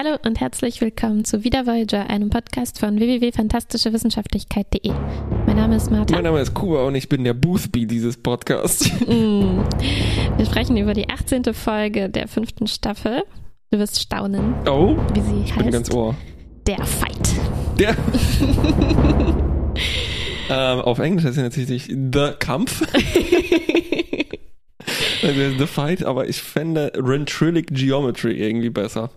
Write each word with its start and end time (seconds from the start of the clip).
Hallo 0.00 0.16
und 0.24 0.38
herzlich 0.40 0.80
willkommen 0.80 1.24
zu 1.24 1.42
Wieder 1.42 1.66
Voyager, 1.66 2.08
einem 2.08 2.30
Podcast 2.30 2.78
von 2.78 3.00
www.fantastischewissenschaftlichkeit.de. 3.00 4.92
Mein 5.44 5.56
Name 5.56 5.74
ist 5.74 5.90
Martha. 5.90 6.14
Mein 6.14 6.22
Name 6.22 6.38
ist 6.40 6.54
Kuba 6.54 6.84
und 6.84 6.94
ich 6.94 7.08
bin 7.08 7.24
der 7.24 7.34
Boothby 7.34 7.84
dieses 7.86 8.16
Podcasts. 8.16 8.88
Mm. 9.08 9.64
Wir 10.36 10.44
sprechen 10.46 10.76
über 10.76 10.92
die 10.94 11.08
18. 11.08 11.52
Folge 11.54 12.08
der 12.10 12.28
fünften 12.28 12.68
Staffel. 12.68 13.24
Du 13.72 13.78
wirst 13.78 14.00
staunen, 14.00 14.54
Oh, 14.68 14.96
wie 15.14 15.20
sie 15.20 15.40
ich 15.44 15.54
bin 15.54 15.64
heißt. 15.64 15.72
ganz 15.72 15.92
ohr. 15.92 16.14
Der 16.66 16.84
Fight. 16.84 17.34
Der. 17.78 17.96
ähm, 20.50 20.80
auf 20.80 20.98
Englisch 21.00 21.24
heißt 21.24 21.38
es 21.38 21.42
natürlich 21.42 21.84
The 21.86 22.34
Kampf. 22.38 22.86
Also 25.20 25.50
The 25.58 25.66
Fight, 25.66 26.04
aber 26.04 26.28
ich 26.28 26.40
fände 26.40 26.92
Rentrillic 26.94 27.74
Geometry 27.74 28.34
irgendwie 28.34 28.70
besser. 28.70 29.10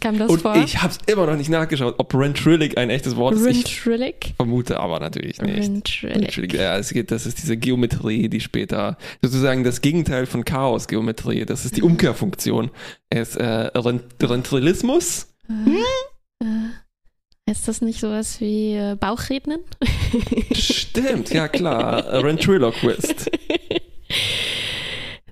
Kam 0.00 0.18
das 0.18 0.30
Und 0.30 0.40
vor? 0.40 0.56
ich 0.56 0.80
habe 0.82 0.92
es 0.92 0.98
immer 1.12 1.26
noch 1.26 1.36
nicht 1.36 1.50
nachgeschaut, 1.50 1.96
ob 1.98 2.14
Rentrillic 2.14 2.78
ein 2.78 2.88
echtes 2.90 3.14
Wort 3.16 3.34
ist. 3.34 3.44
Rentrillic? 3.44 4.32
vermute 4.36 4.80
aber 4.80 4.98
natürlich 5.00 5.40
nicht. 5.42 5.54
Rentrillic. 5.64 6.16
Rentrillic, 6.22 6.54
Ja, 6.54 6.78
es 6.78 6.90
geht, 6.92 7.10
das 7.10 7.26
ist 7.26 7.38
diese 7.38 7.56
Geometrie, 7.58 8.28
die 8.28 8.40
später 8.40 8.96
sozusagen 9.20 9.64
das 9.64 9.80
Gegenteil 9.82 10.24
von 10.26 10.44
Chaos-Geometrie, 10.44 11.44
das 11.44 11.64
ist 11.66 11.76
die 11.76 11.82
Umkehrfunktion. 11.82 12.70
Es 13.10 13.30
ist 13.30 13.36
äh, 13.36 13.44
Rent 13.44 14.04
Rentrillismus. 14.22 15.28
Äh, 15.50 16.44
Heißt 17.50 17.66
das 17.68 17.80
nicht 17.82 18.00
sowas 18.00 18.40
wie 18.40 18.74
äh, 18.74 18.96
Bauchrednen? 18.98 19.60
Stimmt, 20.52 21.30
ja 21.34 21.48
klar. 21.48 22.04
Ventriloquist. 22.22 23.30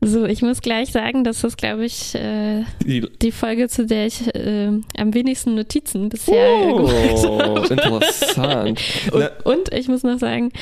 So, 0.02 0.24
ich 0.24 0.40
muss 0.40 0.62
gleich 0.62 0.92
sagen, 0.92 1.24
dass 1.24 1.42
das, 1.42 1.58
glaube 1.58 1.84
ich, 1.84 2.14
äh, 2.14 2.64
Die, 2.86 3.02
die 3.20 3.32
Folge, 3.32 3.68
zu 3.68 3.84
der 3.84 4.06
ich 4.06 4.34
äh, 4.34 4.68
am 4.96 5.12
wenigsten 5.14 5.54
Notizen 5.54 6.08
bisher 6.08 6.56
gemacht 6.66 6.94
oh, 7.26 7.38
habe. 7.38 7.66
interessant. 7.74 8.80
Und, 9.12 9.30
und 9.44 9.72
ich 9.74 9.88
muss 9.88 10.02
noch 10.02 10.18
sagen, 10.18 10.52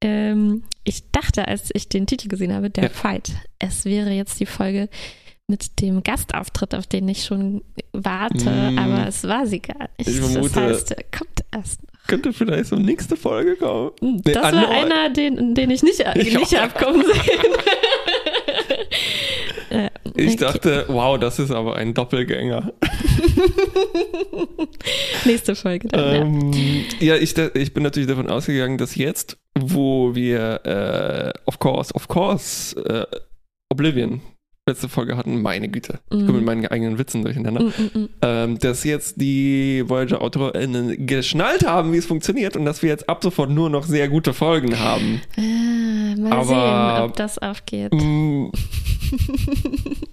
ähm, 0.00 0.62
ich 0.84 1.10
dachte, 1.10 1.48
als 1.48 1.70
ich 1.74 1.88
den 1.88 2.06
Titel 2.06 2.28
gesehen 2.28 2.52
habe, 2.54 2.70
der 2.70 2.84
Ja. 2.84 2.90
Fight, 2.90 3.32
es 3.58 3.84
wäre 3.84 4.10
jetzt 4.10 4.38
die 4.38 4.46
Folge 4.46 4.88
mit 5.48 5.80
dem 5.80 6.04
Gastauftritt, 6.04 6.74
auf 6.76 6.86
den 6.86 7.08
ich 7.08 7.24
schon 7.24 7.62
warte, 7.92 8.48
Mm. 8.48 8.78
aber 8.78 9.08
es 9.08 9.24
war 9.24 9.46
sie 9.46 9.60
gar 9.60 9.88
nicht. 9.98 10.08
Ich 10.08 10.16
vermute- 10.20 10.54
das 10.54 10.56
heißt, 10.56 10.96
kommt 11.18 11.44
erst. 11.52 11.82
noch. 11.82 12.06
könnte 12.06 12.32
vielleicht 12.32 12.66
so 12.66 12.76
nächste 12.76 13.16
Folge 13.16 13.56
kommen. 13.56 13.90
Das 14.22 14.36
war 14.36 14.44
Anno- 14.44 14.68
einer, 14.68 15.10
den, 15.10 15.54
den 15.56 15.70
ich 15.70 15.82
nicht, 15.82 16.02
Ich 16.14 16.32
nicht 16.38 16.56
abkommen 16.56 17.02
sehen. 17.04 17.12
Äh, 19.74 19.90
Ich 20.16 20.36
dachte, 20.36 20.84
wow, 20.88 21.18
das 21.18 21.38
ist 21.38 21.50
aber 21.50 21.76
ein 21.76 21.94
Doppelgänger. 21.94 22.72
Nächste 25.24 25.54
Folge 25.54 25.88
dann, 25.88 26.14
ja. 26.14 26.20
Ähm, 26.22 26.52
ja, 27.00 27.16
ich, 27.16 27.34
da- 27.34 27.50
ich 27.54 27.72
bin 27.74 27.82
natürlich 27.82 28.08
davon 28.08 28.28
ausgegangen, 28.28 28.78
dass 28.78 28.96
jetzt, 28.96 29.36
wo 29.58 30.14
wir, 30.14 30.60
äh, 30.64 31.32
of 31.46 31.58
course, 31.58 31.92
of 31.94 32.08
course, 32.08 32.76
äh, 32.84 33.06
Oblivion 33.70 34.20
letzte 34.66 34.88
Folge 34.88 35.16
hatten, 35.18 35.42
meine 35.42 35.68
Güte, 35.68 35.98
ich 36.04 36.08
komme 36.20 36.24
Mhm. 36.24 36.36
mit 36.36 36.44
meinen 36.46 36.66
eigenen 36.66 36.98
Witzen 36.98 37.22
durcheinander, 37.22 37.64
Mm, 37.64 37.66
mm, 37.66 37.98
mm. 38.00 38.08
ähm, 38.22 38.58
dass 38.60 38.82
jetzt 38.84 39.20
die 39.20 39.82
Voyager-AutorInnen 39.86 41.06
geschnallt 41.06 41.66
haben, 41.66 41.92
wie 41.92 41.98
es 41.98 42.06
funktioniert 42.06 42.56
und 42.56 42.64
dass 42.64 42.80
wir 42.82 42.88
jetzt 42.88 43.06
ab 43.08 43.22
sofort 43.22 43.50
nur 43.50 43.68
noch 43.68 43.84
sehr 43.84 44.08
gute 44.08 44.32
Folgen 44.32 44.78
haben. 44.78 45.20
Äh, 45.36 46.18
mal 46.18 46.32
Aber- 46.32 46.44
sehen, 46.96 47.04
ob 47.10 47.16
das 47.16 47.38
aufgeht. 47.38 47.92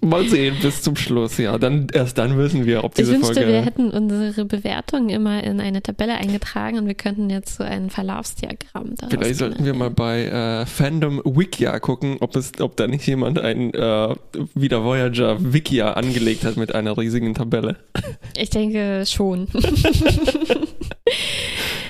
mal 0.06 0.28
sehen 0.28 0.56
bis 0.60 0.82
zum 0.82 0.96
Schluss, 0.96 1.38
ja. 1.38 1.56
Dann, 1.58 1.86
erst 1.92 2.18
dann 2.18 2.36
wissen 2.38 2.66
wir, 2.66 2.84
ob 2.84 2.92
Ich 2.92 2.96
diese 3.04 3.12
wünschte, 3.14 3.34
Folge... 3.34 3.48
wir 3.52 3.62
hätten 3.62 3.90
unsere 3.90 4.44
Bewertung 4.44 5.08
immer 5.08 5.42
in 5.44 5.60
eine 5.60 5.82
Tabelle 5.82 6.14
eingetragen 6.14 6.78
und 6.78 6.86
wir 6.86 6.94
könnten 6.94 7.30
jetzt 7.30 7.56
so 7.56 7.64
ein 7.64 7.90
Verlaufsdiagramm 7.90 8.94
daraus 8.96 9.10
Vielleicht 9.12 9.36
sollten 9.36 9.64
wir 9.64 9.74
mal 9.74 9.90
bei 9.90 10.24
äh, 10.24 10.66
Fandom 10.66 11.20
Wikia 11.24 11.78
gucken, 11.80 12.16
ob 12.20 12.36
es, 12.36 12.52
ob 12.60 12.76
da 12.76 12.86
nicht 12.86 13.06
jemand 13.06 13.38
ein 13.38 13.72
äh, 13.74 14.14
wieder 14.54 14.84
Voyager 14.84 15.36
Wikia 15.52 15.92
angelegt 15.92 16.44
hat 16.44 16.56
mit 16.56 16.74
einer 16.74 16.96
riesigen 16.98 17.34
Tabelle. 17.34 17.76
Ich 18.36 18.50
denke 18.50 19.04
schon. 19.06 19.46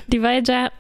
Die 0.08 0.20
Voyager 0.22 0.70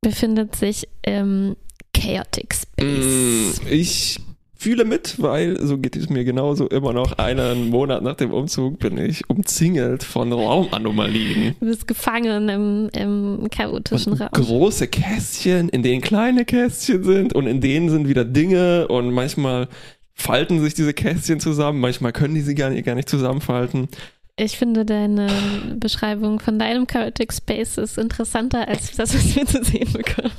befindet 0.00 0.56
sich 0.56 0.88
im 1.02 1.56
Chaotic 1.94 2.54
Mm, 2.80 3.52
Space. 3.52 3.60
ich 3.70 4.20
fühle 4.64 4.86
mit, 4.86 5.20
weil 5.20 5.60
so 5.60 5.76
geht 5.76 5.94
es 5.94 6.08
mir 6.08 6.24
genauso. 6.24 6.66
Immer 6.68 6.94
noch 6.94 7.18
einen 7.18 7.68
Monat 7.68 8.02
nach 8.02 8.14
dem 8.14 8.32
Umzug 8.32 8.78
bin 8.78 8.96
ich 8.96 9.28
umzingelt 9.28 10.02
von 10.02 10.32
Raumanomalien. 10.32 11.54
Du 11.60 11.66
bist 11.66 11.86
gefangen 11.86 12.48
im, 12.48 12.88
im 12.98 13.50
chaotischen 13.50 14.14
Und 14.14 14.22
Raum. 14.22 14.30
große 14.32 14.88
Kästchen, 14.88 15.68
in 15.68 15.82
denen 15.82 16.00
kleine 16.00 16.46
Kästchen 16.46 17.04
sind 17.04 17.34
und 17.34 17.46
in 17.46 17.60
denen 17.60 17.90
sind 17.90 18.08
wieder 18.08 18.24
Dinge 18.24 18.88
und 18.88 19.10
manchmal 19.12 19.68
falten 20.14 20.62
sich 20.62 20.72
diese 20.72 20.94
Kästchen 20.94 21.40
zusammen, 21.40 21.80
manchmal 21.80 22.12
können 22.12 22.34
die 22.34 22.40
sie 22.40 22.54
gar 22.54 22.70
nicht, 22.70 22.86
gar 22.86 22.94
nicht 22.94 23.10
zusammenfalten. 23.10 23.88
Ich 24.36 24.58
finde 24.58 24.84
deine 24.84 25.28
Beschreibung 25.76 26.40
von 26.40 26.58
deinem 26.58 26.88
Chaotic 26.88 27.32
Space 27.32 27.78
ist 27.78 27.98
interessanter 27.98 28.66
als 28.66 28.90
das, 28.96 29.14
was 29.14 29.36
wir 29.36 29.46
zu 29.46 29.62
sehen 29.62 29.92
bekommen. 29.92 30.32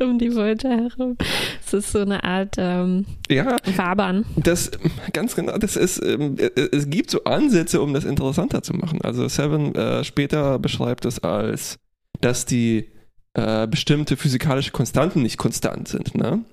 um 0.00 0.18
die 0.18 0.34
Voyager 0.34 0.70
herum. 0.70 1.16
Es 1.64 1.74
ist 1.74 1.92
so 1.92 2.00
eine 2.00 2.24
Art 2.24 2.54
ähm, 2.56 3.04
Ja, 3.28 3.56
Wabern. 3.76 4.24
Das, 4.36 4.70
ganz 5.12 5.34
genau, 5.34 5.58
das 5.58 5.76
ist, 5.76 6.02
ähm, 6.02 6.36
äh, 6.38 6.50
es 6.72 6.88
gibt 6.88 7.10
so 7.10 7.24
Ansätze, 7.24 7.82
um 7.82 7.92
das 7.92 8.04
interessanter 8.04 8.62
zu 8.62 8.72
machen. 8.74 9.00
Also 9.02 9.28
Seven 9.28 9.74
äh, 9.74 10.02
später 10.04 10.58
beschreibt 10.58 11.04
es 11.04 11.22
als, 11.22 11.78
dass 12.22 12.46
die 12.46 12.88
äh, 13.34 13.66
bestimmte 13.66 14.16
physikalische 14.16 14.72
Konstanten 14.72 15.22
nicht 15.22 15.36
konstant 15.36 15.88
sind, 15.88 16.14
ne? 16.14 16.44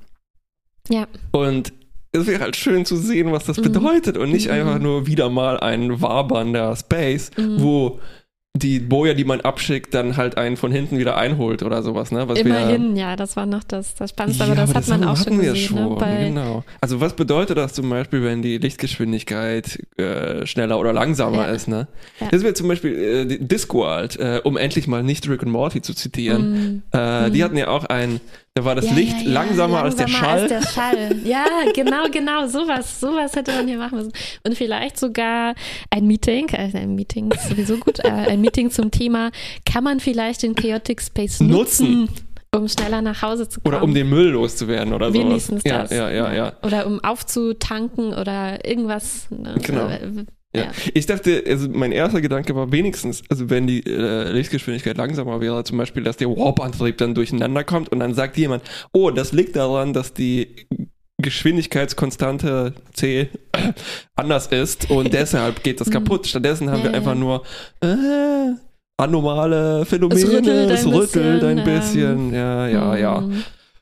Ja. 0.90 1.08
Und 1.32 1.72
es 2.12 2.26
wäre 2.28 2.42
halt 2.42 2.56
schön 2.56 2.86
zu 2.86 2.96
sehen, 2.98 3.32
was 3.32 3.46
das 3.46 3.58
Mhm. 3.58 3.64
bedeutet 3.64 4.18
und 4.18 4.32
nicht 4.32 4.48
Mhm. 4.48 4.54
einfach 4.54 4.80
nur 4.80 5.08
wieder 5.08 5.30
mal 5.30 5.60
ein 5.60 6.02
wabernder 6.02 6.76
Space, 6.76 7.32
Mhm. 7.38 7.62
wo 7.62 8.00
die 8.58 8.80
Boja, 8.80 9.14
die 9.14 9.26
man 9.26 9.42
abschickt, 9.42 9.94
dann 9.94 10.18
halt 10.18 10.36
einen 10.38 10.58
von 10.58 10.72
hinten 10.72 10.98
wieder 10.98 11.16
einholt 11.18 11.62
oder 11.62 11.84
sowas, 11.84 12.12
ne? 12.12 12.28
Was 12.28 12.40
wir- 12.40 12.46
Immerhin, 12.48 12.96
ja, 12.96 13.16
das 13.16 13.36
war 13.38 13.46
noch 13.46 13.64
das, 13.64 13.94
das 13.94 14.10
Spannendste, 14.10 14.44
aber 14.44 14.56
ja, 14.56 14.62
das 14.66 14.74
hat 14.74 14.88
man 14.88 15.04
auch 15.08 15.16
schon 15.16 15.26
hatten 15.36 15.42
wir 15.42 15.54
gesehen. 15.54 15.76
Ne? 15.76 15.96
Bei, 16.00 16.26
genau. 16.26 16.64
Also 16.82 17.00
was 17.00 17.14
bedeutet 17.14 17.58
das 17.60 17.74
zum 17.74 17.88
Beispiel, 17.90 18.24
wenn 18.24 18.42
die 18.42 18.58
Lichtgeschwindigkeit 18.58 19.80
äh, 19.98 20.46
schneller 20.46 20.80
oder 20.80 20.94
langsamer 20.94 21.48
Ja. 21.48 21.52
ist? 21.54 21.68
Ne? 21.68 21.88
Ja. 22.20 22.28
Das 22.32 22.44
wäre 22.44 22.54
zum 22.56 22.68
Beispiel 22.68 22.96
äh, 22.98 23.26
die 23.26 23.48
Discworld, 23.48 24.18
äh, 24.20 24.42
um 24.44 24.58
endlich 24.58 24.88
mal 24.88 25.04
nicht 25.04 25.30
Rick 25.30 25.44
and 25.44 25.52
Morty 25.52 25.82
zu 25.82 25.94
zitieren. 25.94 26.82
Mm. 26.92 26.98
Äh, 26.98 27.30
Die 27.32 27.40
Mhm. 27.40 27.44
hatten 27.44 27.58
ja 27.58 27.68
auch 27.68 27.86
ein, 27.86 28.20
da 28.56 28.66
war 28.66 28.76
das 28.76 28.86
Ja, 28.86 28.94
Licht 28.94 29.18
ja, 29.22 29.28
ja, 29.28 29.32
langsamer, 29.32 29.84
als 29.84 29.96
der 29.96 30.08
Schall. 30.08 30.40
Als 30.42 30.50
der 30.50 30.62
Schall. 30.62 31.16
Ja, 31.24 31.46
genau, 31.74 32.10
genau, 32.12 32.48
sowas, 32.48 33.00
sowas 33.00 33.36
hätte 33.36 33.52
man 33.52 33.68
hier 33.68 33.78
machen 33.78 33.98
müssen. 33.98 34.12
Und 34.46 34.56
vielleicht 34.58 34.98
sogar 35.00 35.54
ein 35.90 36.08
Meeting, 36.08 36.50
also 36.56 36.78
ein 36.78 36.96
Meeting 36.96 37.32
ist 37.32 37.50
sowieso 37.50 37.78
gut, 37.78 38.00
äh, 38.00 38.10
ein 38.10 38.42
Meeting 38.42 38.72
zum 38.72 38.92
Thema, 38.92 39.32
kann 39.66 39.84
man 39.84 40.00
vielleicht 40.00 40.44
den 40.44 40.56
Chaotic 40.56 41.02
Space 41.02 41.40
nutzen, 41.40 42.02
Nutzen. 42.02 42.16
um 42.56 42.68
schneller 42.68 43.02
nach 43.02 43.22
Hause 43.22 43.48
zu 43.48 43.62
kommen? 43.62 43.76
oder 43.76 43.84
um 43.84 43.94
den 43.94 44.10
Müll 44.10 44.30
loszuwerden 44.30 44.94
oder 44.94 45.12
sowas. 45.12 45.26
Wenigstens 45.26 45.64
ja, 45.64 45.82
das. 45.84 45.92
Ja, 45.92 46.10
ja, 46.10 46.34
ja. 46.34 46.54
Oder 46.64 46.88
um 46.88 47.04
aufzutanken 47.04 48.14
oder 48.14 48.66
irgendwas. 48.66 49.28
Ne? 49.30 49.56
Genau. 49.62 49.90
Ja. 50.56 50.64
Ja. 50.64 50.72
Ich 50.96 51.06
dachte, 51.06 51.44
also 51.46 51.68
mein 51.70 51.92
erster 51.92 52.22
Gedanke 52.22 52.56
war 52.56 52.72
wenigstens, 52.72 53.22
also 53.30 53.50
wenn 53.52 53.68
die 53.68 53.86
äh, 53.86 54.32
Lichtgeschwindigkeit 54.32 54.98
langsamer 54.98 55.42
wäre, 55.42 55.64
zum 55.64 55.78
Beispiel, 55.78 56.04
dass 56.04 56.18
der 56.18 56.30
Warp-Antrieb 56.30 56.98
dann 56.98 57.14
durcheinander 57.14 57.64
kommt 57.64 57.90
und 57.90 58.00
dann 58.00 58.14
sagt 58.16 58.36
jemand, 58.38 58.64
oh, 58.92 59.12
das 59.12 59.32
liegt 59.32 59.56
daran, 59.56 59.94
dass 59.94 60.14
die 60.14 60.68
Geschwindigkeitskonstante 61.22 62.74
C 62.94 63.30
anders 64.16 64.48
ist 64.48 64.90
und 64.90 65.14
deshalb 65.14 65.64
geht 65.64 65.80
das 65.82 65.88
Mhm. 65.90 65.94
kaputt. 65.94 66.28
Stattdessen 66.28 66.70
haben 66.72 66.80
Ja, 66.80 66.86
wir 66.86 66.94
einfach 66.96 67.16
nur 67.16 67.44
äh, 67.82 68.54
anomale 68.98 69.86
Phänomene, 69.86 70.20
Es 70.20 70.32
rüttelt 70.32 70.70
ein 70.70 70.76
es 70.76 70.86
rüttelt 70.88 71.44
ein 71.44 71.64
bisschen, 71.64 72.30
bisschen, 72.30 72.34
ja, 72.34 72.68
ja, 72.68 72.98
ja. 72.98 73.24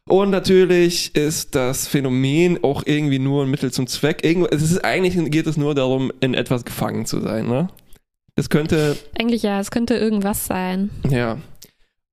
Und 0.08 0.30
natürlich 0.30 1.16
ist 1.16 1.54
das 1.56 1.88
Phänomen 1.88 2.64
auch 2.64 2.84
irgendwie 2.86 3.20
nur 3.20 3.44
ein 3.44 3.50
Mittel 3.52 3.72
zum 3.72 3.88
Zweck. 3.88 4.24
Irgendwo, 4.24 4.48
es 4.48 4.62
ist 4.62 4.84
eigentlich 4.84 5.32
geht 5.32 5.48
es 5.48 5.58
nur 5.58 5.76
darum, 5.76 6.12
in 6.22 6.34
etwas 6.34 6.64
gefangen 6.66 7.06
zu 7.06 7.20
sein, 7.20 7.48
ne? 7.48 7.68
Es 8.36 8.50
könnte, 8.50 8.96
Eigentlich 9.20 9.44
ja, 9.44 9.60
es 9.60 9.72
könnte 9.72 9.96
irgendwas 9.96 10.46
sein. 10.46 10.90
ja. 11.10 11.38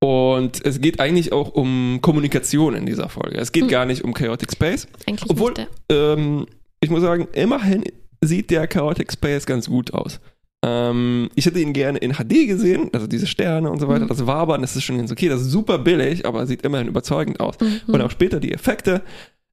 Und 0.00 0.62
es 0.66 0.82
geht 0.82 1.00
eigentlich 1.00 1.32
auch 1.32 1.54
um 1.54 2.00
Kommunikation 2.02 2.74
in 2.74 2.84
dieser 2.84 3.08
Folge. 3.08 3.38
Es 3.38 3.52
geht 3.52 3.62
Hm. 3.64 3.70
gar 3.70 3.86
nicht 3.86 4.04
um 4.04 4.12
Chaotic 4.12 4.52
Space. 4.52 4.86
Eigentlich 5.06 5.30
Obwohl- 5.30 5.52
nicht. 5.54 5.68
ja. 5.90 6.12
Ähm, 6.14 6.46
ich 6.80 6.90
muss 6.90 7.00
sagen, 7.00 7.26
immerhin 7.32 7.84
sieht 8.20 8.50
der 8.50 8.66
Chaotic 8.66 9.12
Space 9.12 9.46
ganz 9.46 9.66
gut 9.68 9.94
aus. 9.94 10.20
Ähm, 10.64 11.28
ich 11.34 11.44
hätte 11.44 11.60
ihn 11.60 11.74
gerne 11.74 11.98
in 11.98 12.14
HD 12.14 12.46
gesehen, 12.46 12.88
also 12.92 13.06
diese 13.06 13.26
Sterne 13.26 13.70
und 13.70 13.80
so 13.80 13.88
weiter. 13.88 14.04
Mhm. 14.04 14.08
Das 14.08 14.26
Wabern, 14.26 14.62
das 14.62 14.76
ist 14.76 14.84
schon 14.84 14.96
ganz 14.96 15.12
okay. 15.12 15.28
Das 15.28 15.42
ist 15.42 15.50
super 15.50 15.78
billig, 15.78 16.24
aber 16.24 16.46
sieht 16.46 16.62
immerhin 16.62 16.88
überzeugend 16.88 17.38
aus. 17.38 17.56
Mhm. 17.60 17.92
Und 17.92 18.00
auch 18.00 18.10
später 18.10 18.40
die 18.40 18.52
Effekte. 18.52 19.02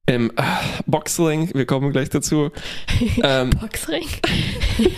Im 0.06 0.30
äh, 0.30 0.42
Boxring, 0.86 1.50
wir 1.54 1.64
kommen 1.64 1.92
gleich 1.92 2.08
dazu. 2.08 2.50
ähm, 3.22 3.50
Boxring. 3.50 4.06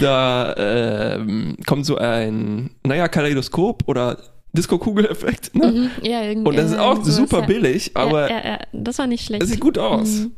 da 0.00 0.54
ähm, 0.58 1.56
kommt 1.64 1.86
so 1.86 1.96
ein, 1.96 2.70
naja, 2.84 3.08
Kaleidoskop 3.08 3.84
oder 3.86 4.18
Disco-Kugel-Effekt. 4.52 5.54
Ne? 5.54 5.72
Mhm, 5.72 5.90
ja, 6.02 6.22
irgendwie. 6.22 6.48
Und 6.48 6.56
das 6.56 6.72
ist 6.72 6.78
auch 6.78 7.02
super 7.04 7.40
ja. 7.40 7.46
billig, 7.46 7.92
aber 7.94 8.28
ja, 8.28 8.36
ja, 8.36 8.44
ja, 8.44 8.58
das 8.72 8.98
war 8.98 9.06
nicht 9.06 9.24
schlecht. 9.24 9.42
es 9.42 9.50
sieht 9.50 9.60
gut 9.60 9.78
aus. 9.78 10.08
Mhm. 10.08 10.32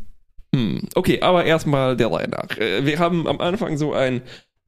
Hm, 0.56 0.88
Okay, 0.94 1.20
aber 1.20 1.44
erstmal 1.44 1.96
der 1.96 2.10
Reihe 2.10 2.28
nach. 2.28 2.56
Äh, 2.58 2.84
Wir 2.86 2.98
haben 2.98 3.26
am 3.26 3.40
Anfang 3.40 3.76
so 3.76 3.92
ein 3.92 4.22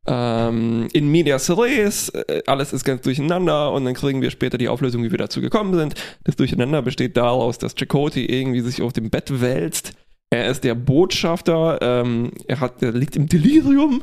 ähm, 0.06 0.88
in 0.92 1.10
medias 1.10 1.50
res, 1.50 2.08
äh, 2.10 2.42
alles 2.46 2.72
ist 2.72 2.84
ganz 2.84 3.02
durcheinander 3.02 3.72
und 3.72 3.84
dann 3.84 3.94
kriegen 3.94 4.22
wir 4.22 4.30
später 4.30 4.56
die 4.56 4.68
Auflösung, 4.68 5.02
wie 5.04 5.10
wir 5.10 5.18
dazu 5.18 5.40
gekommen 5.40 5.74
sind. 5.74 5.94
Das 6.24 6.36
Durcheinander 6.36 6.80
besteht 6.82 7.16
daraus, 7.16 7.58
dass 7.58 7.74
Chakotay 7.74 8.24
irgendwie 8.24 8.60
sich 8.60 8.80
auf 8.80 8.92
dem 8.94 9.10
Bett 9.10 9.40
wälzt. 9.40 9.92
Er 10.30 10.46
ist 10.50 10.64
der 10.64 10.74
Botschafter, 10.74 11.78
ähm, 11.82 12.32
er, 12.46 12.60
hat, 12.60 12.82
er 12.82 12.92
liegt 12.92 13.16
im 13.16 13.26
Delirium 13.28 14.02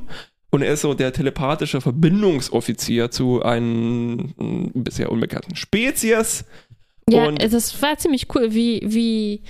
und 0.51 0.61
er 0.61 0.73
ist 0.73 0.81
so 0.81 0.93
der 0.93 1.11
telepathische 1.13 1.81
Verbindungsoffizier 1.81 3.09
zu 3.11 3.41
einem 3.43 4.33
mm, 4.37 4.71
bisher 4.75 5.11
unbekannten 5.11 5.55
Spezies. 5.55 6.45
Ja, 7.09 7.27
Und- 7.27 7.41
das 7.41 7.81
war 7.81 7.97
ziemlich 7.97 8.27
cool, 8.35 8.53
wie, 8.53 8.81
wie 8.85 9.41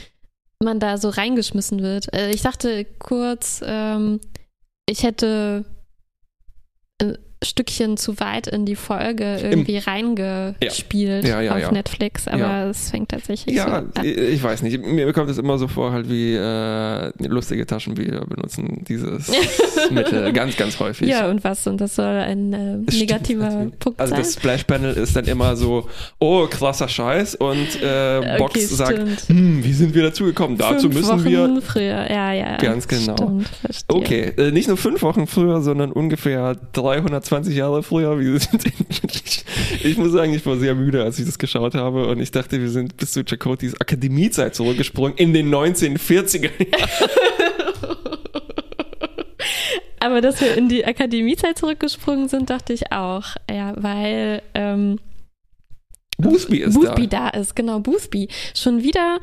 man 0.64 0.80
da 0.80 0.98
so 0.98 1.10
reingeschmissen 1.10 1.82
wird. 1.82 2.14
Äh, 2.14 2.32
Ich 2.32 2.42
dachte 2.42 2.86
kurz, 3.00 3.62
ähm, 3.66 4.20
ich 4.88 5.04
hätte 5.04 5.66
ein 7.02 7.18
Stückchen 7.44 7.98
zu 7.98 8.20
weit 8.20 8.48
in 8.48 8.66
die 8.66 8.76
Folge 8.76 9.38
irgendwie 9.42 9.78
reingespielt 9.78 11.28
Ja, 11.28 11.42
ja, 11.42 11.54
auf 11.54 11.60
ja. 11.60 11.72
Netflix, 11.72 12.28
aber 12.28 12.70
es 12.70 12.90
fängt 12.90 13.10
tatsächlich 13.10 13.56
Ja, 13.56 13.66
so 13.66 13.72
an. 13.72 13.92
ich 14.04 14.18
ich 14.18 14.44
weiß 14.44 14.62
nicht. 14.64 14.84
Mir 14.84 15.12
kommt 15.14 15.30
es 15.30 15.38
immer 15.38 15.58
so 15.58 15.68
vor, 15.68 15.92
halt 15.92 16.10
wie 16.10 16.34
äh, 16.34 17.12
lustige 17.28 17.66
Taschenbücher 17.66 18.26
benutzen 18.26 18.84
dieses 18.88 19.32
Mittel 19.92 20.32
ganz, 20.34 20.58
ganz 20.58 20.80
häufig. 20.80 21.08
Ja, 21.08 21.30
und 21.30 21.44
was? 21.44 21.66
Und 21.68 21.82
das 21.82 21.96
soll 21.96 22.06
ein 22.06 22.54
äh, 22.54 22.92
stimmt 22.92 23.00
negativer 23.00 23.50
natürlich. 23.50 23.80
Punkt 23.80 24.00
Also 24.00 24.12
sein? 24.12 24.22
das 24.22 24.34
Splash-Panel 24.34 24.94
ist 24.96 25.16
dann 25.16 25.26
immer 25.26 25.56
so, 25.56 25.90
oh, 26.20 26.48
krasser 26.50 26.88
Scheiß 26.88 27.36
und 27.36 27.82
äh, 27.82 28.38
Box 28.38 28.56
Okay, 28.56 28.66
sagt, 28.66 28.94
stimmt. 28.94 29.20
hm, 29.28 29.64
wie 29.64 29.74
sind 29.74 29.94
wir 29.94 30.04
dazu 30.04 30.24
gekommen? 30.26 30.58
Dazu 30.58 30.84
Fünf 30.90 30.96
müssen 30.96 31.10
Wochen 31.10 31.26
wir... 31.26 31.62
früher, 31.62 32.10
ja, 32.12 32.32
ja. 32.34 32.58
Ganz 32.58 32.88
genau. 32.88 33.16
Stimmt. 33.16 33.48
Okay, 33.88 34.32
äh, 34.38 34.52
nicht 34.52 34.68
nur 34.68 34.78
fünf 34.78 35.02
Wochen 35.02 35.28
früher, 35.28 35.62
sondern 35.62 35.92
ungefähr 35.92 36.56
320 37.26 37.56
Jahre 37.56 37.84
früher. 37.84 38.20
Wir 38.20 38.40
sind 38.40 38.66
ich, 39.84 39.98
muss 39.98 40.12
sagen, 40.12 40.34
ich 40.34 40.46
war 40.46 40.58
sehr 40.58 40.76
müde, 40.76 41.04
als 41.04 41.20
ich 41.20 41.26
das 41.26 41.38
geschaut 41.38 41.76
habe 41.76 42.08
und 42.08 42.20
ich 42.20 42.32
dachte, 42.32 42.60
wir 42.62 42.70
sind 42.70 42.98
bis 42.98 43.12
zu 43.12 43.24
Chakotys 43.24 43.80
Akademiezeit 43.80 44.56
zurückgesprungen 44.56 45.18
in 45.18 45.34
den 45.34 45.54
1940er 45.54 46.52
Jahren. 46.60 46.90
Aber 50.00 50.22
dass 50.22 50.40
wir 50.40 50.56
in 50.56 50.70
die 50.70 50.86
Akademiezeit 50.86 51.58
zurückgesprungen 51.58 52.30
sind, 52.30 52.52
dachte 52.52 52.74
ich 52.74 52.92
auch. 52.92 53.24
Ja, 53.50 53.74
weil 53.76 54.44
ähm, 54.54 55.00
Boothby 56.18 56.60
ist 56.60 56.76
Boothby 56.76 57.08
da. 57.08 57.32
da. 57.32 57.40
ist, 57.40 57.56
genau, 57.56 57.80
Boothby. 57.80 58.28
Schon 58.54 58.84
wieder 58.84 59.20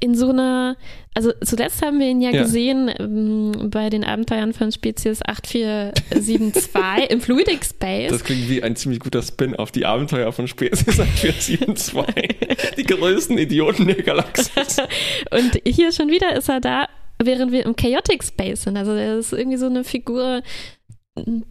in 0.00 0.14
so 0.16 0.30
einer, 0.30 0.76
also 1.14 1.32
zuletzt 1.44 1.82
haben 1.82 2.00
wir 2.00 2.08
ihn 2.08 2.20
ja, 2.20 2.30
Ja. 2.30 2.42
gesehen 2.42 2.90
ähm, 2.98 3.70
bei 3.70 3.88
den 3.90 4.02
Abenteuern 4.02 4.52
von 4.52 4.72
Spezies 4.72 5.20
8472 5.22 7.10
im 7.10 7.20
Fluidic 7.20 7.64
Space. 7.64 8.10
Das 8.10 8.24
klingt 8.24 8.48
wie 8.48 8.62
ein 8.62 8.74
ziemlich 8.74 9.00
guter 9.00 9.22
Spin 9.22 9.54
auf 9.54 9.70
die 9.70 9.86
Abenteuer 9.86 10.32
von 10.32 10.48
Spezies 10.48 10.96
472. 10.96 12.74
die 12.78 12.82
größten 12.82 13.38
Idioten 13.38 13.86
der 13.86 14.02
Galaxis. 14.02 14.78
Und 15.30 15.60
hier 15.64 15.92
schon 15.92 16.08
wieder 16.08 16.34
ist 16.34 16.48
er 16.48 16.60
da, 16.60 16.88
während 17.22 17.52
wir 17.52 17.64
im 17.64 17.76
Chaotic 17.76 18.24
Space 18.24 18.62
sind. 18.62 18.76
Also 18.76 18.92
er 18.92 19.18
ist 19.18 19.32
irgendwie 19.32 19.58
so 19.58 19.66
eine 19.66 19.84
Figur, 19.84 20.42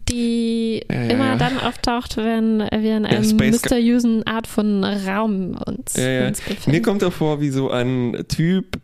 die 0.08 0.82
Ja, 0.90 1.02
ja, 1.02 1.10
immer 1.10 1.26
ja. 1.26 1.36
dann 1.36 1.58
auftaucht, 1.58 2.16
wenn 2.16 2.58
wir 2.58 2.96
in 2.96 3.06
einem 3.06 3.36
mysteriösen 3.36 4.26
Art 4.26 4.46
von 4.46 4.84
Raum 4.84 5.56
uns, 5.66 5.96
uns 5.96 6.40
befinden. 6.40 6.70
Mir 6.70 6.82
kommt 6.82 7.02
er 7.02 7.10
vor 7.10 7.40
wie 7.40 7.50
so 7.50 7.70
ein 7.70 8.24
Typ, 8.28 8.78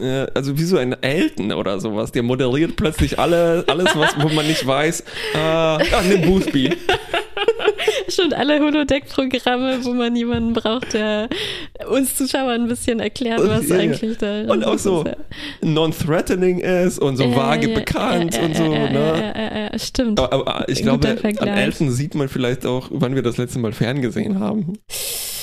äh, 0.00 0.26
also 0.34 0.58
wie 0.58 0.64
so 0.64 0.78
ein 0.78 0.94
Elton 1.02 1.52
oder 1.52 1.80
sowas, 1.80 2.12
der 2.12 2.22
moderiert 2.22 2.76
plötzlich 2.76 3.18
alle, 3.18 3.64
alles, 3.68 3.94
was, 3.94 4.16
wo 4.20 4.28
man 4.28 4.46
nicht 4.46 4.66
weiß. 4.66 5.00
Äh, 5.34 5.38
ah, 5.38 5.78
nimm 6.08 6.22
Boothby. 6.22 6.70
Stimmt, 8.08 8.34
alle 8.34 8.60
Holodeck-Programme, 8.60 9.84
wo 9.84 9.92
man 9.92 10.14
jemanden 10.14 10.52
braucht, 10.52 10.94
der 10.94 11.28
uns 11.90 12.14
Zuschauern 12.14 12.62
ein 12.62 12.68
bisschen 12.68 13.00
erklärt, 13.00 13.40
was 13.40 13.68
ja, 13.68 13.76
ja. 13.76 13.82
eigentlich 13.82 14.18
da 14.18 14.42
Und 14.42 14.64
auch 14.64 14.78
so 14.78 15.04
non-threatening 15.60 16.60
ist 16.60 16.98
und 16.98 17.16
so 17.16 17.34
vage 17.34 17.68
bekannt 17.68 18.38
und 18.38 18.56
so, 18.56 18.64
ja, 18.64 18.90
ne? 18.90 19.32
Ja, 19.34 19.40
ja, 19.40 19.70
ja, 19.72 19.78
stimmt. 19.78 20.20
Aber, 20.20 20.32
aber 20.32 20.68
ich 20.68 20.82
Guter 20.82 20.98
glaube, 20.98 21.08
an 21.08 21.18
Vergleich. 21.18 21.58
Elton 21.58 21.90
sieht 21.90 22.14
man 22.14 22.28
vielleicht 22.28 22.64
auch, 22.66 22.88
wann 22.90 23.14
wir 23.14 23.22
das 23.22 23.36
letzte 23.36 23.58
Mal 23.58 23.72
ferngesehen 23.72 24.38
haben. 24.38 24.78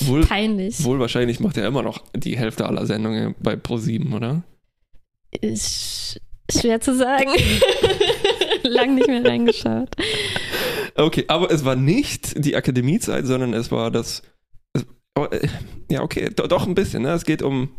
Wohl, 0.00 0.24
Peinlich. 0.24 0.82
wohl 0.84 0.98
wahrscheinlich 0.98 1.40
macht 1.40 1.56
er 1.56 1.66
immer 1.66 1.82
noch 1.82 2.02
die 2.14 2.36
Hälfte 2.36 2.66
aller 2.66 2.86
Sendungen 2.86 3.34
bei 3.40 3.54
Pro7, 3.54 4.14
oder? 4.14 4.42
Ist 5.40 6.20
schwer 6.50 6.80
zu 6.80 6.94
sagen. 6.94 7.30
Lang 8.62 8.94
nicht 8.94 9.08
mehr 9.08 9.24
reingeschaut. 9.24 9.90
Okay, 10.96 11.24
aber 11.28 11.50
es 11.50 11.64
war 11.64 11.76
nicht 11.76 12.44
die 12.44 12.56
Akademiezeit, 12.56 13.26
sondern 13.26 13.52
es 13.52 13.70
war 13.70 13.90
das. 13.90 14.22
Es, 14.72 14.86
oh, 15.18 15.24
äh, 15.30 15.48
ja, 15.90 16.02
okay, 16.02 16.30
do, 16.34 16.46
doch 16.46 16.66
ein 16.66 16.74
bisschen. 16.74 17.02
Ne? 17.02 17.10
Es 17.10 17.24
geht 17.24 17.42
um 17.42 17.70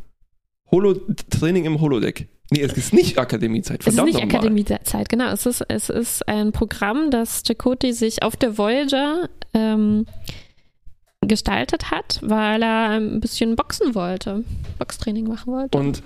Holo 0.72 0.96
Training 1.30 1.66
im 1.66 1.80
Holodeck. 1.80 2.28
Nee, 2.52 2.62
es 2.62 2.74
ist 2.74 2.94
nicht 2.94 3.18
Akademiezeit. 3.18 3.82
Es 3.82 3.88
ist 3.88 3.96
Verdammt 3.96 4.14
nicht. 4.14 4.24
Akademiezeit, 4.24 5.10
genau. 5.10 5.32
Es 5.32 5.46
ist, 5.46 5.64
es 5.68 5.90
ist 5.90 6.28
ein 6.28 6.52
Programm, 6.52 7.10
das 7.10 7.44
Chakotay 7.44 7.92
sich 7.92 8.22
auf 8.22 8.36
der 8.36 8.58
Voyager 8.58 9.30
ähm, 9.54 10.06
gestaltet 11.22 11.90
hat, 11.90 12.20
weil 12.22 12.62
er 12.62 12.90
ein 12.90 13.20
bisschen 13.20 13.56
boxen 13.56 13.96
wollte, 13.96 14.44
Boxtraining 14.78 15.28
machen 15.28 15.54
wollte. 15.54 15.78
Und 15.78 16.04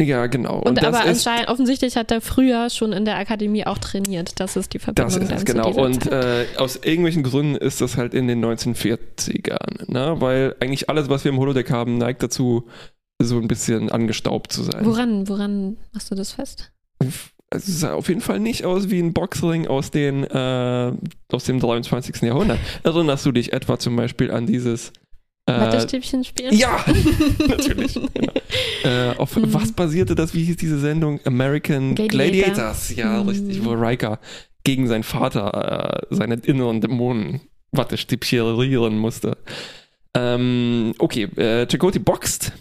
ja, 0.00 0.26
genau. 0.26 0.56
Und, 0.56 0.68
Und, 0.68 0.84
aber 0.84 1.02
anscheinend, 1.04 1.48
offensichtlich 1.48 1.96
hat 1.96 2.10
er 2.10 2.20
früher 2.20 2.70
schon 2.70 2.92
in 2.92 3.04
der 3.04 3.16
Akademie 3.18 3.66
auch 3.66 3.78
trainiert. 3.78 4.40
Das 4.40 4.56
ist 4.56 4.74
die 4.74 4.78
Verbindung. 4.78 5.20
das 5.20 5.30
ist 5.30 5.32
es, 5.32 5.44
genau. 5.44 5.70
Und 5.70 6.06
äh, 6.06 6.46
aus 6.56 6.76
irgendwelchen 6.76 7.22
Gründen 7.22 7.56
ist 7.56 7.80
das 7.80 7.96
halt 7.96 8.14
in 8.14 8.26
den 8.26 8.44
1940ern. 8.44 9.92
Ne? 9.92 10.16
Weil 10.18 10.56
eigentlich 10.60 10.88
alles, 10.88 11.08
was 11.08 11.24
wir 11.24 11.30
im 11.30 11.38
Holodeck 11.38 11.70
haben, 11.70 11.98
neigt 11.98 12.22
dazu, 12.22 12.68
so 13.20 13.38
ein 13.38 13.48
bisschen 13.48 13.90
angestaubt 13.90 14.52
zu 14.52 14.64
sein. 14.64 14.84
woran, 14.84 15.28
woran 15.28 15.76
machst 15.92 16.10
du 16.10 16.14
das 16.14 16.32
fest? 16.32 16.72
Also 16.98 17.70
es 17.70 17.80
sah 17.80 17.94
auf 17.94 18.08
jeden 18.08 18.22
Fall 18.22 18.40
nicht 18.40 18.64
aus 18.64 18.90
wie 18.90 18.98
ein 18.98 19.12
Boxring 19.12 19.66
aus, 19.66 19.90
den, 19.90 20.24
äh, 20.24 20.92
aus 21.30 21.44
dem 21.44 21.60
23. 21.60 22.22
Jahrhundert. 22.22 22.58
Erinnerst 22.82 23.26
du 23.26 23.32
dich 23.32 23.52
etwa 23.52 23.78
zum 23.78 23.94
Beispiel 23.94 24.30
an 24.30 24.46
dieses 24.46 24.92
Wattestäbchen 25.46 26.24
spielen? 26.24 26.54
Ja, 26.56 26.84
natürlich. 27.48 27.94
Genau. 27.94 28.32
Äh, 28.84 29.14
auf 29.16 29.36
Mhm. 29.36 29.54
was 29.54 29.70
basierte 29.72 30.14
das? 30.16 30.34
Wie 30.34 30.44
hieß 30.44 30.56
diese 30.56 30.78
Sendung? 30.80 31.20
American 31.24 31.94
Gladiator. 31.94 32.08
Gladiators. 32.54 32.94
Ja, 32.96 33.22
Mhm. 33.22 33.28
richtig, 33.28 33.64
wo 33.64 33.72
Riker 33.72 34.18
gegen 34.64 34.88
seinen 34.88 35.04
Vater 35.04 36.00
äh, 36.10 36.14
seine 36.14 36.34
inneren 36.34 36.80
Dämonen 36.80 37.40
Wattestäbcherieren 37.70 38.98
musste. 38.98 39.36
Ähm, 40.16 40.94
okay, 40.98 41.24
äh, 41.36 41.66
Chakotay 41.66 42.00
boxt. 42.00 42.52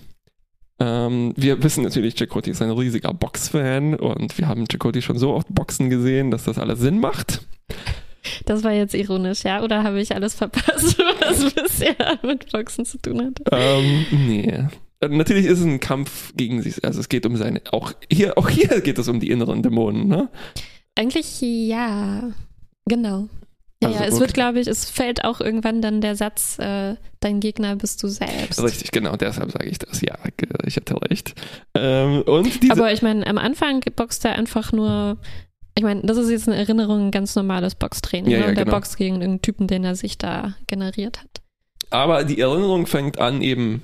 Ähm, 0.80 1.34
wir 1.36 1.62
wissen 1.64 1.84
natürlich, 1.84 2.16
Chakotay 2.16 2.52
ist 2.52 2.62
ein 2.62 2.72
riesiger 2.72 3.14
Boxfan 3.14 3.96
und 3.96 4.38
wir 4.38 4.48
haben 4.48 4.66
Chakotay 4.72 5.02
schon 5.02 5.18
so 5.18 5.34
oft 5.34 5.48
boxen 5.50 5.90
gesehen, 5.90 6.32
dass 6.32 6.44
das 6.46 6.58
alles 6.58 6.80
Sinn 6.80 7.00
macht. 7.00 7.42
Das 8.46 8.64
war 8.64 8.72
jetzt 8.72 8.94
ironisch, 8.94 9.44
ja? 9.44 9.64
Oder 9.64 9.84
habe 9.84 10.00
ich 10.00 10.14
alles 10.16 10.36
verpasst, 10.36 10.98
was 11.22 11.54
bisher 11.54 12.20
mit 12.24 12.52
Boxen 12.52 12.86
zu 12.86 12.98
tun 12.98 13.26
hat? 13.26 13.40
Ähm, 13.52 14.06
nee. 14.12 14.66
Äh, 15.00 15.08
Natürlich 15.08 15.46
ist 15.46 15.60
es 15.60 15.66
ein 15.66 15.80
Kampf 15.80 16.34
gegen 16.36 16.62
sich. 16.62 16.84
Also 16.84 17.00
es 17.00 17.10
geht 17.10 17.26
um 17.26 17.36
seine. 17.38 17.62
Auch 17.72 17.94
hier, 18.12 18.38
auch 18.38 18.50
hier 18.50 18.82
geht 18.82 18.98
es 19.00 19.08
um 19.08 19.20
die 19.20 19.30
inneren 19.30 19.64
Dämonen, 19.64 20.08
ne? 20.08 20.30
Eigentlich 20.96 21.42
ja, 21.42 22.32
genau. 22.86 23.28
Ja, 23.82 23.90
Also, 23.90 24.00
ja, 24.00 24.06
es 24.06 24.14
okay. 24.14 24.22
wird, 24.22 24.34
glaube 24.36 24.60
ich, 24.60 24.68
es 24.68 24.90
fällt 24.90 25.24
auch 25.24 25.42
irgendwann 25.42 25.82
dann 25.82 26.02
der 26.02 26.16
Satz, 26.16 26.60
äh, 26.60 26.96
dein 27.20 27.40
Gegner 27.40 27.76
bist 27.76 28.04
du 28.04 28.10
selbst. 28.10 28.62
Richtig, 28.62 28.92
genau, 28.92 29.16
deshalb 29.16 29.52
sage 29.52 29.70
ich 29.70 29.80
das. 29.80 30.02
Ja, 30.02 30.20
ich 30.66 30.76
hatte 30.76 31.02
recht. 31.10 31.34
Ähm, 31.74 32.22
und 32.22 32.62
diese. 32.62 32.74
Aber 32.74 32.94
ich 32.94 33.02
meine, 33.02 33.26
am 33.26 33.40
Anfang 33.40 33.82
boxt 33.96 34.24
er 34.26 34.36
einfach 34.36 34.72
nur, 34.72 35.18
ich 35.76 35.84
meine, 35.84 36.02
das 36.02 36.18
ist 36.18 36.30
jetzt 36.30 36.48
eine 36.48 36.58
Erinnerung, 36.58 37.08
ein 37.08 37.12
ganz 37.12 37.36
normales 37.36 37.76
Boxtraining. 37.76 38.32
Ja, 38.32 38.40
ne? 38.40 38.46
ja, 38.48 38.52
der 38.54 38.66
genau. 38.66 38.78
boxt 38.78 38.98
gegen 38.98 39.16
irgendeinen 39.16 39.42
Typen, 39.42 39.68
den 39.68 39.84
er 39.84 39.96
sich 39.96 40.18
da 40.18 40.56
generiert 40.68 41.20
hat. 41.20 41.42
aber 41.90 42.24
die 42.24 42.40
Erinnerung 42.40 42.88
fängt 42.88 43.20
an 43.20 43.42
eben 43.42 43.84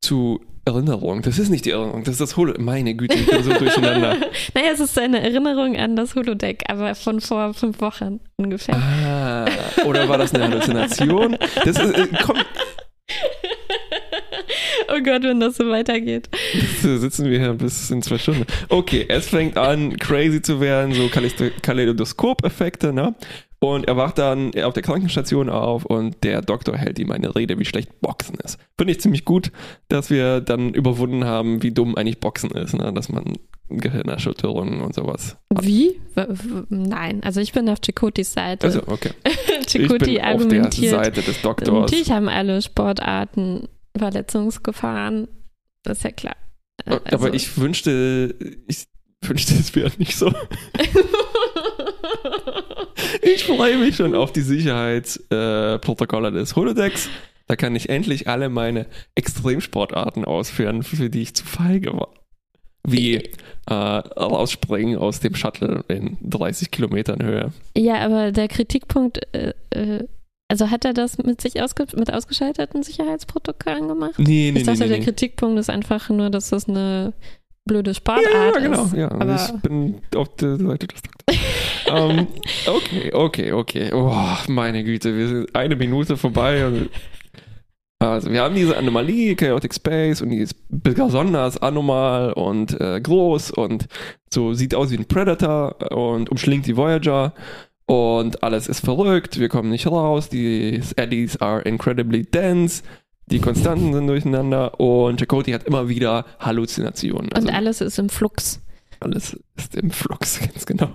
zu 0.00 0.40
Erinnerung. 0.64 1.22
Das 1.22 1.38
ist 1.38 1.48
nicht 1.48 1.64
die 1.64 1.70
Erinnerung, 1.70 2.04
das 2.04 2.12
ist 2.12 2.20
das 2.20 2.36
Holo. 2.36 2.54
Meine 2.58 2.94
Güte, 2.94 3.16
ich 3.16 3.26
bin 3.26 3.42
so 3.42 3.52
durcheinander. 3.52 4.16
naja, 4.54 4.70
es 4.72 4.80
ist 4.80 4.98
eine 4.98 5.20
Erinnerung 5.20 5.76
an 5.76 5.96
das 5.96 6.14
Holodeck, 6.14 6.64
aber 6.68 6.94
von 6.94 7.20
vor 7.20 7.54
fünf 7.54 7.80
Wochen 7.80 8.20
ungefähr. 8.36 8.76
Ah, 8.76 9.46
oder 9.86 10.08
war 10.08 10.18
das 10.18 10.34
eine 10.34 10.44
Halluzination? 10.44 11.36
Das 11.64 11.78
ist, 11.78 11.94
äh, 11.94 12.08
komm, 12.22 12.36
oh 14.90 15.00
Gott, 15.02 15.22
wenn 15.22 15.40
das 15.40 15.56
so 15.56 15.68
weitergeht. 15.68 16.28
So 16.82 16.96
sitzen 16.96 17.28
wir 17.28 17.38
hier 17.38 17.52
bis 17.54 17.90
in 17.90 18.00
zwei 18.02 18.16
Stunden. 18.18 18.44
Okay, 18.70 19.04
es 19.08 19.28
fängt 19.28 19.56
an, 19.58 19.96
crazy 19.98 20.40
zu 20.40 20.60
werden, 20.60 20.94
so 20.94 21.04
Kaleido- 21.08 21.50
Kaleidoskop-Effekte, 21.62 22.92
ne? 22.92 23.14
Und 23.62 23.86
er 23.88 23.96
wacht 23.98 24.16
dann 24.16 24.52
auf 24.62 24.72
der 24.72 24.82
Krankenstation 24.82 25.50
auf 25.50 25.84
und 25.84 26.24
der 26.24 26.40
Doktor 26.40 26.78
hält 26.78 26.98
ihm 26.98 27.10
eine 27.12 27.36
Rede, 27.36 27.58
wie 27.58 27.66
schlecht 27.66 28.00
Boxen 28.00 28.36
ist. 28.42 28.58
Finde 28.78 28.92
ich 28.92 29.00
ziemlich 29.02 29.26
gut, 29.26 29.52
dass 29.88 30.08
wir 30.08 30.40
dann 30.40 30.72
überwunden 30.72 31.24
haben, 31.26 31.62
wie 31.62 31.70
dumm 31.70 31.94
eigentlich 31.94 32.20
Boxen 32.20 32.50
ist, 32.52 32.72
ne? 32.74 32.90
dass 32.94 33.10
man 33.10 33.34
Gehirnerschütterungen 33.68 34.80
und 34.80 34.94
sowas. 34.94 35.36
hat. 35.54 35.66
Wie? 35.66 36.00
Nein, 36.70 37.20
also 37.22 37.40
ich 37.40 37.52
bin 37.52 37.68
auf 37.68 37.80
Chicotis 37.84 38.32
Seite. 38.32 38.66
Also, 38.66 38.80
okay. 38.86 39.10
Ich 39.72 39.76
Chakoti 39.76 39.88
bin 39.88 40.00
auf 40.00 40.14
der 40.14 40.26
argumentiert. 40.26 40.90
Seite 40.90 41.22
des 41.22 41.42
Doktors. 41.42 41.68
Natürlich 41.68 42.10
haben 42.10 42.28
alle 42.28 42.60
Sportarten 42.60 43.68
Verletzungsgefahren. 43.96 45.28
Das 45.82 45.98
ist 45.98 46.04
ja 46.04 46.10
klar. 46.12 46.36
Äh, 46.84 46.92
Aber 46.92 47.26
also- 47.26 47.32
ich 47.32 47.58
wünschte, 47.58 48.34
ich 48.66 48.86
wünschte, 49.24 49.54
es 49.54 49.74
wäre 49.74 49.90
nicht 49.98 50.16
so. 50.16 50.32
Ich 53.22 53.44
freue 53.44 53.78
mich 53.78 53.96
schon 53.96 54.14
auf 54.14 54.32
die 54.32 54.40
Sicherheitsprotokolle 54.42 56.28
äh, 56.28 56.32
des 56.32 56.56
Holodecks. 56.56 57.08
Da 57.46 57.56
kann 57.56 57.74
ich 57.74 57.88
endlich 57.88 58.28
alle 58.28 58.48
meine 58.48 58.86
Extremsportarten 59.14 60.24
ausführen, 60.24 60.82
für 60.82 61.10
die 61.10 61.22
ich 61.22 61.34
zu 61.34 61.44
feige 61.44 61.92
war. 61.92 62.14
Wie 62.86 63.16
äh, 63.16 63.72
rausspringen 63.74 64.98
aus 64.98 65.20
dem 65.20 65.34
Shuttle 65.34 65.84
in 65.88 66.16
30 66.22 66.70
Kilometern 66.70 67.22
Höhe. 67.22 67.52
ja, 67.76 67.96
aber 67.96 68.32
der 68.32 68.48
Kritikpunkt, 68.48 69.20
äh, 69.34 69.52
äh, 69.70 70.06
also 70.50 70.68
hat 70.68 70.84
er 70.84 70.92
das 70.92 71.16
mit 71.18 71.40
sich 71.40 71.62
ausge 71.62 71.86
mit 71.94 72.12
ausgeschalteten 72.12 72.82
Sicherheitsprotokollen 72.82 73.86
gemacht? 73.86 74.14
Nee, 74.18 74.50
nee, 74.52 74.58
ich 74.60 74.66
dachte, 74.66 74.80
nee, 74.80 74.84
nee, 74.84 74.88
der 74.88 74.98
nee. 74.98 75.04
Kritikpunkt 75.04 75.60
ist 75.60 75.70
einfach 75.70 76.08
nur, 76.10 76.28
dass 76.28 76.50
das 76.50 76.68
eine 76.68 77.12
blöde 77.64 77.94
Sportart 77.94 78.26
Ja, 78.34 78.46
ja, 78.46 78.58
genau. 78.58 78.84
ist. 78.84 78.94
Ja, 78.94 79.10
aber 79.12 79.36
ich 79.36 79.62
bin 79.62 80.00
auf 80.16 80.34
der 80.34 80.56
Seite 80.56 80.88
des 80.88 81.02
Doktors. 81.02 81.38
ähm, 81.86 82.26
okay, 82.66 83.12
okay, 83.12 83.52
okay. 83.52 83.92
Oh, 83.92 84.12
meine 84.48 84.82
Güte, 84.82 85.16
wir 85.16 85.28
sind 85.28 85.54
eine 85.54 85.76
Minute 85.76 86.16
vorbei. 86.16 86.66
Und, 86.66 86.90
also, 88.00 88.32
wir 88.32 88.42
haben 88.42 88.56
diese 88.56 88.76
Anomalie, 88.76 89.36
Chaotic 89.36 89.72
Space, 89.72 90.20
und 90.20 90.30
die 90.30 90.38
ist 90.38 90.56
besonders 90.68 91.58
anormal 91.62 92.32
und 92.32 92.80
äh, 92.80 93.00
groß 93.00 93.52
und 93.52 93.86
so 94.34 94.52
sieht 94.52 94.74
aus 94.74 94.90
wie 94.90 94.96
ein 94.96 95.06
Predator 95.06 95.76
und 95.92 96.28
umschlingt 96.28 96.66
die 96.66 96.76
Voyager. 96.76 97.34
Und 97.90 98.44
alles 98.44 98.68
ist 98.68 98.84
verrückt, 98.84 99.40
wir 99.40 99.48
kommen 99.48 99.68
nicht 99.68 99.88
raus, 99.88 100.28
die 100.28 100.80
Eddies 100.94 101.38
are 101.38 101.60
incredibly 101.62 102.22
dense, 102.22 102.84
die 103.26 103.40
Konstanten 103.40 103.92
sind 103.92 104.06
durcheinander 104.06 104.78
und 104.78 105.18
Chakotay 105.18 105.50
hat 105.50 105.64
immer 105.64 105.88
wieder 105.88 106.24
Halluzinationen. 106.38 107.32
Also 107.32 107.48
und 107.48 107.52
alles 107.52 107.80
ist 107.80 107.98
im 107.98 108.08
Flux. 108.08 108.60
Alles 109.00 109.38
ist 109.56 109.74
im 109.76 109.90
Flux, 109.90 110.40
ganz 110.52 110.66
genau. 110.66 110.90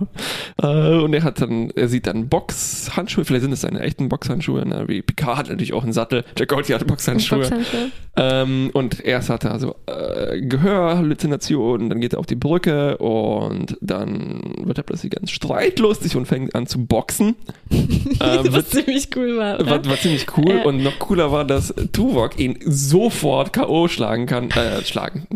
Äh, 0.62 0.98
und 0.98 1.12
er 1.14 1.22
hat 1.22 1.40
dann, 1.40 1.70
er 1.70 1.88
sieht 1.88 2.06
dann 2.06 2.28
Boxhandschuhe, 2.28 3.24
vielleicht 3.24 3.42
sind 3.42 3.52
es 3.52 3.60
seine 3.62 3.80
echten 3.80 4.08
Boxhandschuhe, 4.08 4.66
ne? 4.66 4.84
wie 4.88 5.02
Picard 5.02 5.38
hat 5.38 5.48
natürlich 5.48 5.72
auch 5.72 5.82
einen 5.82 5.92
Sattel, 5.92 6.24
Chakotay 6.38 6.72
hat 6.74 6.86
Boxhandschuhe. 6.86 7.40
Boxhandschuhe. 7.40 7.90
Ähm, 8.16 8.70
und 8.72 9.04
erst 9.04 9.28
hat 9.28 9.44
er 9.44 9.52
also 9.52 9.76
äh, 9.86 10.40
Gehörhalluzinationen, 10.40 11.90
dann 11.90 12.00
geht 12.00 12.14
er 12.14 12.18
auf 12.18 12.26
die 12.26 12.34
Brücke 12.34 12.96
und 12.98 13.76
dann 13.80 14.40
wird 14.64 14.78
er 14.78 14.84
plötzlich 14.84 15.12
ganz 15.12 15.30
streitlustig 15.30 16.16
und 16.16 16.26
fängt 16.26 16.54
an 16.54 16.66
zu 16.66 16.86
boxen. 16.86 17.36
ähm, 17.70 18.18
Was 18.20 18.52
wird, 18.52 18.68
ziemlich 18.68 19.08
cool 19.16 19.36
war. 19.36 19.60
oder? 19.60 19.70
war, 19.70 19.84
war 19.84 19.96
ziemlich 19.96 20.26
cool 20.36 20.56
Ja. 20.56 20.62
und 20.64 20.82
noch 20.82 20.98
cooler 20.98 21.30
war, 21.30 21.44
dass 21.44 21.74
Tuvok 21.92 22.38
ihn 22.38 22.58
sofort 22.64 23.52
K.O. 23.52 23.88
schlagen 23.88 24.26
kann, 24.26 24.50
äh, 24.50 24.82
schlagen, 24.82 25.26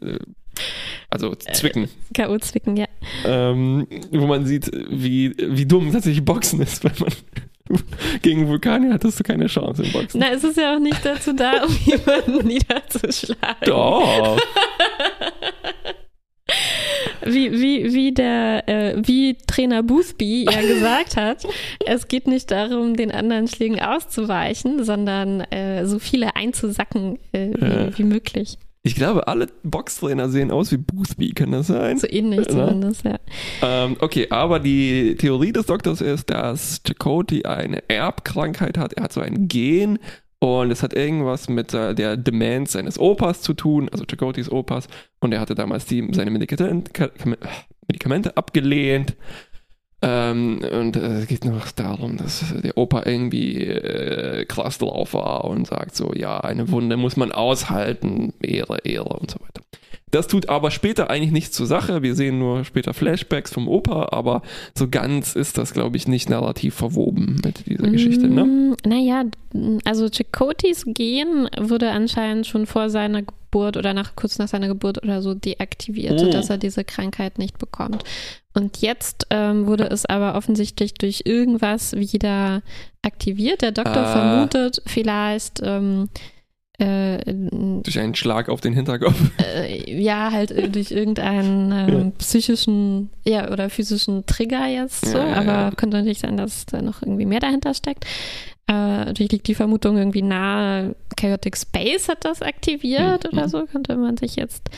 äh, 0.00 0.18
also 1.10 1.34
zwicken. 1.34 1.88
K.O. 2.14 2.38
zwicken, 2.38 2.76
ja. 2.76 2.86
ähm, 3.24 3.86
wo 4.10 4.26
man 4.26 4.46
sieht, 4.46 4.70
wie, 4.90 5.34
wie 5.38 5.66
dumm 5.66 5.92
tatsächlich 5.92 6.24
Boxen 6.24 6.60
ist, 6.62 6.84
weil 6.84 6.92
man 7.00 7.80
gegen 8.22 8.48
Vulkanier 8.48 8.94
hattest 8.94 9.20
du 9.20 9.24
keine 9.24 9.46
Chance 9.46 9.84
im 9.84 9.92
Boxen. 9.92 10.20
Na, 10.20 10.30
es 10.32 10.44
ist 10.44 10.56
ja 10.56 10.74
auch 10.76 10.80
nicht 10.80 11.04
dazu 11.04 11.32
da, 11.34 11.64
um 11.64 11.76
jemanden 11.84 12.46
niederzuschlagen. 12.46 13.66
Doch. 13.66 14.38
Wie, 17.24 17.52
wie, 17.52 17.94
wie 17.94 18.12
der, 18.12 18.68
äh, 18.68 18.96
wie 19.06 19.36
Trainer 19.46 19.82
Boothby 19.84 20.44
ja 20.50 20.60
gesagt 20.60 21.16
hat, 21.16 21.46
es 21.86 22.08
geht 22.08 22.26
nicht 22.26 22.50
darum, 22.50 22.96
den 22.96 23.12
anderen 23.12 23.46
Schlägen 23.46 23.80
auszuweichen, 23.80 24.82
sondern 24.84 25.40
äh, 25.52 25.86
so 25.86 25.98
viele 26.00 26.34
einzusacken 26.34 27.18
äh, 27.32 27.50
wie, 27.54 27.64
Ja. 27.64 27.98
wie 27.98 28.04
möglich. 28.04 28.58
Ich 28.84 28.96
glaube, 28.96 29.28
alle 29.28 29.46
Boxtrainer 29.62 30.28
sehen 30.28 30.50
aus 30.50 30.72
wie 30.72 30.76
Boothby, 30.76 31.30
kann 31.34 31.52
das 31.52 31.68
sein? 31.68 31.98
So 31.98 32.08
ähnlich 32.10 32.40
Ja. 32.40 32.66
zumindest, 32.66 33.04
ja. 33.04 33.16
Ähm, 33.62 33.96
okay, 34.00 34.26
aber 34.30 34.58
die 34.58 35.14
Theorie 35.16 35.52
des 35.52 35.66
Doktors 35.66 36.00
ist, 36.00 36.30
dass 36.30 36.80
Chakotay 36.84 37.44
eine 37.44 37.88
Erbkrankheit 37.88 38.76
hat. 38.78 38.94
Er 38.94 39.04
hat 39.04 39.12
so 39.12 39.20
ein 39.20 39.46
Gen 39.46 40.00
und 40.40 40.72
es 40.72 40.82
hat 40.82 40.94
irgendwas 40.94 41.48
mit 41.48 41.72
äh, 41.72 41.94
der 41.94 42.16
Demenz 42.16 42.72
seines 42.72 42.98
Opas 42.98 43.40
zu 43.42 43.54
tun, 43.54 43.88
also 43.88 44.04
Chakotays 44.04 44.50
Opas. 44.50 44.88
Und 45.20 45.32
er 45.32 45.38
hatte 45.40 45.54
damals 45.54 45.84
die, 45.86 46.08
seine 46.12 46.32
Medikamente, 46.32 47.12
Medikamente 47.86 48.36
abgelehnt. 48.36 49.14
Ähm, 50.02 50.60
und 50.72 50.96
äh, 50.96 51.20
es 51.20 51.28
geht 51.28 51.44
noch 51.44 51.70
darum, 51.70 52.16
dass 52.16 52.44
der 52.62 52.76
Opa 52.76 53.02
irgendwie 53.06 53.64
äh, 53.64 54.44
krass 54.46 54.80
war 54.80 55.44
und 55.44 55.68
sagt 55.68 55.94
so, 55.94 56.12
ja, 56.12 56.40
eine 56.40 56.70
Wunde 56.70 56.96
muss 56.96 57.16
man 57.16 57.30
aushalten, 57.30 58.32
Ehre, 58.42 58.78
Ehre 58.84 59.10
und 59.10 59.30
so 59.30 59.38
weiter. 59.40 59.62
Das 60.12 60.28
tut 60.28 60.48
aber 60.48 60.70
später 60.70 61.10
eigentlich 61.10 61.32
nichts 61.32 61.56
zur 61.56 61.66
Sache. 61.66 62.02
Wir 62.02 62.14
sehen 62.14 62.38
nur 62.38 62.64
später 62.64 62.94
Flashbacks 62.94 63.52
vom 63.52 63.66
Opa, 63.66 64.08
aber 64.12 64.42
so 64.76 64.86
ganz 64.88 65.34
ist 65.34 65.58
das, 65.58 65.72
glaube 65.72 65.96
ich, 65.96 66.06
nicht 66.06 66.28
narrativ 66.30 66.74
verwoben 66.74 67.40
mit 67.44 67.66
dieser 67.66 67.88
Geschichte, 67.90 68.28
ne? 68.28 68.44
Mm, 68.44 68.76
Naja, 68.86 69.24
also 69.84 70.08
Chakotys 70.10 70.84
Gen 70.86 71.48
wurde 71.58 71.90
anscheinend 71.90 72.46
schon 72.46 72.66
vor 72.66 72.90
seiner 72.90 73.22
Geburt 73.22 73.76
oder 73.78 73.94
nach, 73.94 74.14
kurz 74.14 74.38
nach 74.38 74.48
seiner 74.48 74.68
Geburt 74.68 75.02
oder 75.02 75.22
so 75.22 75.34
deaktiviert, 75.34 76.20
Oh. 76.22 76.30
dass 76.30 76.50
er 76.50 76.58
diese 76.58 76.84
Krankheit 76.84 77.38
nicht 77.38 77.58
bekommt. 77.58 78.04
Und 78.54 78.82
jetzt 78.82 79.26
ähm, 79.30 79.66
wurde 79.66 79.84
es 79.84 80.04
aber 80.04 80.34
offensichtlich 80.34 80.92
durch 80.94 81.22
irgendwas 81.24 81.94
wieder 81.96 82.60
aktiviert. 83.00 83.62
Der 83.62 83.72
Doktor 83.72 83.96
Ah. 84.04 84.12
vermutet 84.12 84.82
vielleicht, 84.86 85.60
ähm, 85.64 86.10
äh, 86.82 87.18
Durch 87.82 87.98
einen 87.98 88.14
Schlag 88.14 88.48
auf 88.48 88.60
den 88.60 88.72
Hinterkopf. 88.74 89.14
äh, 89.38 90.00
ja, 90.00 90.30
halt 90.32 90.50
äh, 90.50 90.68
durch 90.68 90.90
irgendeinen 90.90 91.70
ähm, 91.88 92.12
psychischen 92.18 93.10
ja, 93.24 93.50
oder 93.52 93.70
physischen 93.70 94.26
Trigger 94.26 94.66
jetzt 94.66 95.06
so, 95.06 95.18
Ja, 95.18 95.34
aber 95.34 95.52
ja. 95.52 95.70
könnte 95.76 95.96
natürlich 95.98 96.18
sein, 96.20 96.36
dass 96.36 96.66
da 96.66 96.82
noch 96.82 97.02
irgendwie 97.02 97.26
mehr 97.26 97.40
dahinter 97.40 97.74
steckt. 97.74 98.04
Äh, 98.68 98.72
natürlich 99.06 99.32
liegt 99.32 99.48
die 99.48 99.54
Vermutung 99.54 99.96
irgendwie 99.96 100.22
nahe, 100.22 100.94
Chaotic 101.16 101.56
Space 101.56 102.08
hat 102.08 102.24
das 102.24 102.42
aktiviert 102.42 103.24
Mhm. 103.32 103.38
oder 103.38 103.48
so, 103.48 103.64
könnte 103.66 103.96
man 103.96 104.16
sich 104.16 104.36
jetzt 104.36 104.68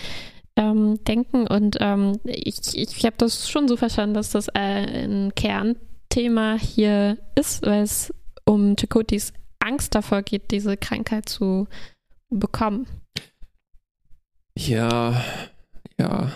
ähm, 0.57 0.99
denken. 1.05 1.47
Und 1.47 1.79
ähm, 1.81 2.19
ich, 2.25 2.59
ich 2.77 3.05
habe 3.05 3.17
das 3.19 3.49
schon 3.49 3.67
so 3.69 3.77
verstanden, 3.77 4.15
dass 4.15 4.31
das 4.31 4.49
äh, 4.49 5.05
ein 5.05 5.33
Kernthema 5.35 6.57
hier 6.59 7.19
ist, 7.35 7.65
weil 7.67 7.83
es 7.83 8.13
um 8.45 8.77
Chakotys 8.77 9.33
Angst 9.59 9.95
davor 9.95 10.23
geht, 10.23 10.51
diese 10.51 10.77
Krankheit 10.77 11.29
zu 11.29 11.67
bekommen. 12.39 12.87
Ja, 14.57 15.25
ja, 15.99 16.31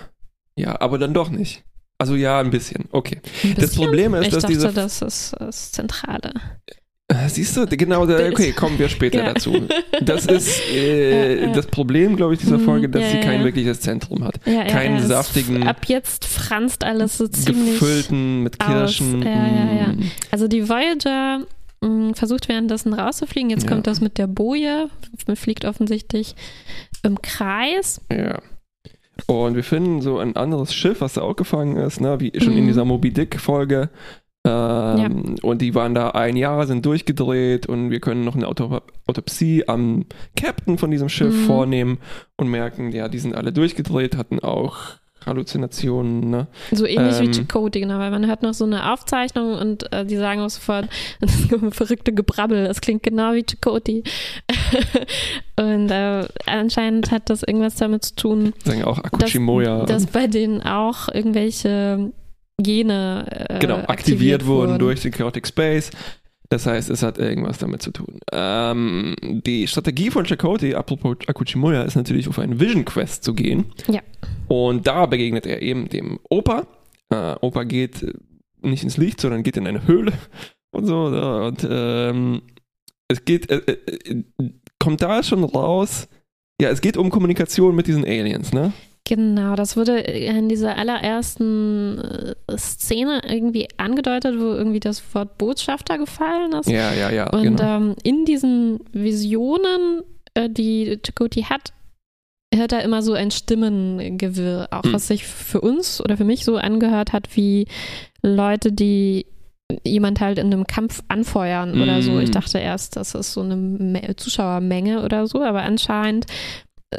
ja, 0.56 0.80
aber 0.80 0.98
dann 0.98 1.14
doch 1.14 1.30
nicht. 1.30 1.64
Also 1.98 2.14
ja, 2.14 2.40
ein 2.40 2.50
bisschen. 2.50 2.84
Okay. 2.92 3.20
Ein 3.42 3.54
Das 3.54 3.70
bisschen? 3.70 3.84
Problem 3.84 4.14
ist, 4.14 4.26
ich 4.26 4.32
dass 4.32 4.42
dachte, 4.42 4.54
diese 4.54 4.72
das 4.72 5.02
ist 5.02 5.34
das 5.38 5.72
Zentrale. 5.72 6.32
Siehst 7.28 7.56
du, 7.56 7.66
genau, 7.66 8.04
da, 8.06 8.28
okay, 8.28 8.52
kommen 8.52 8.78
wir 8.78 8.88
später 8.88 9.18
Ja. 9.24 9.32
dazu. 9.32 9.66
Das 10.02 10.26
ist 10.26 10.60
äh, 10.72 11.40
Ja, 11.40 11.46
ja. 11.46 11.52
das 11.54 11.66
Problem, 11.66 12.16
glaube 12.16 12.34
ich, 12.34 12.40
dieser 12.40 12.58
Mhm, 12.58 12.64
Folge, 12.66 12.88
dass 12.88 13.10
sie 13.10 13.20
kein 13.20 13.42
wirkliches 13.44 13.80
Zentrum 13.80 14.24
hat. 14.24 14.42
Keinen 14.44 15.04
saftigen, 15.06 15.66
Ab 15.66 15.86
jetzt 15.86 16.24
franzt 16.26 16.84
alles 16.84 17.16
so 17.18 17.26
ziemlich. 17.26 17.80
gefüllten 17.80 18.42
mit. 18.42 18.58
Kirschen. 18.58 19.22
Ja, 19.22 19.30
ja, 19.46 19.72
ja. 19.80 19.86
mm. 19.88 20.10
Also 20.30 20.48
die 20.48 20.68
Voyager 20.68 21.46
mh, 21.80 22.14
versucht 22.14 22.48
währenddessen 22.48 22.92
rauszufliegen. 22.94 23.50
Jetzt 23.50 23.64
Ja. 23.64 23.70
kommt 23.70 23.86
das 23.86 24.00
mit 24.00 24.18
der 24.18 24.26
Boje. 24.26 24.88
Man 25.26 25.36
fliegt 25.36 25.64
offensichtlich 25.64 26.34
im 27.02 27.20
Kreis. 27.22 28.00
Ja. 28.12 28.40
Und 29.26 29.56
wir 29.56 29.64
finden 29.64 30.00
so 30.00 30.18
ein 30.18 30.36
anderes 30.36 30.72
Schiff, 30.74 31.00
was 31.00 31.14
da 31.14 31.22
auch 31.22 31.34
gefangen 31.36 31.76
ist, 31.76 32.00
ne? 32.00 32.20
wie 32.20 32.32
schon 32.40 32.52
in 32.56 32.64
Mhm. 32.64 32.68
dieser 32.68 32.84
Moby 32.84 33.12
Dick-Folge. 33.12 33.90
Ähm, 34.46 35.34
Und 35.42 35.60
die 35.60 35.74
waren 35.74 35.94
da 35.94 36.10
ein 36.10 36.36
Jahr, 36.36 36.66
sind 36.66 36.86
durchgedreht 36.86 37.66
und 37.66 37.90
wir 37.90 38.00
können 38.00 38.24
noch 38.24 38.36
eine 38.36 38.46
Auto 38.46 38.80
Autopsie 39.06 39.64
am 39.66 40.06
Captain 40.36 40.78
von 40.78 40.90
diesem 40.90 41.08
Schiff 41.08 41.34
Mhm. 41.34 41.46
vornehmen 41.46 41.98
und 42.36 42.48
merken, 42.48 42.92
ja, 42.92 43.08
die 43.08 43.18
sind 43.18 43.34
alle 43.34 43.52
durchgedreht, 43.52 44.16
hatten 44.16 44.38
auch 44.38 44.76
Halluzinationen. 45.26 46.30
Ne? 46.30 46.46
So 46.72 46.86
ähnlich 46.86 47.20
wie 47.20 47.26
Ähm. 47.26 47.32
Chakotay, 47.32 47.80
genau, 47.80 47.98
weil 47.98 48.10
man 48.10 48.26
hört 48.26 48.42
noch 48.42 48.54
so 48.54 48.64
eine 48.64 48.92
Aufzeichnung 48.92 49.54
und 49.54 49.92
äh, 49.92 50.04
die 50.04 50.16
sagen 50.16 50.40
auch 50.40 50.50
sofort, 50.50 50.88
das 51.20 51.34
ist 51.34 51.52
ein 51.52 51.72
verrückte 51.72 52.12
Gebrabbel, 52.12 52.66
das 52.66 52.80
klingt 52.80 53.02
genau 53.02 53.32
wie 53.32 53.44
Chakotay. 53.44 54.02
und 55.56 55.90
äh, 55.90 56.26
anscheinend 56.46 57.10
hat 57.10 57.30
das 57.30 57.42
irgendwas 57.42 57.76
damit 57.76 58.04
zu 58.04 58.14
tun, 58.14 58.52
Sagen 58.64 58.84
auch 58.84 58.98
Akuchimoya. 58.98 59.84
dass 59.86 60.06
bei 60.06 60.26
denen 60.26 60.62
auch 60.62 61.08
irgendwelche 61.12 62.12
Gene 62.60 63.26
äh, 63.30 63.58
genau, 63.60 63.76
aktiviert, 63.86 64.46
wurden 64.46 64.78
durch 64.78 65.02
den 65.02 65.12
Chaotic 65.12 65.46
Space. 65.46 65.90
Das 66.50 66.64
heißt, 66.64 66.88
es 66.88 67.02
hat 67.02 67.18
irgendwas 67.18 67.58
damit 67.58 67.82
zu 67.82 67.90
tun. 67.90 68.20
Ähm, 68.32 69.14
die 69.22 69.66
Strategie 69.66 70.10
von 70.10 70.24
Chakotay, 70.24 70.74
apropos 70.74 71.16
Akuchimoya, 71.26 71.82
ist 71.82 71.96
natürlich 71.96 72.26
auf 72.26 72.38
einen 72.38 72.58
Vision 72.58 72.86
Quest 72.86 73.22
zu 73.22 73.34
gehen. 73.34 73.66
Ja. 73.86 74.00
Und 74.48 74.86
da 74.86 75.04
begegnet 75.06 75.44
er 75.44 75.60
eben 75.60 75.88
dem 75.88 76.18
Opa. 76.30 76.66
Äh, 77.10 77.34
Opa 77.40 77.64
geht 77.64 78.06
nicht 78.62 78.82
ins 78.82 78.96
Licht, 78.96 79.20
sondern 79.20 79.42
geht 79.42 79.58
in 79.58 79.66
eine 79.66 79.86
Höhle 79.86 80.12
und 80.70 80.86
so. 80.86 81.04
Und 81.04 81.66
ähm, 81.70 82.42
es 83.08 83.24
geht, 83.24 83.50
äh, 83.50 83.56
äh, 83.56 84.22
kommt 84.78 85.02
da 85.02 85.22
schon 85.22 85.44
raus, 85.44 86.08
ja, 86.60 86.70
es 86.70 86.80
geht 86.80 86.96
um 86.96 87.10
Kommunikation 87.10 87.74
mit 87.74 87.86
diesen 87.86 88.04
Aliens, 88.04 88.52
ne? 88.52 88.72
Genau, 89.08 89.54
das 89.56 89.74
wurde 89.74 90.00
in 90.00 90.50
dieser 90.50 90.76
allerersten 90.76 91.98
äh, 92.46 92.58
Szene 92.58 93.22
irgendwie 93.26 93.66
angedeutet, 93.78 94.38
wo 94.38 94.52
irgendwie 94.52 94.80
das 94.80 95.02
Wort 95.14 95.38
Botschafter 95.38 95.96
gefallen 95.96 96.52
ist. 96.52 96.68
Ja, 96.68 96.92
ja, 96.92 97.10
ja. 97.10 97.30
Und 97.30 97.42
genau. 97.42 97.76
ähm, 97.76 97.94
in 98.02 98.26
diesen 98.26 98.80
Visionen, 98.92 100.02
äh, 100.34 100.50
die 100.50 100.98
Chakoti 101.02 101.44
hat, 101.44 101.72
hört 102.54 102.72
er 102.72 102.82
immer 102.82 103.00
so 103.00 103.14
ein 103.14 103.30
Stimmengewirr, 103.30 104.68
auch 104.72 104.84
Hm. 104.84 104.92
was 104.92 105.08
sich 105.08 105.26
für 105.26 105.62
uns 105.62 106.02
oder 106.02 106.18
für 106.18 106.24
mich 106.24 106.44
so 106.44 106.58
angehört 106.58 107.14
hat, 107.14 107.34
wie 107.34 107.66
Leute, 108.22 108.72
die 108.72 109.24
jemand 109.84 110.20
halt 110.20 110.38
in 110.38 110.52
einem 110.52 110.66
Kampf 110.66 111.02
anfeuern 111.08 111.80
oder 111.80 112.02
so. 112.02 112.18
Ich 112.20 112.30
dachte 112.30 112.58
erst, 112.58 112.96
das 112.96 113.14
ist 113.14 113.32
so 113.32 113.40
eine 113.40 113.56
Me 113.56 114.16
Zuschauermenge 114.16 115.02
oder 115.02 115.26
so, 115.26 115.42
aber 115.42 115.62
anscheinend 115.62 116.26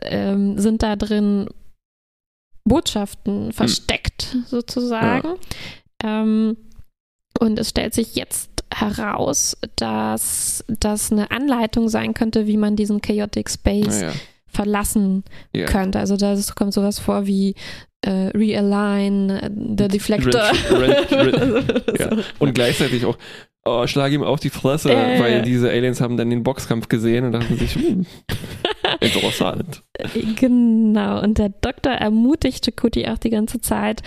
ähm, 0.04 0.58
sind 0.58 0.82
da 0.82 0.96
drin 0.96 1.50
Botschaften 2.70 3.52
versteckt 3.52 4.38
sozusagen. 4.48 5.34
Ähm, 6.02 6.56
und 7.40 7.60
es 7.60 7.70
stellt 7.72 7.94
sich 7.94 8.16
jetzt 8.16 8.50
heraus, 8.74 9.58
dass 9.76 10.64
das 10.68 11.12
eine 11.12 11.32
Anleitung 11.32 11.90
sein 11.90 12.14
könnte, 12.14 12.48
wie 12.48 12.56
man 12.58 12.76
diesen 12.78 13.02
Chaotic 13.02 13.50
Space 13.50 14.00
Naja. 14.02 14.14
verlassen 14.48 15.24
Ja. 15.54 15.66
könnte. 15.66 16.00
Also 16.00 16.16
da 16.16 16.36
kommt 16.56 16.74
sowas 16.74 17.00
vor 17.00 17.26
wie 17.28 17.56
äh, 18.06 18.30
Realign, 18.34 19.30
äh, 19.30 19.50
the 19.78 19.88
Deflector. 19.90 20.40
Wrench- 20.70 21.12
wrench- 21.12 22.00
Ja. 22.00 22.10
Und 22.40 22.54
gleichzeitig 22.54 23.04
auch, 23.06 23.18
oh, 23.66 23.86
schlag 23.88 24.14
ihm 24.14 24.24
auf 24.24 24.40
die 24.40 24.50
Fresse, 24.50 24.94
Ja, 24.94 25.10
ja, 25.16 25.20
weil 25.20 25.34
ja. 25.34 25.42
diese 25.42 25.70
Aliens 25.70 26.00
haben 26.00 26.16
dann 26.16 26.30
den 26.30 26.44
Boxkampf 26.44 26.88
gesehen 26.88 27.26
und 27.26 27.34
dachten 27.34 27.58
sich, 27.58 27.76
hm, 27.76 28.06
interessant. 29.02 29.84
Genau, 30.36 31.22
und 31.22 31.38
der 31.38 31.50
Doktor 31.50 31.92
ermutigt 31.92 32.66
Chakoti 32.66 33.08
auch 33.08 33.18
die 33.18 33.30
ganze 33.30 33.60
Zeit, 33.62 34.02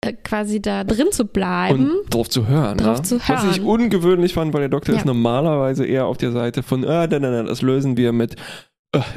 äh, 0.00 0.12
quasi 0.12 0.62
da 0.62 0.84
drin 0.84 1.08
zu 1.10 1.24
bleiben. 1.26 1.90
Und 1.90 2.14
drauf 2.14 2.28
zu 2.28 2.46
hören. 2.46 2.78
Drauf 2.78 2.98
ne? 2.98 3.02
zu 3.02 3.20
Was 3.28 3.44
ich 3.44 3.58
hören. 3.58 3.66
ungewöhnlich 3.68 4.32
fand, 4.34 4.52
weil 4.54 4.60
der 4.60 4.68
Doktor 4.68 4.92
Ja. 4.92 4.98
ist 5.00 5.06
normalerweise 5.06 5.84
eher 5.84 6.06
auf 6.06 6.16
der 6.18 6.32
Seite 6.32 6.62
von, 6.62 6.84
ah, 6.84 7.06
nein, 7.06 7.22
nein, 7.22 7.32
nein, 7.32 7.46
das 7.46 7.62
lösen 7.62 7.96
wir 7.96 8.12
mit 8.12 8.36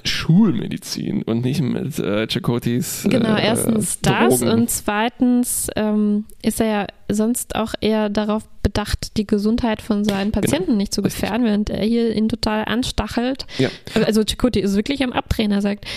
Schulmedizin 0.03 1.23
und 1.23 1.45
nicht 1.45 1.61
mit 1.61 1.97
äh, 1.97 2.27
Chakotis. 2.27 3.07
Genau, 3.09 3.35
äh, 3.35 3.45
erstens 3.45 4.01
das 4.01 4.39
Drogen. 4.39 4.51
und 4.51 4.69
zweitens 4.69 5.69
ähm, 5.77 6.25
ist 6.43 6.59
er 6.59 6.67
ja 6.67 6.87
sonst 7.09 7.55
auch 7.55 7.73
eher 7.79 8.09
darauf 8.09 8.43
bedacht, 8.63 9.15
die 9.17 9.25
Gesundheit 9.25 9.81
von 9.81 10.03
seinen 10.03 10.31
Patienten 10.31 10.75
nicht 10.77 10.93
zu 10.93 11.01
Genau. 11.01 11.13
Gefährden, 11.13 11.45
während 11.45 11.69
er 11.69 11.85
hier 11.85 12.13
ihn 12.15 12.27
total 12.29 12.65
anstachelt. 12.65 13.45
Ja. 13.57 13.69
Also 14.05 14.23
Chakoti 14.23 14.59
ist 14.59 14.75
wirklich 14.75 15.03
am 15.03 15.13
Abdrehen. 15.13 15.51
Er 15.51 15.61
sagt, 15.61 15.85
äh, 15.85 15.87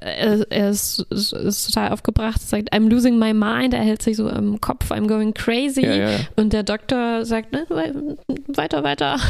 er, 0.00 0.46
er 0.50 0.70
ist, 0.70 1.04
ist, 1.10 1.32
ist 1.32 1.66
total 1.72 1.92
aufgebracht, 1.92 2.40
sagt, 2.40 2.72
I'm 2.72 2.88
losing 2.88 3.18
my 3.18 3.32
mind. 3.32 3.74
Er 3.74 3.80
hält 3.80 4.02
sich 4.02 4.16
so 4.16 4.28
im 4.28 4.60
Kopf, 4.60 4.90
I'm 4.90 5.06
going 5.08 5.34
crazy. 5.34 5.84
Ja, 5.84 5.94
ja, 5.94 6.10
ja. 6.10 6.18
Und 6.36 6.52
der 6.52 6.62
Doktor 6.62 7.24
sagt, 7.24 7.52
ne, 7.52 7.64
wei- 7.68 7.92
weiter, 8.48 8.82
weiter. 8.84 9.16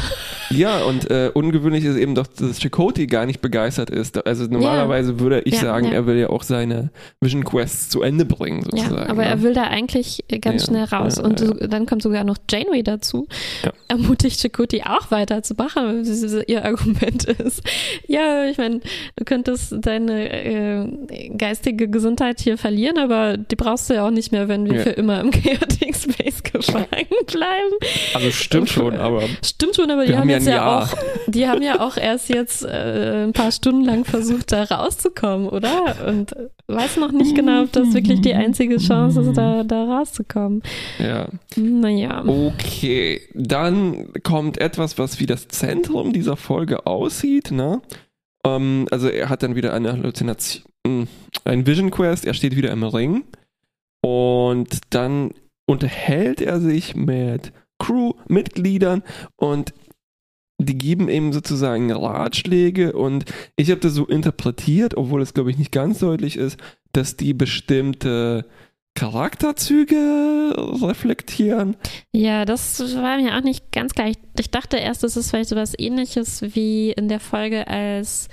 Ja, 0.53 0.83
und 0.83 1.09
äh, 1.09 1.31
ungewöhnlich 1.33 1.85
ist 1.85 1.95
eben 1.95 2.13
doch, 2.13 2.27
dass 2.27 2.59
Chakoti 2.59 3.07
gar 3.07 3.25
nicht 3.25 3.39
begeistert 3.39 3.89
ist. 3.89 4.27
Also 4.27 4.47
normalerweise 4.47 5.17
würde 5.21 5.39
ich 5.45 5.53
Ja, 5.53 5.61
sagen, 5.61 5.85
ja. 5.85 5.93
er 5.93 6.05
will 6.07 6.17
ja 6.17 6.29
auch 6.29 6.43
seine 6.43 6.89
Vision 7.21 7.45
Quests 7.45 7.87
zu 7.87 8.01
Ende 8.01 8.25
bringen, 8.25 8.65
Ja, 8.73 8.83
sozusagen. 8.83 9.09
aber 9.09 9.21
ne? 9.21 9.29
er 9.29 9.41
will 9.43 9.53
da 9.53 9.63
eigentlich 9.63 10.25
ganz 10.41 10.63
Ja, 10.63 10.67
schnell 10.67 10.83
raus. 10.83 11.15
ja, 11.19 11.23
und 11.23 11.39
ja. 11.39 11.45
so, 11.47 11.53
dann 11.53 11.85
kommt 11.85 12.01
sogar 12.01 12.25
noch 12.25 12.35
Janeway 12.49 12.83
dazu. 12.83 13.27
Ja. 13.63 13.71
Ermutigt 13.87 14.41
Chakoti 14.41 14.83
auch 14.83 15.09
weiterzumachen. 15.09 15.85
weil 15.85 15.99
das 15.99 16.09
ist- 16.21 16.49
Ihr 16.49 16.65
Argument 16.65 17.23
ist, 17.39 17.61
ja, 18.07 18.43
ich 18.49 18.57
meine, 18.57 18.81
du 19.15 19.23
könntest 19.23 19.73
deine 19.79 20.29
äh, 20.51 21.29
geistige 21.37 21.87
Gesundheit 21.89 22.39
hier 22.39 22.57
verlieren, 22.57 22.97
aber 22.97 23.37
die 23.37 23.55
brauchst 23.55 23.89
du 23.89 23.95
ja 23.95 24.05
auch 24.05 24.11
nicht 24.11 24.31
mehr, 24.31 24.47
wenn 24.47 24.65
wir 24.65 24.75
Ja. 24.77 24.81
für 24.83 24.89
immer 24.91 25.19
im 25.21 25.31
Chaotic 25.31 25.95
Space 25.95 26.43
gefangen 26.43 26.87
bleiben. 27.27 27.75
Also 28.13 28.31
stimmt 28.31 28.69
schon, 28.69 28.95
aber 28.95 29.23
Stimmt 29.43 29.75
schon, 29.75 29.89
aber 29.91 30.05
die 30.05 30.15
haben, 30.15 30.29
jetzt 30.29 30.45
ja 30.47 30.55
Jahr. 30.55 30.83
auch, 30.83 30.97
die 31.27 31.47
haben 31.47 31.61
ja 31.61 31.79
auch 31.79 31.97
erst 31.97 32.29
jetzt 32.29 32.63
äh, 32.65 33.23
ein 33.23 33.33
paar 33.33 33.51
Stunden 33.51 33.83
lang 33.85 34.05
versucht, 34.05 34.51
da 34.51 34.63
rauszukommen, 34.63 35.47
oder? 35.49 35.95
Und 36.07 36.33
äh, 36.35 36.47
weiß 36.67 36.97
noch 36.97 37.11
nicht 37.11 37.35
genau, 37.35 37.63
ob 37.63 37.71
das 37.71 37.93
wirklich 37.93 38.21
die 38.21 38.33
einzige 38.33 38.77
Chance 38.77 39.21
ist, 39.21 39.35
da, 39.37 39.63
da 39.63 39.83
rauszukommen. 39.85 40.61
ja. 40.99 41.27
Naja. 41.55 42.23
Okay, 42.25 43.21
dann 43.33 44.13
kommt 44.23 44.57
etwas, 44.59 44.97
was 44.97 45.19
wie 45.19 45.25
das 45.25 45.47
Zentrum 45.47 46.13
dieser 46.13 46.37
Folge 46.37 46.85
aussieht, 46.85 47.51
ne? 47.51 47.81
Ähm, 48.45 48.87
also 48.91 49.07
er 49.07 49.29
hat 49.29 49.43
dann 49.43 49.55
wieder 49.55 49.73
eine 49.73 49.91
Halluzination, 49.91 50.63
mh, 50.85 51.07
ein 51.45 51.65
Vision 51.65 51.91
Quest, 51.91 52.25
er 52.25 52.33
steht 52.33 52.55
wieder 52.55 52.71
im 52.71 52.83
Ring. 52.83 53.23
Und 54.03 54.79
dann 54.89 55.31
unterhält 55.67 56.41
er 56.41 56.59
sich 56.59 56.95
mit 56.95 57.53
Crewmitgliedern 57.79 59.03
und 59.35 59.73
die 60.57 60.77
geben 60.77 61.09
ihm 61.09 61.33
sozusagen 61.33 61.91
Ratschläge. 61.91 62.93
Und 62.93 63.25
ich 63.55 63.71
habe 63.71 63.81
das 63.81 63.93
so 63.93 64.05
interpretiert, 64.05 64.95
obwohl 64.95 65.21
es 65.21 65.33
glaube 65.33 65.51
ich 65.51 65.57
nicht 65.57 65.71
ganz 65.71 65.99
deutlich 65.99 66.37
ist, 66.37 66.59
dass 66.93 67.17
die 67.17 67.33
bestimmte 67.33 68.45
Charakterzüge 68.95 70.53
reflektieren. 70.81 71.75
Ja, 72.13 72.45
das 72.45 72.79
war 72.95 73.17
mir 73.17 73.35
auch 73.37 73.41
nicht 73.43 73.71
ganz 73.71 73.93
klar. 73.93 74.07
Ich, 74.09 74.17
ich 74.39 74.51
dachte 74.51 74.77
erst, 74.77 75.03
es 75.03 75.17
ist 75.17 75.29
vielleicht 75.29 75.49
so 75.49 75.55
was 75.55 75.73
ähnliches 75.77 76.41
wie 76.55 76.91
in 76.91 77.07
der 77.07 77.19
Folge, 77.19 77.67
als 77.67 78.27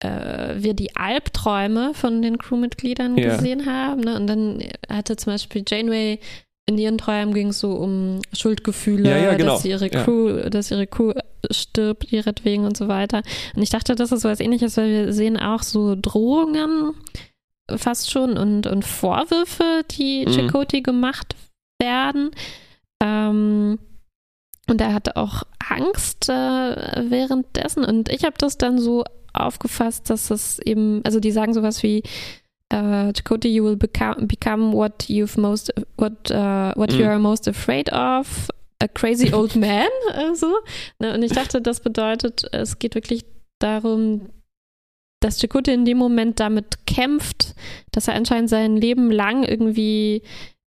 äh, 0.00 0.54
wir 0.56 0.74
die 0.74 0.94
Albträume 0.96 1.94
von 1.94 2.22
den 2.22 2.38
Crewmitgliedern 2.38 3.16
Ja. 3.18 3.36
gesehen 3.36 3.66
haben. 3.66 4.00
Ne? 4.02 4.16
Und 4.16 4.26
dann 4.26 4.62
hatte 4.88 5.16
zum 5.16 5.32
Beispiel 5.32 5.64
Janeway 5.66 6.18
in 6.66 6.76
ihren 6.76 6.98
Träumen 6.98 7.32
ging 7.32 7.48
es 7.48 7.60
so 7.60 7.72
um 7.72 8.20
Schuldgefühle, 8.34 9.08
Ja, 9.08 9.16
ja, 9.16 9.34
genau. 9.36 9.54
dass 9.54 9.64
ihre 9.64 9.90
Ja. 9.90 10.04
Crew, 10.04 10.50
dass 10.50 10.70
ihre 10.70 10.86
Crew 10.86 11.14
stirbt 11.50 12.12
ihretwegen 12.12 12.66
und 12.66 12.76
so 12.76 12.88
weiter. 12.88 13.22
Und 13.56 13.62
ich 13.62 13.70
dachte, 13.70 13.94
das 13.94 14.12
ist 14.12 14.20
so 14.20 14.28
was 14.28 14.40
ähnliches, 14.40 14.76
weil 14.76 14.90
wir 15.06 15.12
sehen 15.14 15.38
auch 15.38 15.62
so 15.62 15.96
Drohungen 16.00 16.92
fast 17.76 18.10
schon 18.10 18.36
und, 18.36 18.66
und 18.66 18.84
Vorwürfe, 18.84 19.84
die 19.90 20.24
Mhm. 20.26 20.32
Chakoti 20.32 20.82
gemacht 20.82 21.34
werden. 21.80 22.30
Ähm, 23.02 23.78
und 24.68 24.80
er 24.80 24.92
hatte 24.94 25.16
auch 25.16 25.44
Angst 25.68 26.28
äh, 26.28 26.32
währenddessen. 27.10 27.84
Und 27.84 28.08
ich 28.10 28.24
habe 28.24 28.34
das 28.38 28.58
dann 28.58 28.78
so 28.78 29.04
aufgefasst, 29.32 30.10
dass 30.10 30.30
es 30.30 30.58
eben, 30.60 31.00
also 31.04 31.20
die 31.20 31.30
sagen 31.30 31.54
sowas 31.54 31.82
wie 31.82 32.02
äh, 32.70 33.12
Chakoti, 33.14 33.48
you 33.48 33.64
will 33.64 33.76
become, 33.76 34.26
become 34.26 34.72
what 34.72 35.04
you've 35.04 35.40
most, 35.40 35.72
what, 35.96 36.30
uh, 36.30 36.72
what 36.76 36.92
you 36.92 37.04
Mhm. 37.04 37.08
are 37.10 37.18
most 37.18 37.48
afraid 37.48 37.90
of. 37.92 38.48
A 38.80 38.86
crazy 38.88 39.32
old 39.32 39.56
man, 39.56 39.88
äh, 40.14 40.34
so. 40.34 40.54
Ne, 40.98 41.14
und 41.14 41.22
ich 41.22 41.32
dachte, 41.32 41.60
das 41.62 41.80
bedeutet, 41.80 42.44
es 42.52 42.78
geht 42.78 42.94
wirklich 42.94 43.24
darum, 43.58 44.28
dass 45.20 45.40
Chakotay 45.40 45.74
in 45.74 45.84
dem 45.84 45.98
Moment 45.98 46.40
damit 46.40 46.86
kämpft, 46.86 47.54
dass 47.92 48.08
er 48.08 48.14
anscheinend 48.14 48.50
sein 48.50 48.76
Leben 48.76 49.10
lang 49.10 49.42
irgendwie 49.44 50.22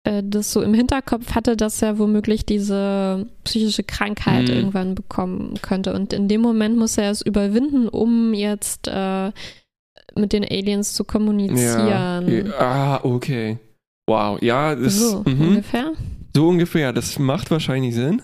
äh, 0.04 0.22
das 0.24 0.52
so 0.52 0.62
im 0.62 0.72
Hinterkopf 0.74 1.34
hatte, 1.34 1.56
dass 1.56 1.82
er 1.82 1.98
womöglich 1.98 2.46
diese 2.46 3.26
psychische 3.44 3.82
Krankheit 3.82 4.48
Mhm. 4.48 4.54
irgendwann 4.54 4.94
bekommen 4.94 5.54
könnte. 5.62 5.92
Und 5.94 6.12
in 6.12 6.28
dem 6.28 6.40
Moment 6.40 6.76
muss 6.78 6.96
er 6.96 7.10
es 7.10 7.22
überwinden, 7.22 7.88
um 7.88 8.32
jetzt 8.34 8.86
äh, 8.88 9.32
mit 10.14 10.32
den 10.32 10.44
Aliens 10.44 10.94
zu 10.94 11.04
kommunizieren. 11.04 12.46
Ja. 12.46 12.52
Ah, 12.58 13.00
okay. 13.02 13.58
Wow, 14.08 14.40
ja, 14.40 14.74
das 14.76 14.96
so 15.00 15.22
mhm. 15.26 15.40
ungefähr. 15.40 15.92
so 16.34 16.48
ungefähr. 16.48 16.92
Das 16.92 17.18
macht 17.18 17.50
wahrscheinlich 17.50 17.94
Sinn. 17.94 18.22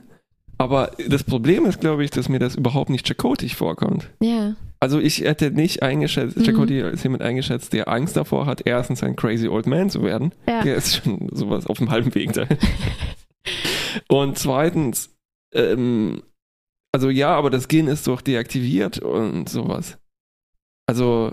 Aber 0.59 0.93
das 1.09 1.25
Problem 1.25 1.67
ist, 1.67 1.81
glaube 1.81 2.05
ich, 2.05 2.11
dass 2.13 2.29
mir 2.29 2.39
das 2.39 2.55
überhaupt 2.55 2.89
nicht 2.89 3.05
Chakotig 3.05 3.57
vorkommt. 3.57 4.09
Ja. 4.21 4.55
Also 4.83 4.99
ich 4.99 5.21
hätte 5.21 5.53
nicht 5.53 5.85
eingeschätzt, 5.85 6.37
Mhm. 6.37 6.43
Chakoti 6.43 6.81
ist 6.81 7.05
jemand 7.05 7.23
eingeschätzt, 7.23 7.73
der 7.73 7.87
Angst 7.87 8.17
davor 8.17 8.47
hat, 8.47 8.63
erstens 8.65 9.05
ein 9.05 9.15
crazy 9.15 9.47
old 9.47 9.69
man 9.69 9.91
zu 9.91 10.03
werden. 10.03 10.35
Ja. 10.49 10.65
Der 10.65 10.75
ist 10.75 10.97
schon 10.97 11.29
sowas 11.31 11.69
auf 11.69 11.79
dem 11.79 11.89
halben 11.89 12.13
Weg 12.17 12.33
da. 12.33 12.47
Und 14.09 14.39
zweitens, 14.39 15.15
ähm, 15.55 16.25
also 16.91 17.11
ja, 17.11 17.33
aber 17.33 17.49
das 17.49 17.69
Gen 17.69 17.87
ist 17.87 18.09
doch 18.09 18.23
deaktiviert 18.23 18.99
und 18.99 19.49
sowas. 19.49 19.99
Also, 20.87 21.33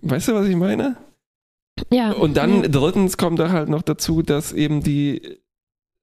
weißt 0.00 0.28
du, 0.28 0.34
was 0.34 0.48
ich 0.48 0.56
meine? 0.56 0.96
Ja. 1.90 2.12
Und 2.12 2.38
dann 2.38 2.62
drittens 2.62 3.18
kommt 3.18 3.38
da 3.38 3.50
halt 3.50 3.68
noch 3.68 3.82
dazu, 3.82 4.22
dass 4.22 4.54
eben 4.54 4.82
die 4.82 5.40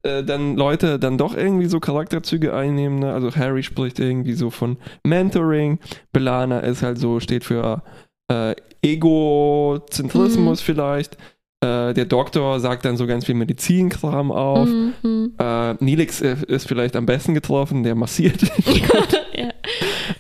äh, 0.08 0.24
dann 0.24 0.56
Leute 0.56 0.98
dann 1.00 1.17
doch 1.17 1.36
irgendwie 1.36 1.67
so 1.67 1.80
Charakterzüge 1.80 2.54
einnehmen. 2.54 3.00
Ne? 3.00 3.13
Also 3.13 3.36
Harry 3.36 3.63
spricht 3.63 4.00
irgendwie 4.00 4.34
so 4.34 4.50
von 4.50 4.78
Mentoring, 5.04 5.80
Belana 6.12 6.60
ist 6.60 6.82
halt 6.82 6.98
so, 6.98 7.20
steht 7.20 7.43
für 7.43 7.84
äh, 8.32 8.56
Egozentrismus 8.82 10.62
Mhm. 10.62 10.65
vielleicht. 10.65 11.17
Äh, 11.60 11.96
der 11.96 12.06
Doktor 12.06 12.60
sagt 12.60 12.86
dann 12.86 12.98
so 12.98 13.08
ganz 13.08 13.26
viel 13.26 13.34
Medizinkram 13.34 14.32
auf. 14.32 14.70
Mhm, 14.70 14.93
mhm. 15.02 15.34
Äh, 15.39 15.74
Nilix 15.84 16.22
äh, 16.22 16.36
ist 16.48 16.67
vielleicht 16.67 16.96
am 16.96 17.08
besten 17.08 17.34
getroffen, 17.34 17.82
der 17.82 17.96
massiert. 17.96 18.43
ja. 19.34 19.50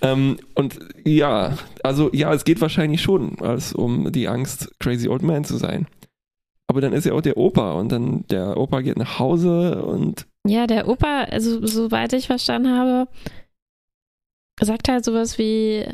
ähm, 0.01 0.37
und 0.55 0.79
ja, 1.05 1.55
also 1.83 2.09
ja, 2.11 2.33
es 2.33 2.43
geht 2.43 2.59
wahrscheinlich 2.59 3.01
schon 3.01 3.39
als 3.39 3.71
um 3.71 4.11
die 4.11 4.27
Angst, 4.27 4.71
Crazy 4.79 5.07
Old 5.07 5.21
Man 5.21 5.43
zu 5.43 5.57
sein. 5.57 5.85
Aber 6.69 6.81
dann 6.81 6.91
ist 6.93 7.05
ja 7.05 7.13
auch 7.13 7.21
der 7.21 7.37
Opa 7.37 7.71
und 7.73 7.91
dann 7.91 8.25
der 8.29 8.57
Opa 8.57 8.81
geht 8.81 8.97
nach 8.97 9.19
Hause 9.19 9.81
und 9.83 10.25
ja, 10.45 10.67
der 10.67 10.87
Opa, 10.87 11.23
also 11.23 11.65
soweit 11.65 12.13
ich 12.13 12.27
verstanden 12.27 12.69
habe, 12.77 13.07
sagt 14.61 14.87
halt 14.89 15.03
sowas 15.05 15.37
wie, 15.37 15.79
äh, 15.79 15.89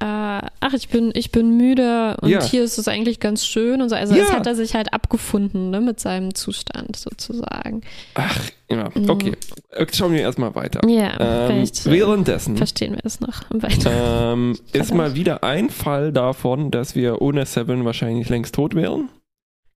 ach, 0.00 0.72
ich 0.74 0.88
bin, 0.88 1.12
ich 1.14 1.30
bin 1.32 1.56
müde 1.56 2.16
und 2.20 2.30
Ja. 2.30 2.42
hier 2.42 2.62
ist 2.64 2.78
es 2.78 2.88
eigentlich 2.88 3.20
ganz 3.20 3.44
schön 3.44 3.82
und 3.82 3.88
so. 3.88 3.94
Also 3.96 4.14
Ja. 4.14 4.22
es 4.24 4.32
hat 4.32 4.46
er 4.46 4.54
sich 4.54 4.74
halt 4.74 4.92
abgefunden, 4.92 5.70
ne, 5.70 5.80
mit 5.80 6.00
seinem 6.00 6.34
Zustand 6.34 6.96
sozusagen. 6.96 7.82
ach, 8.14 8.40
ja, 8.70 8.88
Mhm. 8.94 9.10
okay. 9.10 9.32
Äh, 9.70 9.86
Schauen 9.92 10.12
wir 10.12 10.20
erstmal 10.20 10.54
weiter. 10.54 10.80
Ja, 10.88 11.18
Ähm, 11.20 11.46
vielleicht 11.48 11.86
äh, 11.86 11.90
währenddessen 11.92 12.56
verstehen 12.56 12.92
wir 12.94 13.02
das 13.02 13.20
noch 13.20 13.42
weiter. 13.50 14.32
ähm, 14.32 14.56
ist 14.72 14.94
mal 14.94 15.14
wieder 15.14 15.44
ein 15.44 15.70
Fall 15.70 16.12
davon, 16.12 16.70
dass 16.70 16.94
wir 16.94 17.20
ohne 17.20 17.46
Seven 17.46 17.84
wahrscheinlich 17.84 18.28
längst 18.28 18.54
tot 18.54 18.74
wären. 18.74 19.08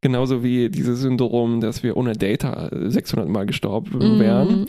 Genauso 0.00 0.42
wie 0.42 0.68
dieses 0.68 1.00
Syndrom, 1.00 1.60
dass 1.60 1.82
wir 1.82 1.96
ohne 1.96 2.12
Data 2.12 2.70
600 2.72 3.28
Mal 3.28 3.46
gestorben 3.46 4.18
wären. 4.18 4.60
Mhm. 4.60 4.66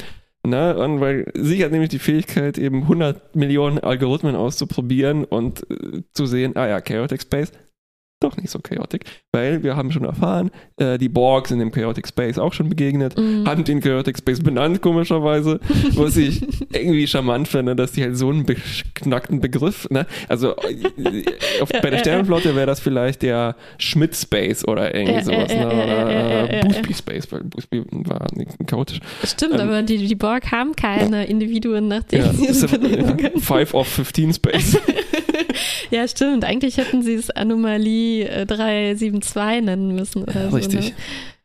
Ne? 0.50 0.78
Und 0.78 1.02
weil 1.02 1.32
sie 1.36 1.64
hat 1.64 1.72
nämlich 1.72 1.90
die 1.90 2.00
Fähigkeit, 2.00 2.58
eben 2.58 2.84
100 2.84 3.36
Millionen 3.36 3.80
Algorithmen 3.80 4.36
auszuprobieren 4.36 5.26
und 5.26 5.70
äh, 5.70 6.04
zu 6.14 6.26
sehen, 6.26 6.56
ah 6.56 6.68
ja, 6.68 6.80
Chaotic 6.80 7.22
Space, 7.22 7.52
doch 8.20 8.36
nicht 8.38 8.50
so 8.50 8.60
chaotic, 8.60 9.04
weil 9.32 9.62
wir 9.64 9.76
haben 9.76 9.92
schon 9.92 10.04
erfahren, 10.04 10.50
äh, 10.78 10.98
die 10.98 11.10
Borg 11.10 11.48
sind 11.48 11.60
im 11.62 11.72
Chaotic 11.72 12.08
Space 12.08 12.38
auch 12.40 12.52
schon 12.54 12.68
begegnet, 12.70 13.18
Mhm. 13.18 13.48
haben 13.48 13.64
den 13.64 13.80
Chaotic 13.80 14.18
Space 14.18 14.40
benannt, 14.42 14.82
komischerweise, 14.82 15.60
was 15.96 16.18
ich 16.18 16.42
irgendwie 16.74 17.06
charmant 17.06 17.48
finde, 17.48 17.76
dass 17.76 17.92
die 17.92 18.02
halt 18.02 18.18
so 18.18 18.30
einen 18.30 18.46
beknackten 18.46 19.40
Begriff, 19.40 19.88
ne? 19.92 20.08
Also 20.28 20.56
äh, 20.58 21.24
auf, 21.62 21.72
Ja, 21.72 21.80
bei 21.82 21.90
der 21.92 22.00
Sternenflotte 22.00 22.56
wäre 22.56 22.66
das 22.66 22.80
vielleicht 22.80 23.22
der 23.22 23.56
Schmidt 23.78 24.16
Space 24.16 24.68
oder 24.68 24.96
irgendwie 24.96 25.24
sowas, 25.24 25.50
ne? 25.54 25.68
Oder 25.68 26.50
äh, 26.54 26.62
Boothby 26.62 26.94
Space, 26.96 27.32
weil 27.32 27.44
Boothby 27.44 27.84
war 27.92 28.26
chaotisch. 28.66 29.00
Stimmt, 29.24 29.56
ähm, 29.56 29.62
aber 29.62 29.84
die, 29.84 29.98
die 30.08 30.16
Borg 30.16 30.52
haben 30.52 30.76
keine 30.76 31.26
Individuen, 31.28 31.88
nach 31.88 32.04
denen 32.04 32.26
Ja, 32.26 32.34
sie 32.34 32.48
es 32.48 32.66
benennen 32.66 33.18
ja. 33.20 33.30
Five 33.40 33.74
of 33.76 33.88
15 33.88 34.34
Space. 34.34 34.78
Ja, 35.92 36.08
stimmt. 36.08 36.44
Eigentlich 36.46 36.78
hätten 36.78 37.02
sie 37.04 37.14
es 37.16 37.30
Anomalie 37.30 38.28
äh, 38.28 38.46
372 38.46 39.64
nennen 39.64 39.96
müssen 39.96 40.24
oder 40.24 40.52
Richtig. 40.54 40.94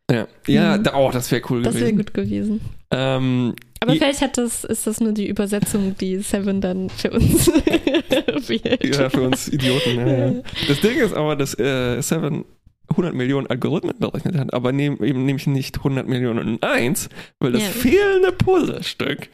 so. 0.09 0.15
Ja, 0.15 0.27
ja 0.47 0.77
Mhm. 0.79 0.85
oh, 0.95 1.11
das 1.13 1.31
wäre 1.31 1.43
cool 1.51 1.59
Ne? 1.59 1.65
Das 1.65 1.75
wäre 1.75 1.93
gewesen. 1.93 1.97
gut 1.99 2.15
gewesen. 2.15 2.61
Ähm, 2.91 3.55
Aber 3.81 3.93
vielleicht 3.93 4.21
hat 4.21 4.37
das, 4.37 4.65
ist 4.65 4.87
das 4.87 5.01
nur 5.01 5.13
die 5.13 5.27
Übersetzung, 5.29 5.97
die 5.99 6.19
Seven 6.19 6.61
dann 6.61 6.91
für 6.91 7.11
uns 7.11 7.47
wählt. 8.49 8.97
ja, 8.97 9.09
für 9.11 9.23
uns 9.23 9.49
Idioten. 9.49 9.97
Ja, 9.99 10.07
ja. 10.27 10.33
Das 10.69 10.81
Ding 10.81 10.99
ist 10.99 11.15
aber, 11.15 11.37
dass 11.37 11.59
äh, 11.59 12.01
Seven 12.03 12.45
100 12.89 13.15
Millionen 13.15 13.47
Algorithmen 13.47 13.95
berechnet 13.99 14.37
hat, 14.37 14.53
aber 14.53 14.71
nehm, 14.73 15.03
eben 15.03 15.25
nämlich 15.25 15.47
nicht 15.47 15.79
100 15.79 16.07
Millionen 16.07 16.41
und 16.47 16.63
eins, 16.63 17.09
weil 17.39 17.53
das 17.53 17.63
Ja. 17.63 17.69
fehlende 17.69 18.33
Puzzlestück 18.33 19.31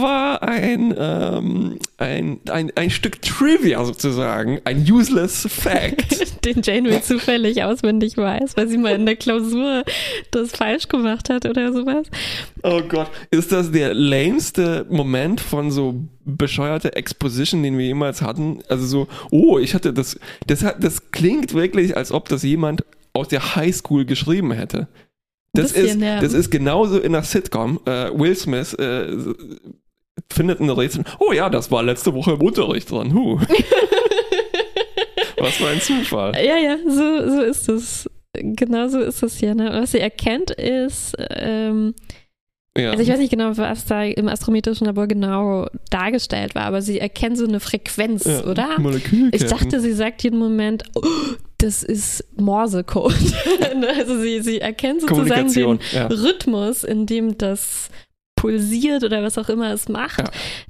war 0.00 0.42
ein, 0.42 0.94
ähm, 0.96 1.78
ein, 1.98 2.40
ein, 2.50 2.72
ein 2.74 2.90
Stück 2.90 3.22
Trivia 3.22 3.84
sozusagen, 3.84 4.60
ein 4.64 4.84
useless 4.90 5.46
Fact. 5.50 6.44
Den 6.44 6.62
Janeway 6.62 7.00
zufällig 7.02 7.62
auswendig 7.62 8.16
weiß, 8.16 8.56
weil 8.56 8.68
sie 8.68 8.78
mal 8.78 8.94
in 8.94 9.06
der 9.06 9.16
Klausur 9.16 9.84
das 10.30 10.52
falsch 10.52 10.88
gemacht 10.88 11.30
hat 11.30 11.46
oder 11.46 11.72
sowas. 11.72 12.06
Oh 12.62 12.82
Gott, 12.82 13.10
ist 13.30 13.52
das 13.52 13.70
der 13.70 13.94
lameste 13.94 14.86
Moment 14.90 15.40
von 15.40 15.70
so 15.70 16.02
bescheuerte 16.24 16.94
Exposition, 16.96 17.62
den 17.62 17.78
wir 17.78 17.86
jemals 17.86 18.22
hatten? 18.22 18.60
Also 18.68 18.86
so, 18.86 19.08
oh, 19.30 19.58
ich 19.58 19.74
hatte 19.74 19.92
das, 19.92 20.18
das 20.46 20.64
das 20.78 21.10
klingt 21.10 21.54
wirklich, 21.54 21.96
als 21.96 22.12
ob 22.12 22.28
das 22.28 22.42
jemand 22.42 22.84
aus 23.12 23.28
der 23.28 23.56
Highschool 23.56 24.04
geschrieben 24.04 24.52
hätte. 24.52 24.88
Das 25.54 25.72
Bisschen, 25.74 26.00
ist, 26.00 26.06
ja. 26.06 26.20
das 26.20 26.32
ist 26.32 26.50
genauso 26.50 26.98
in 26.98 27.12
der 27.12 27.22
Sitcom. 27.24 27.78
Äh, 27.84 28.10
Will 28.18 28.34
Smith 28.34 28.72
äh, 28.74 29.14
findet 30.32 30.60
ein 30.60 30.70
Rätsel. 30.70 31.04
Oh 31.18 31.32
ja, 31.32 31.50
das 31.50 31.70
war 31.70 31.82
letzte 31.82 32.14
Woche 32.14 32.32
im 32.32 32.40
Unterricht 32.40 32.90
dran. 32.90 33.12
Huh. 33.12 33.38
Was 35.38 35.54
für 35.56 35.68
ein 35.68 35.80
Zufall. 35.80 36.32
Ja, 36.36 36.56
ja, 36.56 36.76
so, 36.86 37.30
so 37.30 37.42
ist 37.42 37.68
es. 37.68 38.10
Genau 38.34 38.88
so 38.88 39.00
ist 39.00 39.22
es 39.22 39.36
hier. 39.38 39.54
Ne? 39.54 39.70
Was 39.72 39.92
sie 39.92 39.98
erkennt 40.00 40.52
ist, 40.52 41.14
ähm, 41.18 41.94
Ja. 42.78 42.90
also 42.92 43.02
ich 43.02 43.08
weiß 43.10 43.18
nicht 43.18 43.30
genau, 43.30 43.54
was 43.58 43.84
da 43.84 44.04
im 44.04 44.28
astrometrischen 44.28 44.86
Labor 44.86 45.06
genau 45.06 45.66
dargestellt 45.90 46.54
war, 46.54 46.62
aber 46.62 46.80
sie 46.80 46.98
erkennt 46.98 47.36
so 47.36 47.44
eine 47.46 47.60
Frequenz, 47.60 48.24
Ja, 48.24 48.44
oder? 48.44 48.78
Molekülketten. 48.80 49.30
Ich 49.34 49.44
dachte, 49.44 49.80
sie 49.80 49.92
sagt 49.92 50.22
jeden 50.22 50.38
Moment, 50.38 50.84
oh, 50.94 51.02
das 51.62 51.82
ist 51.82 52.24
Morsecode. 52.36 53.14
Ne, 53.76 53.88
also 53.88 54.20
sie, 54.20 54.40
sie 54.42 54.60
erkennt 54.60 55.00
sozusagen 55.00 55.52
den 55.52 55.78
Ja. 55.92 56.06
Rhythmus, 56.06 56.84
in 56.84 57.06
dem 57.06 57.38
das 57.38 57.88
pulsiert 58.36 59.02
oder 59.04 59.22
was 59.22 59.38
auch 59.38 59.48
immer 59.48 59.72
es 59.72 59.88
macht, 59.88 60.22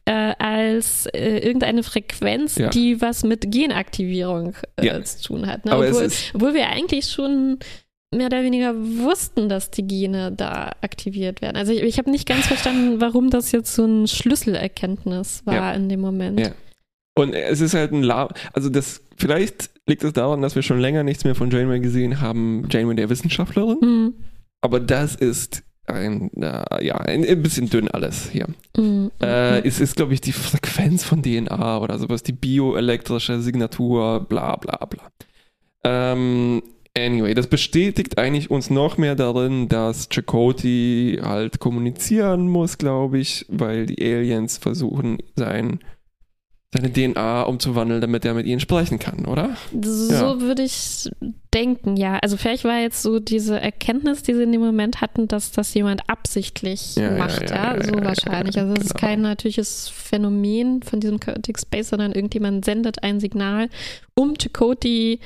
äh, 0.04 0.34
als 0.38 1.06
äh, 1.06 1.38
irgendeine 1.38 1.82
Frequenz, 1.82 2.56
Ja. 2.56 2.68
die 2.68 3.00
was 3.00 3.24
mit 3.24 3.50
Genaktivierung 3.50 4.54
äh, 4.76 4.86
Ja. 4.86 5.02
zu 5.02 5.22
tun 5.22 5.46
hat. 5.46 5.64
Ne? 5.64 5.72
Obwohl, 5.76 6.10
obwohl 6.34 6.54
wir 6.54 6.68
eigentlich 6.68 7.06
schon 7.06 7.58
mehr 8.14 8.26
oder 8.26 8.42
weniger 8.42 8.74
wussten, 8.76 9.48
dass 9.48 9.70
die 9.70 9.86
Gene 9.86 10.32
da 10.32 10.72
aktiviert 10.82 11.40
werden. 11.42 11.56
Also 11.56 11.72
ich, 11.72 11.82
ich 11.82 11.98
habe 11.98 12.10
nicht 12.10 12.28
ganz 12.28 12.46
verstanden, 12.46 13.00
warum 13.00 13.30
das 13.30 13.52
jetzt 13.52 13.74
so 13.74 13.84
ein 13.86 14.06
Schlüsselerkenntnis 14.06 15.42
war 15.46 15.54
Ja. 15.54 15.72
in 15.72 15.88
dem 15.88 16.00
Moment. 16.00 16.40
Ja. 16.40 16.50
Und 17.14 17.34
es 17.34 17.60
ist 17.60 17.74
halt 17.74 17.92
ein 17.92 18.02
La 18.02 18.28
also 18.52 18.68
das 18.70 19.02
vielleicht 19.16 19.70
liegt 19.86 20.02
es 20.04 20.12
daran, 20.12 20.40
dass 20.42 20.54
wir 20.54 20.62
schon 20.62 20.80
länger 20.80 21.02
nichts 21.02 21.24
mehr 21.24 21.34
von 21.34 21.50
Janeway 21.50 21.80
gesehen 21.80 22.20
haben, 22.20 22.66
Janeway 22.70 22.94
der 22.96 23.10
Wissenschaftlerin, 23.10 23.78
Hm. 23.80 24.14
aber 24.60 24.80
das 24.80 25.14
ist 25.14 25.62
ein, 25.86 26.30
äh, 26.40 26.84
ja, 26.86 26.96
ein, 26.98 27.26
ein 27.26 27.42
bisschen 27.42 27.68
dünn 27.68 27.88
alles 27.88 28.30
hier. 28.30 28.46
Hm, 28.76 29.10
Äh, 29.20 29.56
hm. 29.58 29.62
es 29.64 29.80
ist, 29.80 29.96
glaube 29.96 30.14
ich, 30.14 30.20
die 30.20 30.32
Frequenz 30.32 31.02
von 31.04 31.22
DNA 31.22 31.78
oder 31.80 31.98
sowas, 31.98 32.22
die 32.22 32.32
bioelektrische 32.32 33.40
Signatur, 33.40 34.20
bla 34.28 34.56
bla 34.56 34.86
bla. 34.86 35.02
Ähm, 35.84 36.62
anyway, 36.96 37.34
das 37.34 37.48
bestätigt 37.48 38.16
eigentlich 38.18 38.50
uns 38.50 38.70
noch 38.70 38.96
mehr 38.96 39.16
darin, 39.16 39.68
dass 39.68 40.08
Chakotay 40.08 41.18
halt 41.22 41.58
kommunizieren 41.58 42.48
muss, 42.48 42.78
glaube 42.78 43.18
ich, 43.18 43.44
weil 43.48 43.86
die 43.86 44.00
Aliens 44.02 44.58
versuchen, 44.58 45.18
sein, 45.36 45.80
seine 46.74 46.90
DNA 46.90 47.42
umzuwandeln, 47.42 48.00
damit 48.00 48.24
er 48.24 48.32
mit 48.32 48.46
ihnen 48.46 48.58
sprechen 48.60 48.98
kann, 48.98 49.26
oder? 49.26 49.56
So 49.82 50.10
Ja. 50.12 50.40
würde 50.40 50.62
ich 50.62 51.10
denken, 51.52 51.98
ja. 51.98 52.18
Also 52.22 52.38
vielleicht 52.38 52.64
war 52.64 52.78
jetzt 52.80 53.02
so 53.02 53.18
diese 53.20 53.60
Erkenntnis, 53.60 54.22
die 54.22 54.32
sie 54.32 54.42
in 54.42 54.52
dem 54.52 54.62
Moment 54.62 55.02
hatten, 55.02 55.28
dass 55.28 55.52
das 55.52 55.74
jemand 55.74 56.08
absichtlich 56.08 56.96
Ja, 56.96 57.10
macht, 57.10 57.50
ja, 57.50 57.76
ja, 57.76 57.84
so 57.84 57.92
wahrscheinlich. 57.94 58.58
Also 58.58 58.72
es 58.72 58.84
ist 58.84 58.94
genau. 58.94 59.00
kein 59.06 59.20
natürliches 59.20 59.90
Phänomen 59.90 60.82
von 60.82 61.00
diesem 61.00 61.20
Chaotic 61.20 61.58
Space, 61.60 61.90
sondern 61.90 62.12
irgendjemand 62.12 62.64
sendet 62.64 63.02
ein 63.02 63.20
Signal, 63.20 63.68
um 64.14 64.34
Chakotay 64.38 65.20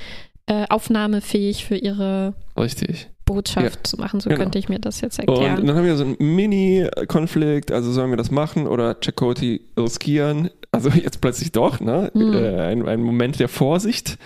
äh, 0.46 0.64
aufnahmefähig 0.68 1.64
für 1.64 1.76
ihre 1.76 2.34
Richtig. 2.58 3.08
Botschaft 3.26 3.86
zu 3.86 3.98
machen. 3.98 4.20
So 4.20 4.30
genau. 4.30 4.40
könnte 4.42 4.58
ich 4.58 4.70
mir 4.70 4.78
das 4.78 5.02
jetzt 5.02 5.18
Und 5.18 5.28
erklären. 5.28 5.66
dann 5.66 5.76
haben 5.76 5.84
wir 5.84 5.96
so 5.96 6.04
einen 6.04 6.16
Mini-Konflikt, 6.18 7.70
also 7.72 7.92
sollen 7.92 8.10
wir 8.10 8.16
das 8.16 8.30
machen 8.30 8.66
oder 8.66 8.96
Chakotay 8.98 9.60
riskieren? 9.78 10.48
Also 10.72 10.88
jetzt 10.90 11.20
plötzlich 11.20 11.52
doch, 11.52 11.80
ne? 11.80 12.10
Hm. 12.14 12.32
Äh, 12.32 12.60
ein, 12.60 12.88
ein 12.88 13.02
Moment 13.02 13.38
der 13.38 13.48
Vorsicht. 13.48 14.16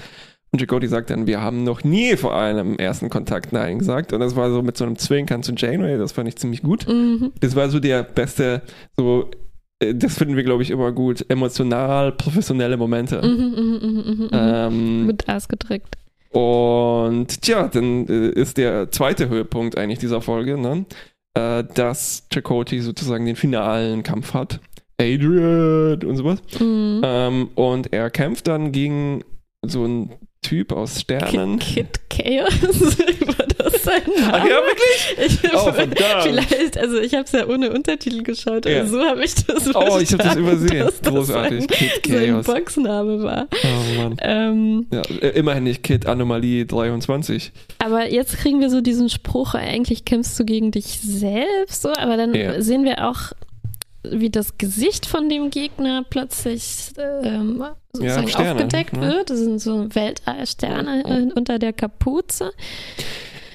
Und 0.53 0.61
Chakotay 0.61 0.89
sagt 0.89 1.11
dann, 1.11 1.27
wir 1.27 1.41
haben 1.41 1.65
noch 1.65 1.85
nie 1.85 2.17
vor 2.17 2.37
einem 2.37 2.77
ersten 2.77 3.09
Kontakt 3.09 3.53
Nein 3.53 3.79
gesagt. 3.79 4.13
Und 4.13 4.21
das 4.21 4.37
war 4.37 4.51
so 4.51 4.63
mit 4.63 4.77
so 4.77 4.85
einem 4.85 4.97
Zwinkern 4.97 5.43
zu 5.43 5.53
Janeway, 5.53 5.97
das 5.97 6.13
fand 6.13 6.29
ich 6.29 6.37
ziemlich 6.37 6.63
gut. 6.63 6.87
Mhm. 6.89 7.33
Das 7.41 7.57
war 7.57 7.69
so 7.71 7.81
der 7.81 8.03
beste, 8.03 8.63
so, 8.97 9.31
äh, 9.79 9.95
das 9.95 10.19
finden 10.19 10.37
wir, 10.37 10.43
glaube 10.43 10.63
ich, 10.63 10.71
immer 10.71 10.93
gut, 10.93 11.25
emotional, 11.29 12.13
professionelle 12.13 12.77
Momente. 12.77 13.23
Mhm, 13.23 13.31
mhm, 13.31 13.79
mhm, 13.81 13.95
mhm, 13.95 14.23
mhm. 14.25 14.29
Ähm, 14.33 15.07
Gut 15.07 15.29
ausgedrückt. 15.29 15.97
Und 16.31 17.43
tja, 17.43 17.69
dann 17.69 18.07
äh, 18.07 18.31
ist 18.31 18.57
der 18.57 18.91
zweite 18.91 19.29
Höhepunkt 19.29 19.77
eigentlich 19.77 19.99
dieser 19.99 20.21
Folge, 20.21 20.59
ne? 20.59 20.87
äh, 21.35 21.65
dass 21.75 22.27
Chakotay 22.33 22.81
sozusagen 22.81 23.27
den 23.27 23.37
finalen 23.37 24.03
Kampf 24.03 24.35
hat. 24.35 24.61
Adrian 25.01 26.03
und 26.05 26.17
sowas. 26.17 26.43
Mhm. 26.59 27.01
Ähm, 27.03 27.49
und 27.55 27.93
er 27.93 28.11
kämpft 28.11 28.49
dann 28.49 28.73
gegen 28.73 29.25
so 29.65 29.85
einen 29.85 30.13
Typ 30.43 30.73
aus 30.73 31.01
Sternen. 31.01 31.59
Kid 31.59 32.01
Chaos, 32.11 32.97
war 33.91 34.01
das 34.01 34.15
sein 34.15 34.31
Name? 34.31 34.33
Ach 34.33 34.47
ja, 34.47 34.57
wirklich? 34.57 35.43
Ich, 35.45 35.53
Oh, 35.55 35.73
verdammt. 35.73 36.23
Vielleicht, 36.23 36.79
also 36.79 36.99
ich 37.01 37.13
habe 37.15 37.25
es 37.25 37.33
ja 37.33 37.47
ohne 37.47 37.71
Untertitel 37.71 38.23
geschaut, 38.23 38.67
Ja. 38.67 38.81
aber 38.81 38.89
so 38.89 39.01
habe 39.05 39.25
ich 39.25 39.35
das 39.35 39.75
Oh, 39.75 39.99
ich 40.01 40.13
habe 40.13 40.23
das 40.23 40.37
übersehen. 40.37 40.79
dass 40.87 41.01
das 41.01 41.13
Großartig. 41.13 41.61
Sein, 41.61 41.67
Kid 41.69 41.91
sein 42.07 42.31
Chaos. 42.31 42.47
Boxname 42.47 43.23
war. 43.23 43.49
Oh 43.53 44.01
Mann. 44.01 44.17
Ähm, 44.21 44.87
Ja, 44.93 45.03
äh, 45.21 45.29
immerhin 45.39 45.65
nicht 45.65 45.83
Kid 45.83 46.07
Anomalie 46.07 46.67
23. 46.67 47.53
aber 47.79 48.11
jetzt 48.11 48.37
kriegen 48.39 48.61
wir 48.61 48.71
so 48.71 48.81
diesen 48.81 49.09
Spruch, 49.11 49.55
eigentlich 49.55 50.05
kämpfst 50.05 50.39
du 50.39 50.45
gegen 50.45 50.71
dich 50.71 51.01
selbst, 51.01 51.83
so, 51.83 51.91
aber 51.93 52.17
dann 52.17 52.35
Ja. 52.35 52.61
sehen 52.63 52.85
wir 52.85 53.09
auch, 53.09 53.33
wie 54.03 54.31
das 54.31 54.57
Gesicht 54.57 55.05
von 55.05 55.29
dem 55.29 55.51
Gegner 55.51 56.05
plötzlich 56.09 56.93
ähm, 56.97 57.63
sozusagen 57.93 58.29
Sterne, 58.29 58.51
aufgedeckt 58.53 58.97
ne? 58.97 59.09
wird. 59.13 59.29
Das 59.31 59.39
sind 59.39 59.59
so 59.61 59.95
Weltallsterne 59.95 61.05
äh, 61.05 61.39
unter 61.39 61.59
der 61.59 61.75
Kapuze. 61.75 62.53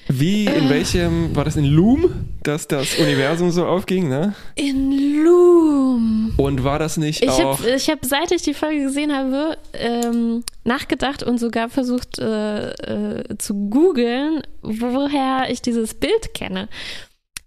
Wie, 0.07 0.45
in 0.45 0.69
welchem, 0.69 1.35
war 1.35 1.45
das 1.45 1.55
in 1.55 1.65
Loom, 1.65 2.27
dass 2.43 2.67
das 2.67 2.95
Universum 2.99 3.49
so 3.51 3.65
aufging, 3.65 4.07
ne? 4.07 4.35
In 4.55 5.23
Loom. 5.23 6.33
Und 6.37 6.63
war 6.63 6.77
das 6.77 6.97
nicht 6.97 7.23
Ich 7.23 7.29
auch. 7.29 7.59
habe, 7.59 7.71
ich 7.71 7.89
hab, 7.89 8.05
seit 8.05 8.31
ich 8.31 8.43
die 8.43 8.53
Folge 8.53 8.83
gesehen 8.83 9.11
habe, 9.11 9.57
ähm, 9.73 10.43
nachgedacht 10.63 11.23
und 11.23 11.39
sogar 11.39 11.69
versucht 11.69 12.19
äh, 12.19 12.71
äh, 12.71 13.37
zu 13.39 13.55
googeln, 13.69 14.43
woher 14.61 15.49
ich 15.49 15.61
dieses 15.61 15.95
Bild 15.95 16.33
kenne. 16.33 16.69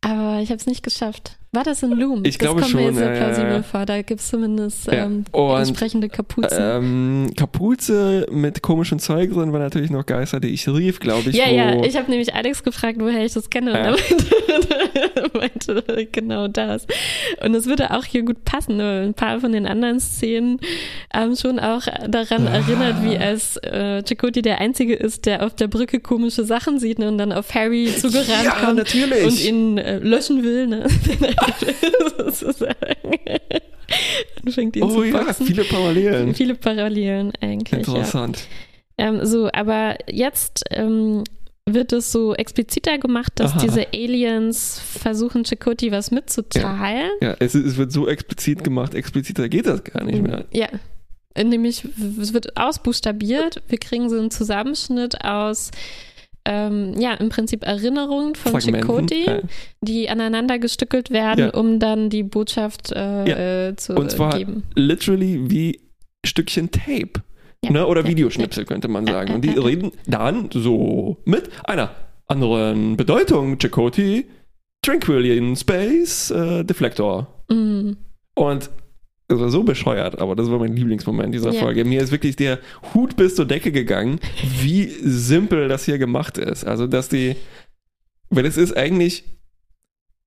Aber 0.00 0.40
ich 0.40 0.50
habe 0.50 0.58
es 0.58 0.66
nicht 0.66 0.82
geschafft. 0.82 1.38
War 1.50 1.64
das 1.64 1.82
in 1.82 1.92
Loom? 1.92 2.24
Ich 2.26 2.38
glaube 2.38 2.60
das 2.60 2.70
kommt 2.70 2.82
mir 2.82 2.88
schon, 2.88 2.96
sehr 2.98 3.06
ja, 3.08 3.14
ja, 3.14 3.24
plausibel 3.24 3.52
ja. 3.52 3.62
vor. 3.62 3.86
Da 3.86 4.02
gibt 4.02 4.20
es 4.20 4.28
zumindest 4.28 4.86
Ja. 4.86 5.06
ähm, 5.06 5.24
Und, 5.32 5.56
entsprechende 5.58 6.10
Kapuzen. 6.10 6.58
Ähm, 6.60 7.30
Kapuze 7.36 8.26
mit 8.30 8.60
komischem 8.62 8.98
Zeug 8.98 9.32
drin 9.32 9.50
war 9.52 9.58
natürlich 9.58 9.90
noch 9.90 10.04
Geister, 10.04 10.40
die 10.40 10.48
ich 10.48 10.68
rief, 10.68 11.00
glaube 11.00 11.30
ich. 11.30 11.36
ja, 11.36 11.48
ja, 11.48 11.82
ich 11.82 11.96
habe 11.96 12.10
nämlich 12.10 12.34
Alex 12.34 12.62
gefragt, 12.62 12.98
woher 13.00 13.24
ich 13.24 13.32
das 13.32 13.48
kenne. 13.48 13.70
Und 13.70 13.78
Ja. 13.78 13.96
er 15.14 15.30
meinte, 15.32 16.08
genau 16.12 16.48
das. 16.48 16.86
Und 17.42 17.54
es 17.54 17.64
würde 17.66 17.92
auch 17.92 18.04
hier 18.04 18.24
gut 18.24 18.44
passen. 18.44 18.76
weil 18.78 19.04
Ein 19.06 19.14
paar 19.14 19.40
von 19.40 19.52
den 19.52 19.66
anderen 19.66 20.00
Szenen 20.00 20.60
haben 21.14 21.34
schon 21.34 21.58
auch 21.58 21.82
daran 22.08 22.46
Ah. 22.46 22.56
erinnert, 22.56 23.02
wie 23.04 23.16
als 23.16 23.56
äh, 23.58 24.02
Chakoti 24.06 24.42
der 24.42 24.60
Einzige 24.60 24.94
ist, 24.94 25.24
der 25.24 25.44
auf 25.46 25.54
der 25.54 25.68
Brücke 25.68 25.98
komische 26.00 26.44
Sachen 26.44 26.78
sieht 26.78 26.98
ne, 26.98 27.08
und 27.08 27.16
dann 27.18 27.32
auf 27.32 27.54
Harry 27.54 27.86
zugerannt 27.96 28.44
ja, 28.44 28.50
kommt 28.52 28.76
natürlich. 28.76 29.24
und 29.24 29.42
ihn 29.44 29.78
äh, 29.78 29.98
löschen 29.98 30.42
will. 30.44 30.66
Ne? 30.66 30.86
Sozusagen. 32.16 32.74
fängt 34.50 34.76
ihn 34.76 34.82
oh 34.82 34.88
zu 34.88 35.04
ja, 35.04 35.18
boxen. 35.18 35.46
viele 35.46 35.64
Parallelen. 35.64 36.34
Viele 36.34 36.54
Parallelen 36.54 37.32
eigentlich. 37.40 37.86
Ja. 37.86 37.94
Interessant. 37.94 38.46
Ähm, 38.96 39.24
so, 39.24 39.48
aber 39.52 39.96
jetzt 40.10 40.64
ähm, 40.70 41.24
wird 41.66 41.92
es 41.92 42.10
so 42.10 42.34
expliziter 42.34 42.98
gemacht, 42.98 43.32
dass 43.36 43.52
Aha. 43.52 43.60
diese 43.60 43.86
Aliens 43.92 44.80
versuchen, 44.80 45.44
Chakoti 45.44 45.92
was 45.92 46.10
mitzuteilen. 46.10 47.10
Ja, 47.20 47.36
es, 47.38 47.54
es 47.54 47.76
wird 47.76 47.92
so 47.92 48.08
explizit 48.08 48.64
gemacht, 48.64 48.94
expliziter 48.94 49.48
geht 49.48 49.66
das 49.66 49.84
gar 49.84 50.04
nicht 50.04 50.22
mehr. 50.22 50.46
Ja. 50.52 50.68
Nämlich, 51.36 51.84
es 52.20 52.32
wird 52.32 52.56
ausbuchstabiert. 52.56 53.62
Wir 53.68 53.78
kriegen 53.78 54.08
so 54.08 54.18
einen 54.18 54.32
Zusammenschnitt 54.32 55.24
aus, 55.24 55.70
ähm, 56.48 56.94
ja, 56.98 57.12
im 57.14 57.28
Prinzip 57.28 57.64
Erinnerungen 57.66 58.34
von. 58.34 58.58
Chakoti, 58.60 59.24
Ja. 59.26 59.40
die 59.82 60.08
aneinander 60.08 60.58
gestückelt 60.58 61.10
werden, 61.10 61.46
Ja. 61.46 61.50
um 61.54 61.78
dann 61.78 62.08
die 62.10 62.22
Botschaft 62.22 62.90
äh, 62.92 63.68
äh, 63.68 63.76
zu 63.76 63.94
Und 63.94 64.10
zwar 64.10 64.36
geben. 64.38 64.62
literally 64.74 65.50
wie 65.50 65.80
Stückchen 66.24 66.70
Tape. 66.70 67.22
Ja. 67.64 67.70
Ne? 67.72 67.86
Oder 67.86 68.02
Ja. 68.02 68.08
Videoschnipsel 68.08 68.64
könnte 68.64 68.88
man 68.88 69.06
Ja, 69.06 69.12
sagen. 69.12 69.28
ja, 69.28 69.34
Und 69.34 69.44
die 69.44 69.48
ja, 69.48 69.54
ja. 69.60 69.62
reden 69.62 69.92
dann 70.06 70.48
so 70.52 71.18
mit 71.24 71.50
einer 71.64 71.90
anderen 72.26 72.96
Bedeutung. 72.96 73.58
Chakoti, 73.58 74.24
Tranquilian 74.82 75.56
Space, 75.56 76.30
äh, 76.30 76.64
Deflektor. 76.64 77.26
Mm. 77.50 77.92
Und 78.34 78.70
das 79.28 79.38
war 79.40 79.50
so 79.50 79.62
bescheuert, 79.62 80.18
aber 80.20 80.34
das 80.34 80.50
war 80.50 80.58
mein 80.58 80.74
Lieblingsmoment 80.74 81.34
dieser 81.34 81.52
Ja. 81.52 81.60
Folge. 81.60 81.84
Mir 81.84 82.00
ist 82.02 82.10
wirklich 82.12 82.36
der 82.36 82.58
Hut 82.94 83.14
bis 83.16 83.34
zur 83.34 83.44
Decke 83.44 83.72
gegangen, 83.72 84.18
wie 84.62 84.84
simpel 84.86 85.68
das 85.68 85.84
hier 85.84 85.98
gemacht 85.98 86.38
ist. 86.38 86.64
Also, 86.64 86.86
dass 86.86 87.08
die, 87.10 87.36
weil 88.30 88.46
es 88.46 88.56
ist 88.56 88.76
eigentlich, 88.76 89.24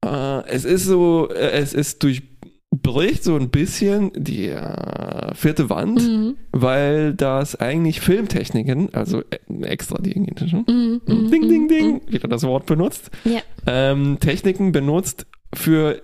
äh, 0.05 0.43
es 0.47 0.65
ist 0.65 0.85
so, 0.85 1.29
äh, 1.29 1.51
es 1.51 1.73
ist 1.73 2.03
durchbricht 2.03 3.23
so 3.23 3.35
ein 3.35 3.49
bisschen 3.49 4.11
die 4.15 4.47
äh, 4.49 5.33
vierte 5.35 5.69
Wand, 5.69 6.01
Mm. 6.01 6.35
weil 6.51 7.13
das 7.15 7.55
eigentlich 7.55 8.01
Filmtechniken, 8.01 8.93
also 8.93 9.21
äh, 9.31 9.63
extra 9.63 9.97
die 9.99 10.15
englische, 10.15 10.57
Mm. 10.57 11.01
Mm. 11.07 11.31
Ding, 11.31 11.47
ding, 11.49 11.63
Mm. 11.65 11.67
ding, 11.67 12.01
wieder 12.07 12.27
das 12.27 12.43
Wort 12.43 12.65
benutzt, 12.67 13.09
Ja. 13.23 13.41
ähm, 13.65 14.17
Techniken 14.19 14.71
benutzt 14.71 15.25
für 15.53 16.01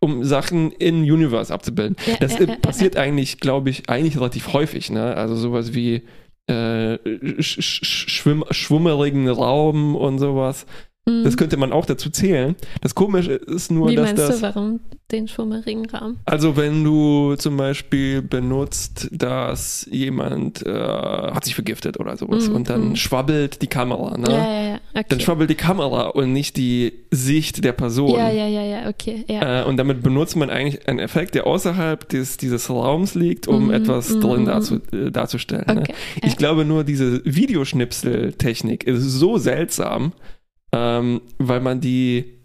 um 0.00 0.24
Sachen 0.24 0.70
in 0.72 1.02
Universe 1.02 1.52
abzubilden. 1.52 1.96
Ja, 2.06 2.16
Das 2.20 2.34
ja, 2.34 2.40
äh, 2.40 2.48
ja, 2.48 2.56
passiert 2.56 2.96
eigentlich, 2.96 3.40
glaube 3.40 3.70
ich, 3.70 3.88
eigentlich 3.88 4.16
relativ 4.16 4.52
häufig. 4.52 4.90
Ne? 4.90 5.16
Also 5.16 5.34
sowas 5.36 5.74
wie 5.74 6.02
äh, 6.46 6.98
sch 7.42 7.60
sch 7.60 8.10
schwimm 8.10 8.44
schwummerigen 8.50 9.28
Raum 9.28 9.94
und 9.96 10.18
sowas. 10.18 10.66
Mm. 11.08 11.24
Das 11.24 11.36
könnte 11.36 11.56
man 11.56 11.72
auch 11.72 11.86
dazu 11.86 12.10
zählen. 12.10 12.54
Das 12.80 12.94
Komische 12.94 13.32
ist 13.32 13.70
nur, 13.70 13.88
Wie 13.90 13.96
dass 13.96 14.06
meinst 14.06 14.22
das. 14.22 14.36
du, 14.36 14.42
warum 14.42 14.80
den 15.10 15.26
schummerigen 15.26 15.88
Raum? 15.88 16.18
Also 16.26 16.56
wenn 16.56 16.84
du 16.84 17.34
zum 17.36 17.56
Beispiel 17.56 18.20
benutzt, 18.22 19.08
dass 19.10 19.88
jemand 19.90 20.66
äh, 20.66 20.70
hat 20.72 21.44
sich 21.44 21.54
vergiftet 21.54 21.98
oder 21.98 22.16
sowas 22.16 22.48
Mhm, 22.48 22.54
und 22.54 22.68
dann 22.68 22.88
mhm. 22.90 22.96
schwabbelt 22.96 23.62
die 23.62 23.66
Kamera, 23.68 24.18
ne? 24.18 24.26
Ja, 24.28 24.36
ja, 24.36 24.62
ja. 24.70 24.80
Okay. 24.94 25.04
Dann 25.08 25.20
schwabbelt 25.20 25.48
die 25.50 25.54
Kamera 25.54 26.08
und 26.08 26.32
nicht 26.32 26.56
die 26.56 26.92
Sicht 27.10 27.64
der 27.64 27.72
Person. 27.72 28.10
ja, 28.18 28.30
ja, 28.30 28.46
ja, 28.46 28.62
ja, 28.64 28.88
okay. 28.88 29.24
Ja. 29.28 29.62
Äh, 29.62 29.64
und 29.64 29.76
damit 29.76 30.02
benutzt 30.02 30.36
man 30.36 30.50
eigentlich 30.50 30.86
einen 30.88 30.98
Effekt, 30.98 31.34
der 31.34 31.46
außerhalb 31.46 32.08
des, 32.08 32.36
dieses 32.36 32.68
Raums 32.68 33.14
liegt, 33.14 33.48
um 33.48 33.66
Mhm, 33.66 33.70
etwas 33.72 34.10
mhm, 34.10 34.20
drin 34.20 34.40
mhm. 34.42 34.46
darzu, 34.46 34.80
äh, 34.92 35.10
darzustellen. 35.10 35.64
Ne? 35.66 35.80
okay. 35.82 35.94
Ich 36.22 36.32
ja. 36.32 36.36
glaube 36.38 36.64
nur, 36.64 36.84
diese 36.84 37.24
Videoschnipsel-Technik 37.24 38.84
ist 38.84 39.02
so 39.02 39.38
seltsam, 39.38 40.12
ähm, 40.72 41.20
weil 41.38 41.60
man 41.60 41.80
die 41.80 42.38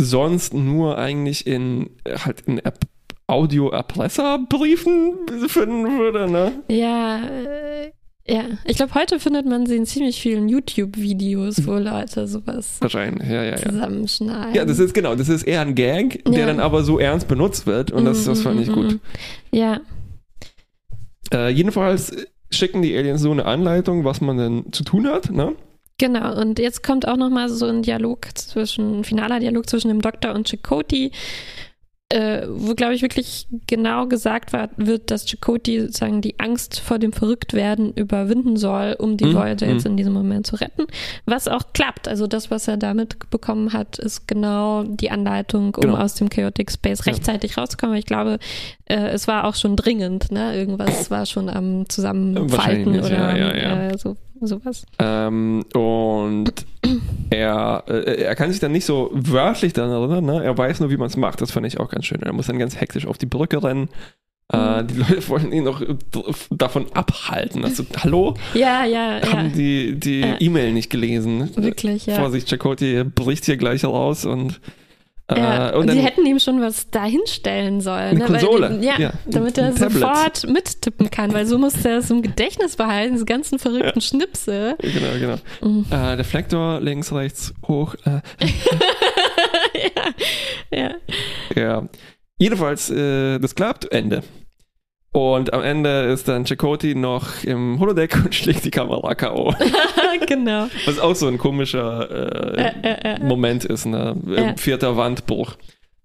sonst 0.00 0.54
nur 0.54 0.96
eigentlich 0.98 1.46
in 1.46 1.90
halt 2.24 2.42
in 2.42 2.58
App 2.58 2.78
Audio-Erpresserbriefen 3.26 5.18
finden 5.46 5.98
würde, 5.98 6.30
ne? 6.30 6.52
Ja, 6.68 7.18
äh, 7.24 7.92
ja. 8.26 8.44
Ich 8.64 8.76
glaube, 8.76 8.94
heute 8.94 9.20
findet 9.20 9.46
man 9.46 9.66
sie 9.66 9.76
in 9.76 9.86
ziemlich 9.86 10.20
vielen 10.20 10.48
YouTube-Videos, 10.48 11.66
wo 11.66 11.74
Leute 11.74 12.26
sowas 12.26 12.78
Wahrscheinlich, 12.80 13.28
ja, 13.28 13.42
ja, 13.44 13.50
ja. 13.50 13.56
zusammenschneiden. 13.70 14.54
Ja, 14.54 14.64
das 14.64 14.78
ist 14.78 14.94
genau, 14.94 15.14
das 15.14 15.28
ist 15.28 15.44
eher 15.44 15.60
ein 15.60 15.74
Gag, 15.74 16.24
der 16.24 16.40
Ja. 16.40 16.46
dann 16.46 16.60
aber 16.60 16.82
so 16.82 16.98
ernst 16.98 17.28
benutzt 17.28 17.66
wird 17.66 17.92
und 17.92 18.04
das, 18.04 18.24
das 18.24 18.42
fand 18.42 18.60
ich 18.60 18.68
Mm, 18.68 18.72
mm, 18.72 18.74
gut. 18.74 18.92
mm. 18.94 19.00
Ja, 19.56 19.80
Äh, 21.32 21.50
jedenfalls 21.50 22.16
schicken 22.50 22.82
die 22.82 22.96
Aliens 22.96 23.20
so 23.20 23.30
eine 23.30 23.44
Anleitung, 23.44 24.04
was 24.04 24.20
man 24.20 24.36
denn 24.36 24.72
zu 24.72 24.82
tun 24.82 25.06
hat, 25.06 25.30
ne? 25.30 25.52
Genau. 26.00 26.36
Und 26.40 26.58
jetzt 26.58 26.82
kommt 26.82 27.06
auch 27.06 27.16
noch 27.16 27.30
mal 27.30 27.48
so 27.48 27.66
ein 27.66 27.82
Dialog 27.82 28.26
zwischen, 28.36 29.00
ein 29.00 29.04
finaler 29.04 29.38
Dialog 29.38 29.68
zwischen 29.68 29.86
dem 29.88 30.00
Doktor 30.02 30.34
und 30.34 30.48
Chakoti, 30.48 31.12
äh, 32.12 32.44
wo, 32.48 32.74
glaube 32.74 32.94
ich, 32.94 33.02
wirklich 33.02 33.46
genau 33.68 34.08
gesagt 34.08 34.52
war, 34.52 34.68
wird, 34.76 35.12
dass 35.12 35.26
Chakoti 35.28 35.80
sozusagen 35.80 36.20
die 36.20 36.40
Angst 36.40 36.80
vor 36.80 36.98
dem 36.98 37.12
Verrücktwerden 37.12 37.92
überwinden 37.94 38.56
soll, 38.56 38.96
um 38.98 39.16
die 39.16 39.26
Mhm, 39.26 39.34
Voyager 39.36 39.68
jetzt 39.68 39.84
mhm. 39.84 39.92
in 39.92 39.96
diesem 39.96 40.12
Moment 40.14 40.44
zu 40.44 40.56
retten. 40.56 40.86
Was 41.24 41.46
auch 41.46 41.72
klappt. 41.72 42.08
Also 42.08 42.26
das, 42.26 42.50
was 42.50 42.66
er 42.66 42.78
damit 42.78 43.30
bekommen 43.30 43.72
hat, 43.72 44.00
ist 44.00 44.26
genau 44.26 44.82
die 44.82 45.12
Anleitung, 45.12 45.66
um 45.76 45.82
Genau. 45.82 45.98
aus 45.98 46.14
dem 46.14 46.28
Chaotic 46.30 46.72
Space 46.72 47.04
Ja. 47.06 47.12
rechtzeitig 47.12 47.56
rauszukommen. 47.56 47.94
Ich 47.94 48.06
glaube, 48.06 48.40
äh, 48.86 48.96
es 49.10 49.28
war 49.28 49.44
auch 49.44 49.54
schon 49.54 49.76
dringend. 49.76 50.32
Ne? 50.32 50.56
Irgendwas 50.56 51.10
war 51.12 51.26
schon 51.26 51.48
am 51.48 51.88
Zusammenfalten 51.88 52.98
oder 52.98 53.12
ja, 53.12 53.36
ja, 53.36 53.56
ja. 53.56 53.82
Äh, 53.90 53.98
so, 53.98 54.16
sowas. 54.46 54.86
Ähm, 54.98 55.64
und 55.74 56.52
er, 57.30 57.84
äh, 57.88 58.22
er 58.22 58.34
kann 58.34 58.50
sich 58.50 58.60
dann 58.60 58.72
nicht 58.72 58.84
so 58.84 59.10
wörtlich 59.12 59.72
daran 59.72 59.90
erinnern, 59.90 60.24
ne? 60.24 60.44
er 60.44 60.56
weiß 60.56 60.80
nur, 60.80 60.90
wie 60.90 60.96
man 60.96 61.08
es 61.08 61.16
macht. 61.16 61.40
Das 61.40 61.50
fand 61.50 61.66
ich 61.66 61.78
auch 61.80 61.90
ganz 61.90 62.06
schön. 62.06 62.22
Er 62.22 62.32
muss 62.32 62.46
dann 62.46 62.58
ganz 62.58 62.80
hektisch 62.80 63.06
auf 63.06 63.18
die 63.18 63.26
Brücke 63.26 63.62
rennen. 63.62 63.88
Äh, 64.52 64.84
die 64.84 64.94
Leute 64.94 65.28
wollen 65.28 65.52
ihn 65.52 65.64
noch 65.64 65.80
davon 66.50 66.86
abhalten. 66.92 67.64
Also, 67.64 67.84
hallo? 68.02 68.34
Ja, 68.54 68.84
ja, 68.84 69.18
ja. 69.18 69.32
Haben 69.32 69.52
die 69.52 69.94
die 69.94 70.20
Ja. 70.20 70.36
E-Mail 70.40 70.72
nicht 70.72 70.90
gelesen? 70.90 71.48
Wirklich, 71.56 72.06
ja. 72.06 72.16
Vorsicht, 72.16 72.48
Chakoti 72.48 73.04
bricht 73.04 73.44
hier 73.44 73.56
gleich 73.56 73.84
raus 73.84 74.24
und, 74.24 74.60
äh, 75.30 75.38
Ja, 75.38 75.70
und 75.74 75.88
und 75.88 75.92
sie 75.92 76.00
hätten 76.00 76.26
ihm 76.26 76.38
schon 76.38 76.60
was 76.60 76.90
dahinstellen 76.90 77.80
sollen. 77.80 78.10
Eine 78.10 78.18
ne? 78.18 78.24
Konsole, 78.26 78.78
Die, 78.78 78.86
ja, 78.86 78.98
ja, 78.98 79.12
damit 79.26 79.58
er 79.58 79.72
sofort 79.72 80.46
mittippen 80.46 81.10
kann, 81.10 81.32
weil 81.32 81.46
so 81.46 81.58
muss 81.58 81.84
er 81.84 81.98
es 81.98 82.10
im 82.10 82.22
Gedächtnis 82.22 82.76
behalten, 82.76 83.14
diese 83.14 83.24
ganzen 83.24 83.58
verrückten 83.58 84.00
Schnipsel. 84.00 84.76
Genau, 84.80 85.18
genau. 85.18 85.36
Mhm. 85.62 85.86
Äh, 85.90 86.16
Deflektor 86.16 86.80
links, 86.80 87.12
rechts, 87.12 87.54
hoch. 87.66 87.94
Äh, 88.04 88.20
ja, 90.72 90.78
ja. 90.78 90.90
ja. 91.54 91.88
Jedenfalls, 92.38 92.90
äh, 92.90 93.38
das 93.38 93.54
klappt, 93.54 93.92
Ende. 93.92 94.22
Und 95.12 95.52
am 95.52 95.62
Ende 95.62 96.02
ist 96.02 96.28
dann 96.28 96.44
Chakoti 96.46 96.94
noch 96.94 97.42
im 97.42 97.80
Holodeck 97.80 98.14
und 98.24 98.32
schlägt 98.34 98.64
die 98.64 98.70
Kamera 98.70 99.14
K.O. 99.16 99.52
genau. 100.28 100.68
Was 100.86 101.00
auch 101.00 101.16
so 101.16 101.26
ein 101.26 101.36
komischer 101.36 102.08
äh, 102.56 102.62
Äh, 102.62 102.72
äh, 102.82 103.14
äh. 103.16 103.18
Moment 103.18 103.64
ist, 103.64 103.86
ne? 103.86 104.54
Vierter 104.56 104.96
Wandbruch. 104.96 105.56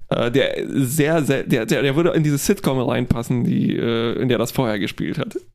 Äh, 0.09 0.31
der 0.31 0.55
sehr, 0.67 1.23
sehr, 1.23 1.43
der, 1.43 1.67
der, 1.67 1.83
der 1.83 1.95
würde 1.95 2.11
in 2.11 2.23
diese 2.23 2.39
Sitcom 2.39 2.79
reinpassen, 2.79 3.43
die, 3.43 3.75
äh, 3.75 4.13
in 4.19 4.27
der 4.27 4.39
das 4.39 4.51
vorher 4.51 4.79
gespielt 4.79 5.17
hat. 5.19 5.35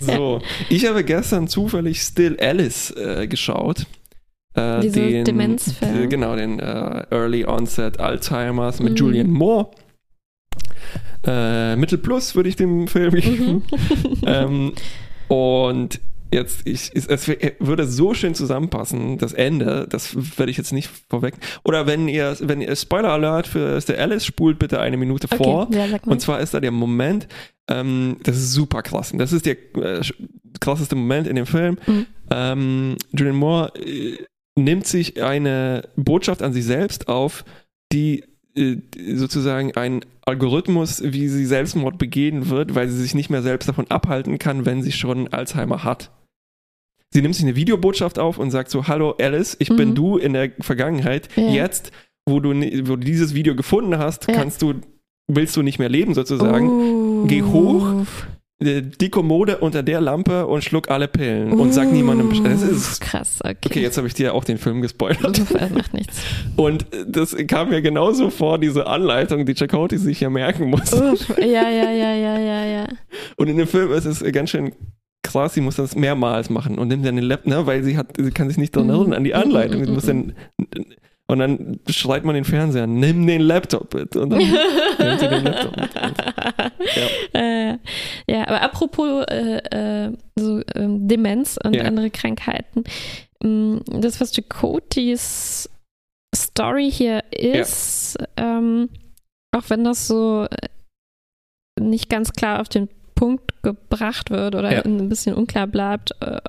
So, 0.00 0.40
ich 0.68 0.86
habe 0.86 1.04
gestern 1.04 1.48
zufällig 1.48 2.00
Still 2.02 2.36
Alice 2.40 2.90
äh, 2.90 3.26
geschaut. 3.26 3.86
Äh, 4.54 4.80
Diese 4.80 5.22
Demenzfilm. 5.24 6.02
äh, 6.04 6.06
Genau, 6.08 6.36
den 6.36 6.58
äh, 6.60 7.04
Early 7.10 7.46
Onset 7.46 8.00
Alzheimer's 8.00 8.80
mit 8.80 8.92
Mhm. 8.92 8.96
Julian 8.96 9.30
Moore. 9.30 9.70
Äh, 11.26 11.76
Mittel 11.76 11.98
Plus 11.98 12.34
würde 12.34 12.48
ich 12.48 12.56
dem 12.56 12.88
Film 12.88 13.14
geben. 13.14 13.52
Mhm. 13.52 13.62
ähm, 14.26 14.72
und 15.28 16.00
jetzt, 16.34 16.66
ich, 16.66 16.90
es, 16.94 17.28
würde 17.60 17.86
so 17.86 18.12
schön 18.12 18.34
zusammenpassen, 18.34 19.18
das 19.18 19.32
Ende, 19.32 19.86
das 19.88 20.38
werde 20.38 20.50
ich 20.50 20.58
jetzt 20.58 20.72
nicht 20.72 20.90
vorweg. 21.08 21.34
Oder 21.64 21.86
wenn 21.86 22.08
ihr, 22.08 22.36
wenn 22.40 22.60
ihr 22.60 22.76
Spoiler 22.76 23.10
Alert 23.10 23.46
für 23.46 23.80
Still 23.80 23.96
Alice 23.96 24.26
spult 24.26 24.58
bitte 24.58 24.80
eine 24.80 24.96
Minute 24.96 25.28
vor. 25.28 25.68
Okay, 25.68 25.78
ja, 25.78 25.88
sag 25.88 26.06
mal. 26.06 26.12
Und 26.12 26.20
zwar 26.20 26.40
ist 26.40 26.52
da 26.52 26.60
der 26.60 26.72
Moment, 26.72 27.28
ähm, 27.68 28.18
das 28.22 28.36
ist 28.36 28.52
super 28.52 28.82
krass. 28.82 29.12
Und 29.12 29.18
Das 29.18 29.32
ist 29.32 29.46
der 29.46 29.56
äh, 29.76 30.02
krasseste 30.60 30.96
Moment 30.96 31.26
in 31.26 31.36
dem 31.36 31.46
Film. 31.46 31.78
Mhm. 31.86 32.06
Ähm, 32.30 32.96
Julian 33.12 33.36
Moore 33.36 33.72
äh, 33.76 34.18
nimmt 34.56 34.86
sich 34.86 35.22
eine 35.22 35.88
Botschaft 35.96 36.42
an 36.42 36.52
sich 36.52 36.64
selbst 36.64 37.08
auf, 37.08 37.44
die 37.92 38.24
sozusagen 38.56 39.74
ein 39.76 40.04
Algorithmus, 40.24 41.02
wie 41.04 41.28
sie 41.28 41.44
Selbstmord 41.44 41.98
begehen 41.98 42.48
wird, 42.50 42.74
weil 42.74 42.88
sie 42.88 42.96
sich 43.00 43.14
nicht 43.14 43.30
mehr 43.30 43.42
selbst 43.42 43.68
davon 43.68 43.90
abhalten 43.90 44.38
kann, 44.38 44.64
wenn 44.64 44.82
sie 44.82 44.92
schon 44.92 45.28
Alzheimer 45.28 45.84
hat. 45.84 46.10
Sie 47.12 47.22
nimmt 47.22 47.34
sich 47.34 47.44
eine 47.44 47.56
Videobotschaft 47.56 48.18
auf 48.18 48.38
und 48.38 48.50
sagt 48.50 48.70
so, 48.70 48.86
hallo 48.88 49.12
Alice, 49.20 49.56
ich 49.60 49.68
bin 49.68 49.90
Mhm. 49.90 49.94
du 49.94 50.16
in 50.18 50.32
der 50.32 50.50
Vergangenheit. 50.60 51.28
Ja. 51.36 51.48
Jetzt, 51.48 51.92
wo 52.28 52.40
du, 52.40 52.50
wo 52.88 52.96
du 52.96 53.04
dieses 53.04 53.34
Video 53.34 53.54
gefunden 53.54 53.98
hast, 53.98 54.28
Ja. 54.28 54.34
kannst 54.34 54.62
du, 54.62 54.74
willst 55.28 55.56
du 55.56 55.62
nicht 55.62 55.78
mehr 55.78 55.88
leben 55.88 56.14
sozusagen. 56.14 56.68
Oh. 56.68 57.24
geh 57.26 57.42
hoch. 57.42 58.04
Die 58.64 59.10
Kommode 59.10 59.58
unter 59.58 59.82
der 59.82 60.00
Lampe 60.00 60.46
und 60.46 60.64
schluck 60.64 60.90
alle 60.90 61.06
Pillen 61.08 61.52
und 61.52 61.72
sag 61.74 61.92
niemandem 61.92 62.28
Bescheid. 62.30 62.46
Das 62.52 62.62
ist, 62.62 63.00
krass, 63.00 63.38
okay. 63.44 63.56
okay, 63.66 63.82
jetzt 63.82 63.96
habe 63.98 64.06
ich 64.06 64.14
dir 64.14 64.32
auch 64.34 64.44
den 64.44 64.58
Film 64.58 64.80
gespoilert. 64.82 65.40
Das 65.54 65.70
macht 65.70 65.92
nichts. 65.94 66.20
Und 66.56 66.86
das 67.06 67.36
kam 67.46 67.68
mir 67.70 67.82
genauso 67.82 68.30
vor, 68.30 68.58
diese 68.58 68.86
Anleitung, 68.86 69.44
die 69.46 69.54
Chakotay 69.54 69.98
sich 69.98 70.20
ja 70.20 70.30
merken 70.30 70.70
muss. 70.70 70.92
Uff, 70.92 71.36
ja, 71.38 71.44
ja, 71.44 71.90
ja, 71.90 72.14
ja, 72.14 72.38
ja, 72.38 72.64
ja. 72.64 72.86
Und 73.36 73.48
in 73.48 73.56
dem 73.58 73.66
Film 73.66 73.92
ist 73.92 74.04
es 74.06 74.22
ganz 74.32 74.50
schön 74.50 74.72
krass, 75.22 75.54
sie 75.54 75.60
muss 75.60 75.76
das 75.76 75.94
mehrmals 75.96 76.50
machen 76.50 76.78
und 76.78 76.88
nimmt 76.88 77.04
dann 77.06 77.16
den 77.16 77.24
Laptop, 77.24 77.46
ne, 77.50 77.66
weil 77.66 77.82
sie 77.82 77.96
hat, 77.96 78.08
sie 78.18 78.30
kann 78.30 78.48
sich 78.48 78.58
nicht 78.58 78.74
daran 78.76 78.88
Mhm. 78.88 78.94
erinnern, 78.94 79.12
an 79.14 79.24
die 79.24 79.34
Anleitung. 79.34 79.80
Sie 79.82 79.88
Mhm, 79.88 79.94
muss 79.94 80.06
dann, 80.06 80.32
und 81.26 81.38
dann 81.38 81.80
schreit 81.88 82.24
man 82.24 82.34
den 82.34 82.44
Fernseher, 82.44 82.86
nimm 82.86 83.26
den 83.26 83.40
Laptop 83.40 83.90
bitte. 83.90 84.20
Und 84.20 84.30
dann 84.30 84.40
nimmt 84.40 85.20
sie 85.20 85.28
den 85.28 85.44
Laptop 85.44 85.76
mit. 85.76 85.90
Ja. 87.34 87.40
Äh, 87.40 87.68
ja, 87.70 87.73
aber 88.54 88.62
apropos 88.62 89.24
äh, 89.28 90.06
äh, 90.06 90.12
so 90.38 90.62
ähm, 90.74 91.08
Demenz 91.08 91.58
und 91.62 91.74
Ja. 91.74 91.84
andere 91.84 92.10
Krankheiten, 92.10 92.84
mh, 93.42 93.80
das, 94.00 94.20
was 94.20 94.34
Jacotis 94.36 95.68
Story 96.34 96.90
hier 96.90 97.22
ist, 97.32 98.16
ähm, 98.36 98.88
auch 99.52 99.68
wenn 99.70 99.84
das 99.84 100.06
so 100.08 100.46
äh, 100.50 100.68
nicht 101.80 102.08
ganz 102.08 102.32
klar 102.32 102.60
auf 102.60 102.68
den 102.68 102.88
Punkt 103.14 103.62
gebracht 103.62 104.30
wird 104.30 104.54
oder 104.54 104.72
Ja. 104.72 104.82
ein 104.84 105.08
bisschen 105.08 105.34
unklar 105.34 105.66
bleibt, 105.66 106.12
äh, 106.20 106.40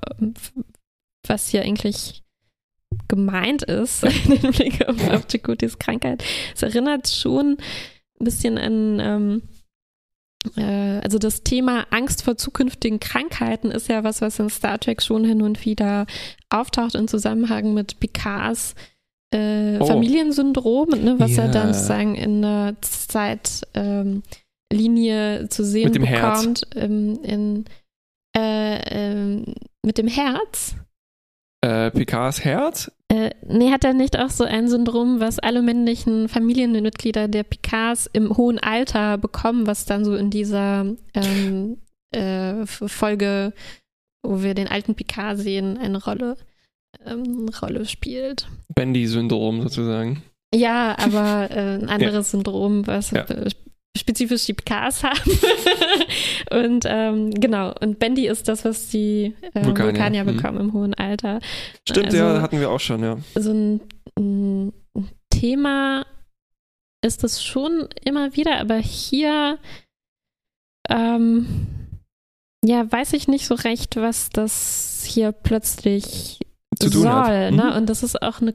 was 1.27 1.49
hier 1.49 1.61
eigentlich 1.63 2.23
gemeint 3.07 3.63
ist 3.63 4.03
im 4.03 4.51
Blick 4.51 4.87
auf, 4.87 5.09
auf 5.11 5.25
Jacotis 5.29 5.77
Krankheit. 5.79 6.23
Es 6.55 6.63
erinnert 6.63 7.07
schon 7.09 7.57
ein 8.19 8.23
bisschen 8.23 8.57
an 8.57 8.99
ähm, 8.99 9.41
äh, 9.43 9.54
also 10.55 11.17
das 11.19 11.43
Thema 11.43 11.85
Angst 11.91 12.23
vor 12.23 12.37
zukünftigen 12.37 12.99
Krankheiten 12.99 13.71
ist 13.71 13.89
ja 13.89 14.03
was, 14.03 14.21
was 14.21 14.39
in 14.39 14.49
Star 14.49 14.79
Trek 14.79 15.01
schon 15.01 15.25
hin 15.25 15.41
und 15.41 15.65
wieder 15.65 16.05
auftaucht 16.49 16.95
im 16.95 17.07
Zusammenhang 17.07 17.73
mit 17.73 17.99
Picards 17.99 18.75
äh, 19.33 19.77
Oh. 19.79 19.85
Familiensyndrom, 19.85 20.89
ne, 20.89 21.15
was 21.19 21.37
er 21.37 21.45
Ja. 21.45 21.51
dann 21.51 21.73
sozusagen 21.73 22.15
in 22.15 22.41
der 22.41 22.75
Zeitlinie 22.81 24.23
ähm, 25.39 25.49
zu 25.49 25.63
sehen 25.65 25.85
Mit 25.85 25.95
dem 25.95 26.03
Herz. 26.03 26.39
bekommt. 26.41 26.67
Ähm, 26.75 27.19
in, 27.23 27.65
äh, 28.37 29.11
ähm, 29.11 29.45
mit 29.83 29.97
dem 29.97 30.07
Herz. 30.07 30.75
Äh, 31.61 31.91
Picards 31.91 32.43
Herz? 32.43 32.91
Äh, 33.15 33.31
nee, 33.47 33.71
hat 33.71 33.85
er 33.85 33.93
nicht 33.93 34.19
auch 34.19 34.29
so 34.29 34.43
ein 34.43 34.67
Syndrom, 34.67 35.21
was 35.21 35.39
alle 35.39 35.61
männlichen 35.61 36.27
Familienmitglieder 36.27 37.27
der 37.29 37.43
Picards 37.43 38.09
im 38.11 38.35
hohen 38.35 38.59
Alter 38.59 39.17
bekommen, 39.17 39.67
was 39.67 39.85
dann 39.85 40.03
so 40.03 40.15
in 40.15 40.29
dieser 40.29 40.85
ähm, 41.13 41.77
äh, 42.11 42.65
Folge, 42.65 43.53
wo 44.21 44.43
wir 44.43 44.53
den 44.53 44.67
alten 44.67 44.95
Picard 44.95 45.37
sehen, 45.37 45.77
eine 45.77 46.03
Rolle, 46.03 46.35
ähm, 47.05 47.49
Rolle 47.61 47.85
spielt. 47.85 48.47
Bendy-Syndrom 48.73 49.61
sozusagen. 49.61 50.21
Ja, 50.53 50.97
aber 50.97 51.49
äh, 51.51 51.75
ein 51.75 51.89
anderes 51.89 52.31
Syndrom, 52.31 52.85
was 52.85 53.11
Ja. 53.11 53.25
Spezifisch 53.97 54.45
die 54.45 54.53
Picards 54.53 55.03
haben. 55.03 55.31
und 56.51 56.85
ähm, 56.87 57.31
genau, 57.31 57.73
und 57.79 57.99
Bendy 57.99 58.27
ist 58.27 58.47
das, 58.47 58.65
was 58.65 58.89
die 58.89 59.33
äh, 59.53 59.65
Vulkanier, 59.65 59.93
Vulkanier, 59.93 60.23
mhm. 60.23 60.35
bekommen 60.35 60.59
im 60.59 60.73
hohen 60.73 60.93
Alter. 60.93 61.39
Stimmt, 61.87 62.07
Also- 62.07 62.17
ja, 62.17 62.41
hatten 62.41 62.59
wir 62.59 62.69
auch 62.69 62.79
schon, 62.79 63.03
ja. 63.03 63.17
so 63.35 63.51
ein, 63.51 63.81
ein 64.17 64.73
Thema 65.29 66.05
ist 67.03 67.23
das 67.23 67.43
schon 67.43 67.87
immer 68.03 68.35
wieder, 68.35 68.59
aber 68.59 68.77
hier 68.77 69.59
ähm, 70.89 71.67
ja, 72.63 72.91
weiß 72.91 73.13
ich 73.13 73.27
nicht 73.27 73.45
so 73.45 73.55
recht, 73.55 73.95
was 73.95 74.29
das 74.29 75.03
hier 75.07 75.31
plötzlich 75.31 76.39
Zu 76.79 76.89
tun 76.89 77.01
soll. 77.03 77.11
hat. 77.11 77.53
Ne? 77.53 77.63
Mhm. 77.63 77.77
Und 77.77 77.89
das 77.89 78.03
ist 78.03 78.21
auch 78.21 78.41
eine 78.41 78.53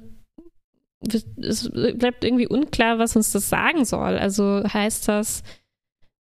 es 1.02 1.70
bleibt 1.70 2.24
irgendwie 2.24 2.46
unklar, 2.48 2.98
was 2.98 3.16
uns 3.16 3.32
das 3.32 3.48
sagen 3.48 3.84
soll. 3.84 4.18
Also 4.18 4.62
heißt 4.66 5.08
das, 5.08 5.42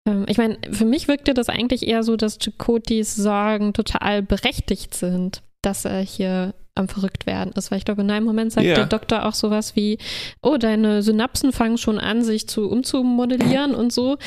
ähm, 0.06 0.24
ich 0.28 0.38
meine, 0.38 0.58
für 0.70 0.84
mich 0.84 1.08
wirkte 1.08 1.34
das 1.34 1.48
eigentlich 1.48 1.86
eher 1.86 2.02
so, 2.02 2.16
dass 2.16 2.38
Chakotis 2.38 3.14
Sorgen 3.14 3.72
total 3.72 4.22
berechtigt 4.22 4.94
sind, 4.94 5.42
dass 5.62 5.84
er 5.84 6.00
hier 6.00 6.54
am 6.74 6.88
verrückt 6.88 7.26
werden 7.26 7.52
ist. 7.54 7.70
Weil 7.70 7.78
ich 7.78 7.84
glaube, 7.84 8.02
in 8.02 8.10
einem 8.10 8.26
Moment 8.26 8.52
sagt 8.52 8.66
Ja. 8.66 8.74
der 8.74 8.86
Doktor 8.86 9.24
auch 9.24 9.34
sowas 9.34 9.76
wie, 9.76 9.98
oh, 10.42 10.56
deine 10.56 11.02
Synapsen 11.02 11.52
fangen 11.52 11.78
schon 11.78 11.98
an, 11.98 12.22
sich 12.22 12.48
zu 12.48 12.68
umzumodellieren 12.68 13.74
und 13.74 13.92
so, 13.92 14.18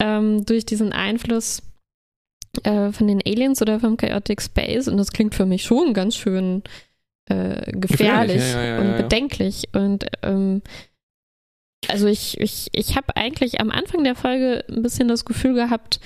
ähm, 0.00 0.44
durch 0.44 0.66
diesen 0.66 0.92
Einfluss 0.92 1.62
äh, 2.62 2.92
von 2.92 3.08
den 3.08 3.22
Aliens 3.24 3.62
oder 3.62 3.80
vom 3.80 3.96
Chaotic 3.96 4.42
Space. 4.42 4.86
Und 4.88 4.98
das 4.98 5.12
klingt 5.12 5.34
für 5.34 5.46
mich 5.46 5.64
schon 5.64 5.94
ganz 5.94 6.14
schön 6.16 6.62
äh, 7.26 7.72
gefährlich, 7.72 8.36
Gefährlich, 8.36 8.42
ja, 8.52 8.64
ja, 8.64 8.78
und 8.80 8.96
bedenklich. 8.96 9.68
Und 9.72 10.06
ähm, 10.22 10.62
also 11.88 12.06
ich, 12.06 12.40
ich, 12.40 12.68
ich 12.72 12.96
habe 12.96 13.16
eigentlich 13.16 13.60
am 13.60 13.70
Anfang 13.70 14.04
der 14.04 14.14
Folge 14.14 14.64
ein 14.68 14.82
bisschen 14.82 15.08
das 15.08 15.24
Gefühl 15.24 15.54
gehabt, 15.54 16.00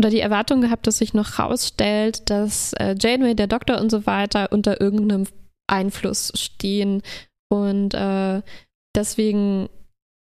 oder 0.00 0.10
die 0.10 0.20
Erwartung 0.20 0.60
gehabt, 0.60 0.86
dass 0.86 0.98
sich 0.98 1.12
noch 1.12 1.38
rausstellt, 1.38 2.30
dass 2.30 2.72
äh, 2.74 2.94
Janeway, 2.98 3.34
der 3.34 3.48
Doktor 3.48 3.80
und 3.80 3.90
so 3.90 4.06
weiter 4.06 4.52
unter 4.52 4.80
irgendeinem 4.80 5.26
Einfluss 5.66 6.32
stehen 6.36 7.02
und 7.50 7.94
äh, 7.94 8.42
deswegen 8.94 9.68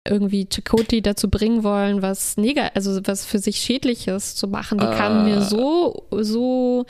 irgendwie 0.06 0.46
Chakoti 0.48 1.02
dazu 1.02 1.28
bringen 1.28 1.64
wollen, 1.64 2.02
was 2.02 2.36
nega 2.36 2.68
also 2.74 3.00
was 3.04 3.24
für 3.24 3.38
sich 3.38 3.56
Schädliches 3.56 4.36
zu 4.36 4.46
machen. 4.46 4.78
Die 4.78 4.84
kamen 4.84 5.24
mir 5.24 5.38
Ah. 5.38 5.40
so, 5.40 6.06
so 6.10 6.84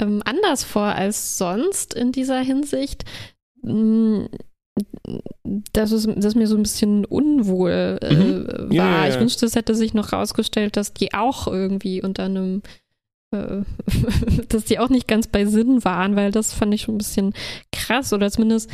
ähm, 0.00 0.22
anders 0.24 0.64
vor 0.64 0.82
als 0.82 1.38
sonst 1.38 1.94
in 1.94 2.12
dieser 2.12 2.40
Hinsicht. 2.40 3.04
Mm, 3.62 4.26
Das 5.72 5.92
ist, 5.92 6.06
das 6.06 6.24
ist 6.26 6.34
mir 6.36 6.46
so 6.46 6.56
ein 6.56 6.62
bisschen 6.62 7.04
unwohl 7.06 7.98
äh, 8.02 8.14
Mhm. 8.14 8.46
war. 8.46 8.72
Ja, 8.72 8.84
ja, 8.90 9.06
ja. 9.06 9.08
Ich 9.14 9.18
wünschte, 9.20 9.46
es 9.46 9.54
hätte 9.56 9.74
sich 9.74 9.94
noch 9.94 10.12
rausgestellt, 10.12 10.76
dass 10.76 10.92
die 10.92 11.14
auch 11.14 11.46
irgendwie 11.46 12.02
unter 12.02 12.24
einem 12.24 12.62
äh, 13.32 13.62
dass 14.48 14.64
die 14.64 14.78
auch 14.78 14.88
nicht 14.90 15.08
ganz 15.08 15.28
bei 15.28 15.46
Sinn 15.46 15.84
waren, 15.84 16.14
weil 16.16 16.30
das 16.30 16.52
fand 16.52 16.74
ich 16.74 16.82
schon 16.82 16.96
ein 16.96 16.98
bisschen 16.98 17.32
krass 17.72 18.12
oder 18.12 18.30
zumindest 18.30 18.70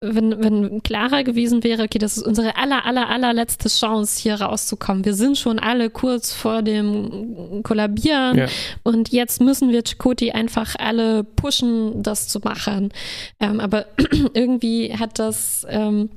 wenn, 0.00 0.42
wenn 0.42 0.82
klarer 0.82 1.24
gewesen 1.24 1.64
wäre, 1.64 1.84
okay, 1.84 1.98
das 1.98 2.18
ist 2.18 2.26
unsere 2.26 2.56
aller, 2.56 2.84
aller, 2.84 3.08
allerletzte 3.08 3.68
Chance, 3.68 4.20
hier 4.20 4.34
rauszukommen. 4.40 5.04
Wir 5.04 5.14
sind 5.14 5.38
schon 5.38 5.58
alle 5.58 5.88
kurz 5.88 6.32
vor 6.34 6.62
dem 6.62 7.62
Kollabieren 7.62 8.36
Ja. 8.36 8.46
und 8.82 9.08
jetzt 9.10 9.40
müssen 9.40 9.70
wir 9.70 9.82
Chakoti 9.82 10.32
einfach 10.32 10.76
alle 10.78 11.24
pushen, 11.24 12.02
das 12.02 12.28
zu 12.28 12.40
machen. 12.40 12.92
Ähm, 13.40 13.58
aber 13.58 13.86
irgendwie 14.34 14.94
hat 14.96 15.18
das 15.18 15.66
ähm, 15.68 16.10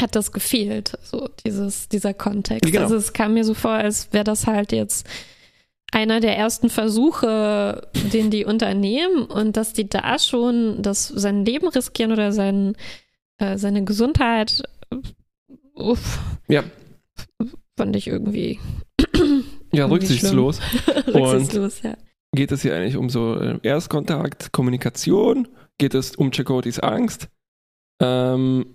hat 0.00 0.16
das 0.16 0.32
gefehlt, 0.32 0.96
so 1.02 1.28
dieses, 1.44 1.88
dieser 1.90 2.14
Kontext. 2.14 2.72
Genau. 2.72 2.84
Also 2.84 2.96
es 2.96 3.12
kam 3.12 3.34
mir 3.34 3.44
so 3.44 3.52
vor, 3.52 3.72
als 3.72 4.08
wäre 4.12 4.24
das 4.24 4.46
halt 4.46 4.72
jetzt 4.72 5.06
einer 5.92 6.20
der 6.20 6.36
ersten 6.36 6.70
Versuche, 6.70 7.88
den 8.12 8.30
die 8.30 8.44
unternehmen 8.44 9.24
und 9.24 9.56
dass 9.56 9.72
die 9.72 9.88
da 9.88 10.18
schon 10.18 10.82
das, 10.82 11.06
sein 11.08 11.44
Leben 11.44 11.68
riskieren 11.68 12.12
oder 12.12 12.32
sein, 12.32 12.74
äh, 13.38 13.56
seine 13.58 13.84
Gesundheit, 13.84 14.62
uff, 15.74 16.18
Ja. 16.48 16.64
fand 17.76 17.94
ich 17.96 18.08
irgendwie 18.08 18.58
Ja, 19.14 19.84
Irgendwie 19.84 19.94
rücksichtslos. 19.94 20.60
rücksichtslos, 21.06 21.82
ja. 21.82 21.94
Geht 22.34 22.52
es 22.52 22.62
hier 22.62 22.74
eigentlich 22.74 22.96
um 22.96 23.08
so 23.10 23.36
äh, 23.38 23.58
Erstkontakt, 23.62 24.52
Kommunikation? 24.52 25.48
Geht 25.78 25.94
es 25.94 26.16
um 26.16 26.30
Chakotis 26.30 26.78
Angst? 26.78 27.28
Ähm, 28.00 28.72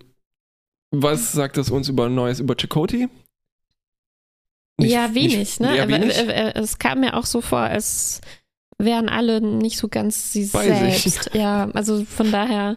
was 0.90 1.32
sagt 1.32 1.56
das 1.56 1.70
uns 1.70 1.88
über 1.88 2.08
Neues 2.08 2.40
über 2.40 2.54
Chakoti? 2.56 3.08
Nicht- 4.80 4.92
ja, 4.92 5.14
wenig, 5.14 5.36
nicht- 5.36 5.60
ne? 5.60 5.82
Aber, 5.82 5.88
wenig. 5.88 6.16
äh, 6.16 6.50
äh, 6.50 6.58
es 6.58 6.78
kam 6.78 7.00
mir 7.00 7.14
auch 7.16 7.26
so 7.26 7.40
vor, 7.40 7.58
als 7.60 8.20
wären 8.78 9.08
alle 9.08 9.40
nicht 9.40 9.76
so 9.78 9.88
ganz 9.88 10.32
sie 10.32 10.44
sich. 10.44 10.52
selbst. 10.60 11.30
Ja, 11.34 11.68
also 11.74 12.04
von 12.04 12.30
daher 12.30 12.76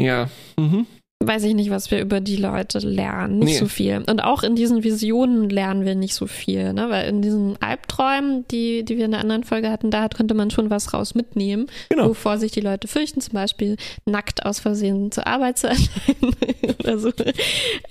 ja. 0.00 0.28
Mhm. 0.58 0.86
weiß 1.24 1.44
ich 1.44 1.54
nicht, 1.54 1.70
was 1.70 1.92
wir 1.92 2.00
über 2.00 2.20
die 2.20 2.34
Leute 2.34 2.80
lernen. 2.80 3.38
Nicht 3.38 3.52
Nee. 3.54 3.58
so 3.60 3.66
viel. 3.68 4.02
Und 4.08 4.24
auch 4.24 4.42
in 4.42 4.56
diesen 4.56 4.82
Visionen 4.82 5.48
lernen 5.50 5.84
wir 5.84 5.94
nicht 5.94 6.16
so 6.16 6.26
viel, 6.26 6.72
ne? 6.72 6.90
Weil 6.90 7.08
in 7.08 7.22
diesen 7.22 7.62
Albträumen, 7.62 8.44
die, 8.48 8.84
die 8.84 8.96
wir 8.96 9.04
in 9.04 9.12
der 9.12 9.20
anderen 9.20 9.44
Folge 9.44 9.70
hatten, 9.70 9.92
da 9.92 10.08
konnte 10.08 10.34
man 10.34 10.50
schon 10.50 10.68
was 10.70 10.92
raus 10.92 11.14
mitnehmen, 11.14 11.66
Genau. 11.90 12.08
wovor 12.08 12.38
sich 12.38 12.50
die 12.50 12.60
Leute 12.60 12.88
fürchten, 12.88 13.20
zum 13.20 13.34
Beispiel 13.34 13.76
nackt 14.04 14.44
aus 14.44 14.58
Versehen 14.58 15.12
zur 15.12 15.28
Arbeit 15.28 15.58
zu 15.58 15.68
erscheinen 15.68 16.34
oder 16.80 16.98
so. 16.98 17.12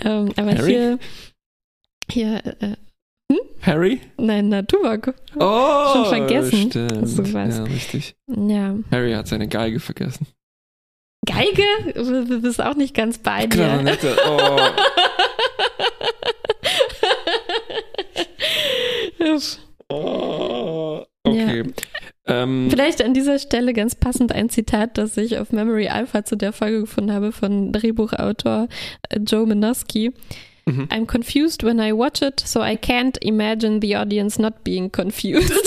Ähm, 0.04 0.34
aber 0.36 0.52
Harry? 0.58 0.70
hier, 0.72 1.00
hier, 2.12 2.42
äh, 2.60 2.76
Harry? 3.62 4.02
nein, 4.18 4.50
na, 4.50 4.62
Tuvok. 4.64 5.14
Oh, 5.40 5.94
Schon 5.94 6.06
vergessen, 6.06 6.70
Stimmt. 6.72 7.34
weißt. 7.34 7.58
Ja, 7.60 7.64
richtig. 7.66 8.16
Ja. 8.28 8.76
Harry 8.92 9.14
hat 9.14 9.28
seine 9.28 9.48
Geige 9.48 9.80
vergessen. 9.80 10.28
Geige? 11.26 11.64
Du 11.94 12.42
bist 12.42 12.62
auch 12.62 12.76
nicht 12.76 12.96
ganz 12.96 13.20
bei 13.20 13.46
dir. 13.46 13.50
Klarinette. 13.50 14.18
Oh. 14.28 14.60
oh. 19.94 21.06
Okay. 21.24 21.64
Ähm, 22.26 22.68
Vielleicht 22.70 23.04
an 23.04 23.14
dieser 23.14 23.40
Stelle 23.40 23.74
ganz 23.74 23.96
passend 23.96 24.32
ein 24.32 24.50
Zitat, 24.50 24.98
das 24.98 25.18
ich 25.18 25.38
auf 25.38 25.52
Memory 25.52 25.90
Alpha 25.90 26.24
zu 26.24 26.36
der 26.36 26.54
Folge 26.54 26.82
gefunden 26.82 27.12
habe 27.12 27.32
von 27.32 27.72
Drehbuchautor 27.72 28.68
äh, 29.10 29.20
Joe 29.20 29.46
Minosky. 29.46 30.14
Mhm. 30.66 30.88
I'm 30.92 31.06
confused 31.08 31.64
when 31.64 31.80
I 31.80 31.92
watch 31.94 32.22
it, 32.22 32.40
so 32.40 32.62
I 32.62 32.76
can't 32.78 33.18
imagine 33.24 33.80
the 33.82 33.96
audience 33.98 34.40
not 34.42 34.64
being 34.64 34.92
confused. 34.92 35.52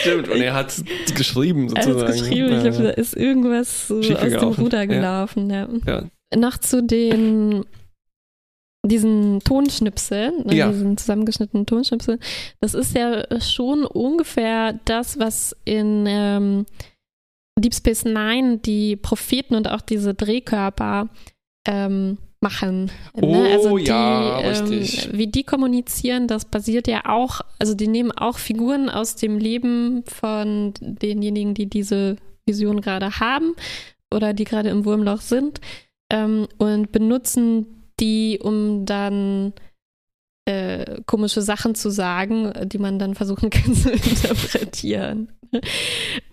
Stimmt, 0.00 0.28
und 0.28 0.40
er 0.40 0.54
hat 0.54 0.74
geschrieben 1.14 1.68
Alles 1.74 1.84
sozusagen. 1.86 2.12
geschrieben. 2.12 2.52
Ich 2.54 2.62
glaube, 2.62 2.82
da 2.84 2.90
ist 2.90 3.16
irgendwas 3.16 3.88
so 3.88 3.98
aus 3.98 4.06
dem. 4.08 4.38
Ruder 4.64 4.78
Ja. 4.80 4.84
gelaufen. 4.86 5.50
Ja. 5.50 5.68
Ja. 5.86 6.04
Noch 6.36 6.58
zu 6.58 6.82
den 6.82 7.64
diesen 8.84 9.40
Tonschnipseln, 9.40 10.44
ne, 10.46 10.54
Ja. 10.54 10.68
diesen 10.68 10.96
zusammengeschnittenen 10.96 11.66
Tonschnipseln. 11.66 12.20
Das 12.60 12.72
ist 12.74 12.94
ja 12.96 13.24
schon 13.40 13.84
ungefähr 13.84 14.78
das, 14.84 15.18
was 15.18 15.56
in 15.64 16.04
ähm, 16.06 16.66
Deep 17.58 17.74
Space 17.74 18.04
Nine 18.04 18.58
die 18.58 18.94
Propheten 18.94 19.56
und 19.56 19.68
auch 19.68 19.80
diese 19.80 20.14
Drehkörper 20.14 21.08
ähm, 21.66 22.18
machen. 22.40 22.90
ne? 23.14 23.58
Oh, 23.60 23.78
ja, 23.78 24.40
ähm, 24.40 24.48
richtig. 24.48 25.08
wie 25.12 25.26
die 25.26 25.44
kommunizieren, 25.44 26.28
das 26.28 26.44
basiert 26.44 26.86
ja 26.86 27.02
auch, 27.06 27.40
also 27.58 27.74
die 27.74 27.88
nehmen 27.88 28.12
auch 28.12 28.38
Figuren 28.38 28.88
aus 28.88 29.16
dem 29.16 29.38
Leben 29.38 30.04
von 30.06 30.74
denjenigen, 30.80 31.54
die 31.54 31.66
diese 31.66 32.16
Vision 32.46 32.80
gerade 32.80 33.18
haben 33.18 33.54
oder 34.14 34.32
die 34.32 34.44
gerade 34.44 34.68
im 34.68 34.84
Wurmloch 34.84 35.20
sind 35.20 35.60
ähm, 36.12 36.46
und 36.58 36.92
benutzen 36.92 37.90
die, 37.98 38.38
um 38.42 38.86
dann 38.86 39.52
äh, 40.44 41.02
komische 41.06 41.42
Sachen 41.42 41.74
zu 41.74 41.90
sagen, 41.90 42.52
die 42.66 42.78
man 42.78 42.98
dann 42.98 43.14
versuchen 43.14 43.50
kann 43.50 43.74
zu 43.74 43.90
interpretieren. 43.90 45.32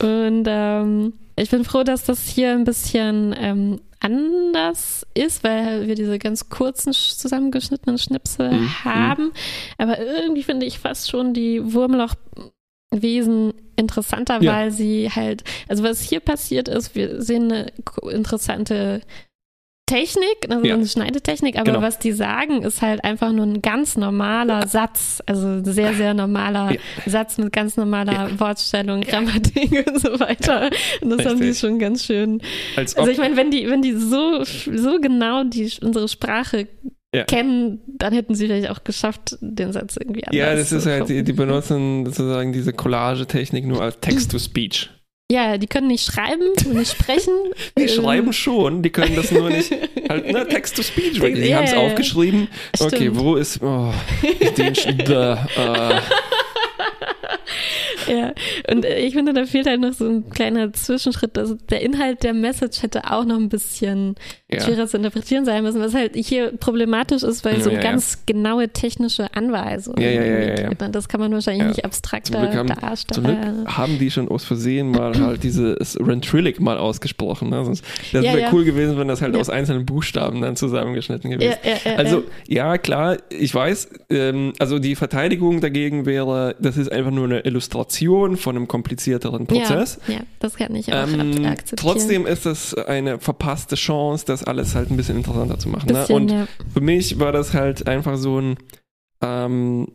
Und 0.01 0.45
ähm, 0.47 1.13
ich 1.35 1.49
bin 1.49 1.63
froh, 1.63 1.83
dass 1.83 2.05
das 2.05 2.27
hier 2.27 2.51
ein 2.51 2.63
bisschen 2.63 3.33
ähm, 3.37 3.79
anders 4.03 5.05
ist, 5.13 5.43
weil 5.43 5.87
wir 5.87 5.95
diese 5.95 6.19
ganz 6.19 6.49
kurzen, 6.49 6.91
sch- 6.93 7.17
zusammengeschnittenen 7.17 7.97
Schnipsel 7.97 8.51
Mhm. 8.51 8.83
haben. 8.83 9.31
Aber 9.77 9.97
irgendwie 9.99 10.43
finde 10.43 10.65
ich 10.65 10.77
fast 10.79 11.09
schon 11.09 11.33
die 11.33 11.61
Wurmlochwesen 11.73 13.53
interessanter, 13.75 14.41
Ja. 14.41 14.53
weil 14.53 14.71
sie 14.71 15.09
halt, 15.09 15.43
also 15.67 15.83
was 15.83 16.01
hier 16.01 16.19
passiert 16.19 16.67
ist, 16.67 16.95
wir 16.95 17.21
sehen 17.21 17.51
eine 17.51 17.71
interessante 18.11 19.01
Technik, 19.93 20.49
also 20.49 20.65
Ja. 20.65 20.73
eine 20.73 20.87
Schneidetechnik, 20.87 21.55
aber 21.55 21.65
Genau. 21.65 21.81
was 21.81 21.99
die 21.99 22.11
sagen, 22.13 22.63
ist 22.63 22.81
halt 22.81 23.03
einfach 23.03 23.31
nur 23.31 23.45
ein 23.45 23.61
ganz 23.61 23.95
normaler 23.95 24.67
Satz, 24.67 25.21
also 25.27 25.47
ein 25.47 25.65
sehr, 25.65 25.93
sehr 25.93 26.13
normaler 26.15 26.71
Ja. 26.71 26.79
Satz 27.05 27.37
mit 27.37 27.53
ganz 27.53 27.77
normaler 27.77 28.39
Wortstellung, 28.39 29.01
Grammatik 29.01 29.71
und 29.87 29.99
so 30.01 30.19
weiter. 30.19 30.69
Und 31.01 31.09
das 31.11 31.25
haben 31.25 31.37
die 31.39 31.47
Richtig. 31.49 31.59
schon 31.59 31.77
ganz 31.79 32.05
schön. 32.05 32.41
Als 32.75 32.95
Also 32.97 33.11
ich 33.11 33.17
meine, 33.19 33.37
wenn 33.37 33.51
die, 33.51 33.69
wenn 33.69 33.81
die 33.83 33.93
so, 33.93 34.43
so 34.43 34.99
genau 34.99 35.43
die, 35.43 35.71
unsere 35.81 36.07
Sprache 36.07 36.67
Ja. 37.13 37.25
kennen, 37.25 37.81
dann 37.85 38.11
hätten 38.13 38.33
sie 38.33 38.47
vielleicht 38.47 38.71
auch 38.71 38.83
geschafft, 38.83 39.37
den 39.41 39.71
Satz 39.71 39.97
irgendwie 39.97 40.23
anders 40.25 40.35
ja, 40.35 40.55
das 40.55 40.71
ist 40.71 40.83
zu 40.85 40.89
halt, 40.89 41.07
die, 41.09 41.23
die 41.23 41.33
benutzen 41.33 42.05
sozusagen 42.07 42.51
diese 42.53 42.73
Collage-Technik 42.73 43.65
nur 43.67 43.81
als 43.83 43.99
Text-to-Speech. 43.99 44.89
Ja, 45.33 45.57
die 45.57 45.65
können 45.67 45.87
nicht 45.87 46.05
schreiben 46.05 46.43
und 46.65 46.73
nicht 46.75 46.91
sprechen. 46.91 47.33
Die 47.77 47.83
Ähm, 47.83 47.89
schreiben 47.89 48.33
schon, 48.33 48.83
die 48.83 48.91
können 48.91 49.15
das 49.15 49.31
nur 49.31 49.49
nicht. 49.49 49.71
Halt, 50.07 50.31
ne, 50.31 50.47
Text-to-Speech. 50.47 51.19
wirklich. 51.19 51.45
Die 51.45 51.49
Ja, 51.49 51.57
haben 51.57 51.63
es 51.65 51.73
aufgeschrieben. 51.73 52.47
Okay, 52.79 52.95
Stimmt. 52.97 53.19
wo 53.19 53.35
ist. 53.35 53.59
Oh, 53.63 53.91
den. 54.57 54.75
Äh, 54.75 55.35
Ja, 58.13 58.33
und 58.71 58.85
äh, 58.85 58.99
ich 58.99 59.13
finde, 59.13 59.33
da 59.33 59.45
fehlt 59.45 59.67
halt 59.67 59.81
noch 59.81 59.93
so 59.93 60.07
ein 60.07 60.29
kleiner 60.29 60.71
Zwischenschritt. 60.73 61.37
Also 61.37 61.55
der 61.69 61.81
Inhalt 61.81 62.23
der 62.23 62.33
Message 62.33 62.81
hätte 62.83 63.11
auch 63.11 63.25
noch 63.25 63.37
ein 63.37 63.49
bisschen 63.49 64.15
ja. 64.51 64.61
schwerer 64.61 64.87
zu 64.87 64.97
interpretieren 64.97 65.45
sein 65.45 65.63
müssen, 65.63 65.81
was 65.81 65.93
halt 65.93 66.15
hier 66.15 66.51
problematisch 66.57 67.23
ist, 67.23 67.43
weil 67.45 67.61
so 67.61 67.69
Ja, 67.69 67.77
ja, 67.77 67.83
ja. 67.83 67.91
ganz 67.91 68.25
genaue 68.25 68.69
technische 68.69 69.33
Anweisungen. 69.35 70.01
Ja, 70.01 70.09
ja, 70.09 70.23
ja, 70.23 70.61
ja. 70.61 70.89
Das 70.89 71.07
kann 71.07 71.19
man 71.19 71.31
wahrscheinlich 71.31 71.67
nicht 71.67 71.75
Zum 71.77 71.85
abstrakter 71.85 72.39
Glück 72.41 72.55
haben- 72.55 72.67
Zum 72.67 72.81
darstellen. 72.81 73.55
Glück 73.55 73.77
haben 73.77 73.99
die 73.99 74.11
schon 74.11 74.27
aus 74.29 74.43
Versehen 74.43 74.91
mal 74.91 75.13
halt 75.19 75.43
dieses 75.43 75.97
Rentrillic 75.99 76.59
mal 76.59 76.77
ausgesprochen. 76.77 77.49
Ne? 77.49 77.63
Sonst, 77.65 77.83
das 78.11 78.23
wäre 78.23 78.49
cool 78.51 78.63
gewesen, 78.63 78.97
wenn 78.97 79.07
das 79.07 79.21
halt 79.21 79.35
aus 79.35 79.49
einzelnen 79.49 79.85
Buchstaben 79.85 80.41
dann 80.41 80.55
zusammengeschnitten 80.55 81.31
gewesen 81.31 81.55
ja, 81.63 81.95
Also, 81.95 82.23
ja, 82.47 82.77
klar, 82.77 83.17
ich 83.29 83.53
weiß, 83.53 83.89
ähm, 84.09 84.53
also 84.59 84.79
die 84.79 84.95
Verteidigung 84.95 85.61
dagegen 85.61 86.05
wäre, 86.05 86.55
das 86.59 86.77
ist 86.77 86.91
einfach 86.91 87.11
nur 87.11 87.25
eine 87.25 87.39
Illustration 87.41 88.02
von 88.07 88.55
einem 88.55 88.67
komplizierteren 88.67 89.47
Prozess. 89.47 89.99
Ja, 90.07 90.15
ja, 90.15 90.19
das 90.39 90.55
kann 90.55 90.75
ich 90.75 90.91
auch 90.93 91.07
Ähm, 91.07 91.45
akzeptieren. 91.45 91.77
trotzdem 91.77 92.25
ist 92.25 92.45
das 92.45 92.73
eine 92.73 93.19
verpasste 93.19 93.75
Chance, 93.75 94.25
das 94.25 94.43
alles 94.43 94.75
halt 94.75 94.91
ein 94.91 94.97
bisschen 94.97 95.17
interessanter 95.17 95.57
zu 95.59 95.69
machen. 95.69 95.87
Ne? 95.87 95.99
bisschen, 95.99 96.15
Und 96.15 96.31
ja. 96.31 96.47
für 96.73 96.81
mich 96.81 97.19
war 97.19 97.31
das 97.31 97.53
halt 97.53 97.87
einfach 97.87 98.17
so 98.17 98.39
ein, 98.39 98.57
ähm, 99.21 99.87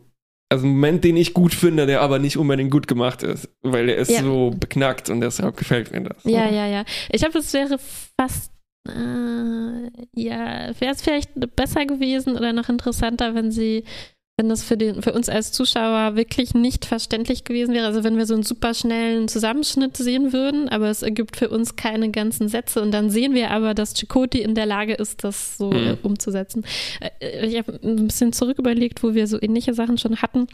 also 0.51 0.65
ein 0.65 0.71
Moment, 0.71 1.03
den 1.03 1.15
ich 1.17 1.33
gut 1.33 1.53
finde, 1.53 1.85
der 1.85 2.01
aber 2.01 2.17
nicht 2.19 2.37
unbedingt 2.37 2.71
gut 2.71 2.87
gemacht 2.87 3.21
ist, 3.23 3.49
weil 3.61 3.87
er 3.89 3.97
ist 3.97 4.09
Ja. 4.11 4.23
so 4.23 4.51
beknackt 4.59 5.09
und 5.09 5.21
deshalb 5.21 5.55
gefällt 5.57 5.91
mir 5.91 6.01
das. 6.01 6.23
Ja, 6.23 6.49
ja, 6.49 6.65
ja. 6.65 6.83
Ich 7.11 7.21
glaube, 7.21 7.37
es 7.37 7.53
wäre 7.53 7.77
fast, 8.17 8.51
äh, 8.87 9.89
ja, 10.15 10.71
wäre 10.79 10.93
es 10.93 11.01
vielleicht 11.01 11.29
besser 11.55 11.85
gewesen 11.85 12.35
oder 12.35 12.53
noch 12.53 12.69
interessanter, 12.69 13.35
wenn 13.35 13.51
sie, 13.51 13.83
wenn 14.39 14.47
das 14.47 14.63
für, 14.63 14.77
den, 14.77 15.01
für 15.01 15.11
uns 15.11 15.27
als 15.27 15.51
Zuschauer 15.51 16.15
wirklich 16.15 16.53
nicht 16.53 16.85
verständlich 16.85 17.43
gewesen 17.43 17.73
wäre. 17.73 17.85
Also 17.85 18.05
wenn 18.05 18.15
wir 18.17 18.25
so 18.25 18.33
einen 18.35 18.43
super 18.43 18.73
schnellen 18.73 19.27
Zusammenschnitt 19.27 19.97
sehen 19.97 20.31
würden, 20.31 20.69
aber 20.69 20.87
es 20.89 21.01
ergibt 21.01 21.35
für 21.35 21.49
uns 21.49 21.75
keine 21.75 22.09
ganzen 22.09 22.47
Sätze 22.47 22.81
und 22.81 22.91
dann 22.91 23.09
sehen 23.09 23.33
wir 23.33 23.51
aber, 23.51 23.73
dass 23.73 23.93
Chakoti 23.93 24.41
in 24.41 24.55
der 24.55 24.65
Lage 24.65 24.93
ist, 24.93 25.25
das 25.25 25.57
so 25.57 25.71
Mhm. 25.71 25.87
äh, 25.87 25.97
umzusetzen. 26.03 26.63
Äh, 27.19 27.47
ich 27.47 27.57
habe 27.57 27.77
ein 27.83 28.07
bisschen 28.07 28.31
zurück 28.31 28.57
überlegt, 28.59 29.03
wo 29.03 29.13
wir 29.13 29.27
so 29.27 29.37
ähnliche 29.41 29.73
Sachen 29.73 29.97
schon 29.97 30.21
hatten. 30.21 30.47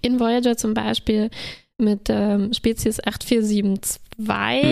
In 0.00 0.18
Voyager 0.18 0.56
zum 0.56 0.72
Beispiel 0.72 1.28
mit 1.76 2.08
ähm, 2.08 2.54
Spezies 2.54 2.98
8472 3.04 4.00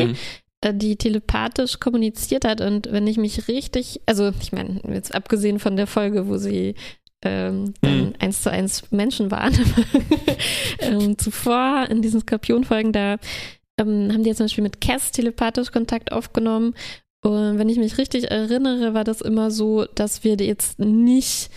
Mhm. 0.09 0.17
äh, 0.63 0.73
die 0.73 0.97
telepathisch 0.97 1.79
kommuniziert 1.79 2.47
hat. 2.47 2.63
Und 2.63 2.91
wenn 2.91 3.07
ich 3.07 3.19
mich 3.19 3.49
richtig, 3.49 4.01
also 4.07 4.33
ich 4.41 4.53
meine, 4.53 4.81
jetzt 4.95 5.15
abgesehen 5.15 5.59
von 5.59 5.77
der 5.77 5.87
Folge, 5.87 6.27
wo 6.27 6.39
sie 6.39 6.75
ähm, 7.25 7.75
dann 7.81 8.05
Mhm. 8.05 8.13
eins 8.19 8.43
zu 8.43 8.51
eins 8.51 8.91
Menschen 8.91 9.31
waren, 9.31 9.53
ähm, 10.81 11.19
zuvor 11.19 11.87
in 11.91 12.03
diesen 12.03 12.21
Skorpionfolgen, 12.21 12.93
da 12.93 13.17
ähm, 13.79 14.11
haben 14.13 14.23
die 14.23 14.29
jetzt 14.29 14.39
zum 14.39 14.45
Beispiel 14.45 14.63
mit 14.65 14.81
Cass 14.81 15.11
telepathisch 15.11 15.73
Kontakt 15.73 16.13
aufgenommen. 16.13 16.75
Und 17.23 17.59
wenn 17.59 17.69
ich 17.69 17.79
mich 17.79 17.99
richtig 17.99 18.31
erinnere, 18.31 18.95
war 18.95 19.05
das 19.05 19.21
immer 19.21 19.51
so, 19.51 19.87
dass 19.95 20.25
wir 20.25 20.37
jetzt 20.37 20.79
nicht 20.79 21.51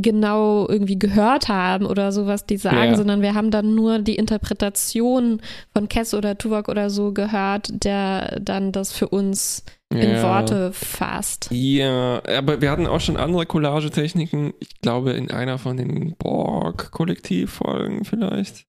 genau 0.00 0.66
irgendwie 0.68 0.98
gehört 0.98 1.48
haben 1.48 1.86
oder 1.86 2.12
so, 2.12 2.26
was 2.26 2.46
die 2.46 2.56
sagen, 2.56 2.90
Ja. 2.90 2.96
sondern 2.96 3.22
wir 3.22 3.34
haben 3.34 3.50
dann 3.50 3.74
nur 3.74 3.98
die 3.98 4.16
Interpretation 4.16 5.40
von 5.74 5.88
Kess 5.88 6.14
oder 6.14 6.38
Tuvok 6.38 6.68
oder 6.68 6.90
so 6.90 7.12
gehört, 7.12 7.68
der 7.84 8.38
dann 8.40 8.72
das 8.72 8.92
für 8.92 9.08
uns 9.08 9.64
in 9.90 10.10
Ja. 10.10 10.22
Worte 10.22 10.72
fasst. 10.72 11.48
Ja, 11.50 12.22
aber 12.36 12.60
wir 12.60 12.70
hatten 12.70 12.86
auch 12.86 13.00
schon 13.00 13.16
andere 13.16 13.46
Collagetechniken. 13.46 14.52
Ich 14.60 14.80
glaube, 14.80 15.12
in 15.12 15.30
einer 15.30 15.58
von 15.58 15.76
den 15.76 16.14
Borg-Kollektivfolgen 16.18 18.04
vielleicht. 18.04 18.64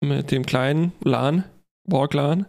Mit 0.00 0.30
dem 0.30 0.44
kleinen 0.44 0.92
Lan, 1.02 1.44
Borg-Lan. 1.88 2.46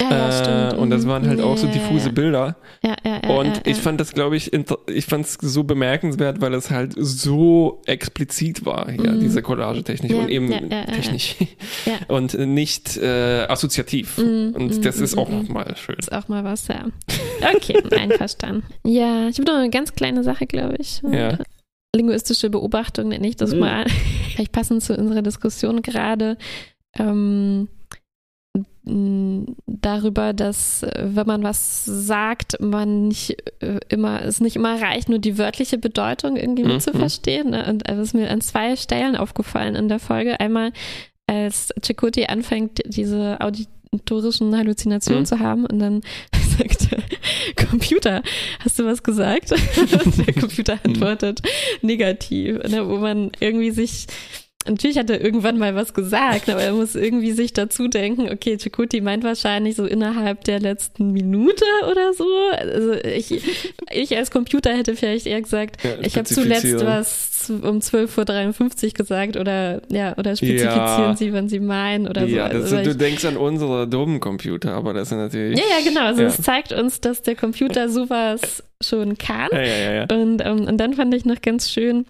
Ja, 0.00 0.10
ja, 0.10 0.28
Äh, 0.28 0.32
stimmt. 0.68 0.80
und 0.82 0.90
das 0.90 1.04
Mhm. 1.04 1.08
waren 1.08 1.28
halt 1.28 1.40
auch 1.40 1.56
so 1.56 1.66
Ja, 1.66 1.72
ja, 1.72 1.78
diffuse 1.80 2.06
ja. 2.06 2.12
Bilder. 2.12 2.56
Ja, 2.84 2.94
ja, 3.04 3.20
ja, 3.24 3.36
Und 3.36 3.46
ja, 3.56 3.62
ich 3.64 3.76
ja. 3.78 3.82
fand 3.82 4.00
das, 4.00 4.12
glaube 4.12 4.36
ich, 4.36 4.52
ich 4.52 5.06
fand 5.06 5.26
es 5.26 5.34
so 5.40 5.64
bemerkenswert, 5.64 6.40
weil 6.40 6.54
es 6.54 6.70
halt 6.70 6.94
so 6.96 7.82
explizit 7.86 8.64
war 8.64 8.88
hier, 8.92 9.10
Mhm. 9.12 9.20
diese 9.20 9.42
Collagetechnik 9.42 10.12
Ja, 10.12 10.18
und 10.18 10.28
eben 10.28 10.52
ja, 10.52 10.60
ja, 10.60 10.66
ja, 10.68 10.76
ja. 10.78 10.84
technisch 10.86 11.34
Ja. 11.84 11.94
und 12.08 12.34
nicht 12.38 12.96
äh, 12.96 13.46
assoziativ. 13.48 14.18
Mhm, 14.18 14.54
Und 14.56 14.76
mhm, 14.76 14.82
das 14.82 15.00
ist 15.00 15.16
mhm, 15.16 15.22
auch 15.22 15.28
mhm. 15.30 15.38
nochmal 15.38 15.74
schön. 15.76 15.96
ist 15.98 16.12
auch 16.12 16.28
mal 16.28 16.44
was, 16.44 16.68
ja. 16.68 16.86
Okay, 17.56 17.82
einverstanden. 17.98 18.62
Ja, 18.84 19.26
ich 19.28 19.38
habe 19.40 19.50
noch 19.50 19.58
eine 19.58 19.70
ganz 19.70 19.94
kleine 19.94 20.22
Sache, 20.22 20.46
glaube 20.46 20.76
ich. 20.78 21.02
Ja. 21.10 21.38
Linguistische 21.96 22.50
Beobachtung 22.50 23.08
nenne 23.08 23.26
ich 23.26 23.34
das 23.36 23.52
Mhm. 23.52 23.58
mal. 23.60 23.84
Vielleicht 24.34 24.52
passend 24.52 24.82
zu 24.84 24.94
unserer 24.96 25.22
Diskussion 25.22 25.82
gerade. 25.82 26.36
Ähm, 26.96 27.68
darüber, 29.66 30.32
dass 30.32 30.82
äh, 30.82 31.04
wenn 31.14 31.26
man 31.26 31.42
was 31.42 31.84
sagt, 31.84 32.60
man 32.60 33.08
nicht 33.08 33.36
äh, 33.62 33.80
immer, 33.88 34.22
es 34.22 34.40
nicht 34.40 34.56
immer 34.56 34.80
reicht, 34.80 35.08
nur 35.08 35.18
die 35.18 35.38
wörtliche 35.38 35.78
Bedeutung 35.78 36.36
irgendwie 36.36 36.64
Mhm. 36.64 36.74
mitzuverstehen. 36.74 37.50
Ne? 37.50 37.66
Und 37.68 37.88
es 37.88 37.98
ist 37.98 38.14
mir 38.14 38.30
an 38.30 38.40
zwei 38.40 38.76
Stellen 38.76 39.16
aufgefallen 39.16 39.74
in 39.74 39.88
der 39.88 39.98
Folge. 39.98 40.40
Einmal, 40.40 40.72
als 41.26 41.72
Chakoti 41.84 42.24
anfängt, 42.26 42.80
diese 42.86 43.38
auditorischen 43.40 44.56
Halluzinationen 44.56 45.22
Mhm. 45.22 45.26
zu 45.26 45.38
haben 45.40 45.66
und 45.66 45.78
dann 45.78 46.00
sagt 46.58 46.88
er, 46.92 47.02
Computer, 47.68 48.22
hast 48.60 48.78
du 48.78 48.84
was 48.86 49.02
gesagt? 49.02 49.52
Und 50.04 50.26
der 50.26 50.34
Computer 50.40 50.78
antwortet 50.84 51.40
negativ, 51.82 52.56
ne? 52.68 52.88
wo 52.88 52.96
man 52.96 53.30
irgendwie 53.40 53.70
sich 53.70 54.06
Natürlich 54.66 54.98
hat 54.98 55.08
er 55.08 55.20
irgendwann 55.20 55.58
mal 55.58 55.74
was 55.74 55.94
gesagt, 55.94 56.50
aber 56.50 56.60
er 56.60 56.72
muss 56.72 56.94
irgendwie 56.94 57.32
sich 57.32 57.52
dazu 57.52 57.88
denken, 57.88 58.28
okay, 58.30 58.58
Chakoti 58.58 59.00
meint 59.00 59.24
wahrscheinlich 59.24 59.76
so 59.76 59.86
innerhalb 59.86 60.44
der 60.44 60.60
letzten 60.60 61.12
Minute 61.12 61.64
oder 61.90 62.12
so. 62.12 62.26
Also 62.58 62.92
ich, 63.04 63.42
ich 63.90 64.16
als 64.16 64.30
Computer 64.30 64.76
hätte 64.76 64.94
vielleicht 64.94 65.26
eher 65.26 65.40
gesagt, 65.40 65.82
Ja, 65.84 65.92
ich 66.02 66.16
habe 66.16 66.26
zuletzt 66.26 66.84
was 66.84 67.50
um 67.50 67.78
12.53 67.78 68.86
Uhr 68.86 68.92
gesagt 68.92 69.36
oder 69.36 69.80
ja, 69.88 70.14
oder 70.18 70.36
spezifizieren 70.36 70.68
Ja. 70.74 71.16
Sie, 71.16 71.32
wann 71.32 71.48
Sie 71.48 71.60
meinen 71.60 72.06
oder 72.06 72.26
ja, 72.26 72.50
so. 72.50 72.56
Also 72.56 72.76
du 72.82 72.90
ich, 72.90 72.98
denkst 72.98 73.24
an 73.24 73.36
unsere 73.38 73.88
dummen 73.88 74.20
Computer, 74.20 74.72
aber 74.74 74.92
das 74.92 75.08
sind 75.08 75.18
natürlich. 75.18 75.58
ja, 75.58 75.64
ja, 75.78 75.88
genau. 75.88 76.02
Also 76.02 76.22
es 76.24 76.42
zeigt 76.42 76.72
uns, 76.72 77.00
dass 77.00 77.22
der 77.22 77.36
Computer 77.36 77.88
sowas 77.88 78.64
schon 78.80 79.16
kann. 79.18 79.48
Und, 79.50 80.42
ähm, 80.44 80.66
und 80.66 80.76
dann 80.78 80.94
fand 80.94 81.14
ich 81.14 81.24
noch 81.24 81.40
ganz 81.42 81.70
schön, 81.70 82.06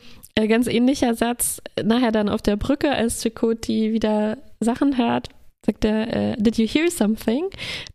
ganz 0.47 0.67
ähnlicher 0.67 1.15
Satz, 1.15 1.61
äh, 1.77 1.83
nachher 1.83 2.13
dann 2.13 2.29
auf 2.29 2.43
der 2.43 2.57
Brücke, 2.57 2.93
als 2.93 3.23
Chakoti 3.23 3.93
wieder 3.93 4.39
Sachen 4.61 4.97
hört, 4.97 5.29
sagt 5.65 5.85
er, 5.85 6.33
äh, 6.33 6.37
did 6.39 6.57
you 6.57 6.67
hear 6.67 6.91
something? 6.91 7.47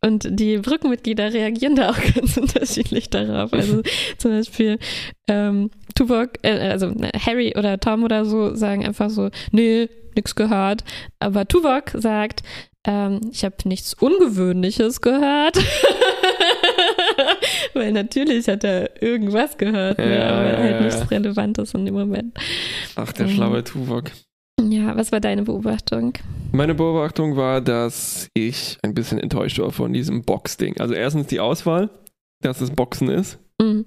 Und 0.01 0.27
die 0.29 0.57
Brückenmitglieder 0.57 1.33
reagieren 1.33 1.75
da 1.75 1.91
auch 1.91 1.99
ganz 2.15 2.37
unterschiedlich 2.37 3.09
darauf. 3.09 3.53
Also 3.53 3.81
zum 4.17 4.31
Beispiel 4.31 4.79
ähm, 5.27 5.71
Tuvok, 5.95 6.31
äh, 6.43 6.69
also 6.69 6.87
äh, 6.87 7.17
Harry 7.17 7.53
oder 7.57 7.79
Tom 7.79 8.03
oder 8.03 8.25
so 8.25 8.55
sagen 8.55 8.85
einfach 8.85 9.09
so, 9.09 9.29
nee, 9.51 9.89
nix 10.15 10.35
gehört. 10.35 10.83
Aber 11.19 11.47
Tuvok 11.47 11.91
sagt, 11.93 12.43
ähm, 12.85 13.21
ich 13.31 13.45
habe 13.45 13.55
nichts 13.65 13.93
Ungewöhnliches 13.93 15.01
gehört. 15.01 15.57
Weil 17.79 17.91
natürlich 17.91 18.47
hat 18.47 18.63
er 18.63 19.01
irgendwas 19.01 19.57
gehört, 19.57 19.97
ne? 19.97 20.15
Ja, 20.19 20.29
aber 20.29 20.49
ja, 20.51 20.57
halt 20.57 20.81
nichts 20.81 20.99
ja. 20.99 21.05
Relevantes 21.07 21.73
in 21.73 21.85
dem 21.85 21.95
Moment. 21.95 22.37
Ach, 22.95 23.11
der 23.13 23.25
Mhm. 23.27 23.31
schlaue 23.31 23.63
Tuvok. 23.63 24.11
Ja, 24.61 24.95
was 24.95 25.11
war 25.11 25.19
deine 25.19 25.41
Beobachtung? 25.43 26.13
Meine 26.51 26.75
Beobachtung 26.75 27.35
war, 27.35 27.59
dass 27.59 28.29
ich 28.35 28.77
ein 28.83 28.93
bisschen 28.93 29.19
enttäuscht 29.19 29.59
war 29.59 29.71
von 29.71 29.91
diesem 29.93 30.23
Box-Ding. 30.23 30.79
Also 30.79 30.93
erstens 30.93 31.27
die 31.27 31.39
Auswahl, 31.39 31.89
dass 32.41 32.61
es 32.61 32.69
Boxen 32.71 33.09
ist. 33.09 33.39
Mhm. 33.61 33.85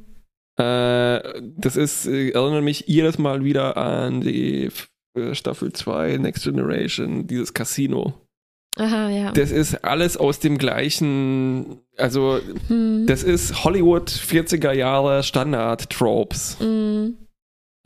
Äh, 0.58 1.20
das 1.56 1.76
ist, 1.76 2.06
äh, 2.06 2.30
erinnert 2.30 2.64
mich 2.64 2.84
jedes 2.86 3.18
Mal 3.18 3.44
wieder 3.44 3.76
an 3.76 4.20
die 4.22 4.70
äh, 5.16 5.34
Staffel 5.34 5.72
2, 5.72 6.16
Next 6.18 6.44
Generation, 6.44 7.26
dieses 7.26 7.54
Casino. 7.54 8.14
Aha, 8.78 9.08
ja. 9.08 9.32
Das 9.32 9.50
ist 9.50 9.84
alles 9.84 10.16
aus 10.16 10.38
dem 10.38 10.58
gleichen, 10.58 11.80
also 11.96 12.38
Hm. 12.68 13.06
das 13.06 13.22
ist 13.22 13.64
Hollywood 13.64 14.10
40er 14.10 14.72
Jahre 14.72 15.22
Standard-Tropes. 15.22 16.58
Mhm. 16.60 17.16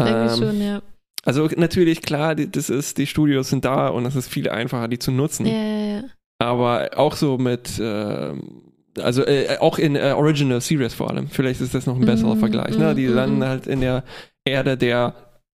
Ähm, 0.01 0.28
schon, 0.36 0.61
ja. 0.61 0.82
Also 1.24 1.49
natürlich, 1.57 2.03
klar, 2.03 2.34
die, 2.34 2.51
das 2.51 2.70
ist, 2.70 2.99
die 2.99 3.07
Studios 3.07 3.51
sind 3.51 3.64
da 3.64 3.88
und 3.88 4.07
es 4.07 4.16
ist 4.16 4.28
viel 4.28 4.49
einfacher, 4.49 4.88
die 4.88 4.99
zu 4.99 5.12
nutzen. 5.12 5.47
Ja, 5.47 5.53
ja, 5.53 5.97
ja. 5.97 6.03
Aber 6.38 6.91
auch 6.97 7.14
so 7.16 7.36
mit, 7.36 7.78
ähm, 7.80 8.62
also 8.99 9.24
äh, 9.26 9.59
auch 9.61 9.78
in 9.78 9.95
äh, 9.95 10.12
Original 10.16 10.61
Series 10.61 10.95
vor 10.95 11.11
allem. 11.11 11.28
Vielleicht 11.28 11.61
ist 11.61 11.74
das 11.74 11.86
noch 11.86 11.97
ein 11.97 12.07
besserer 12.07 12.34
Mhm, 12.34 12.41
Vergleich. 12.41 12.78
Ne? 12.78 12.93
mhm, 12.93 12.97
Die 12.97 13.07
mhm. 13.07 13.14
landen 13.14 13.45
halt 13.45 13.66
in 13.66 13.80
der 13.82 14.05
Erde 14.47 14.76
der 14.78 15.14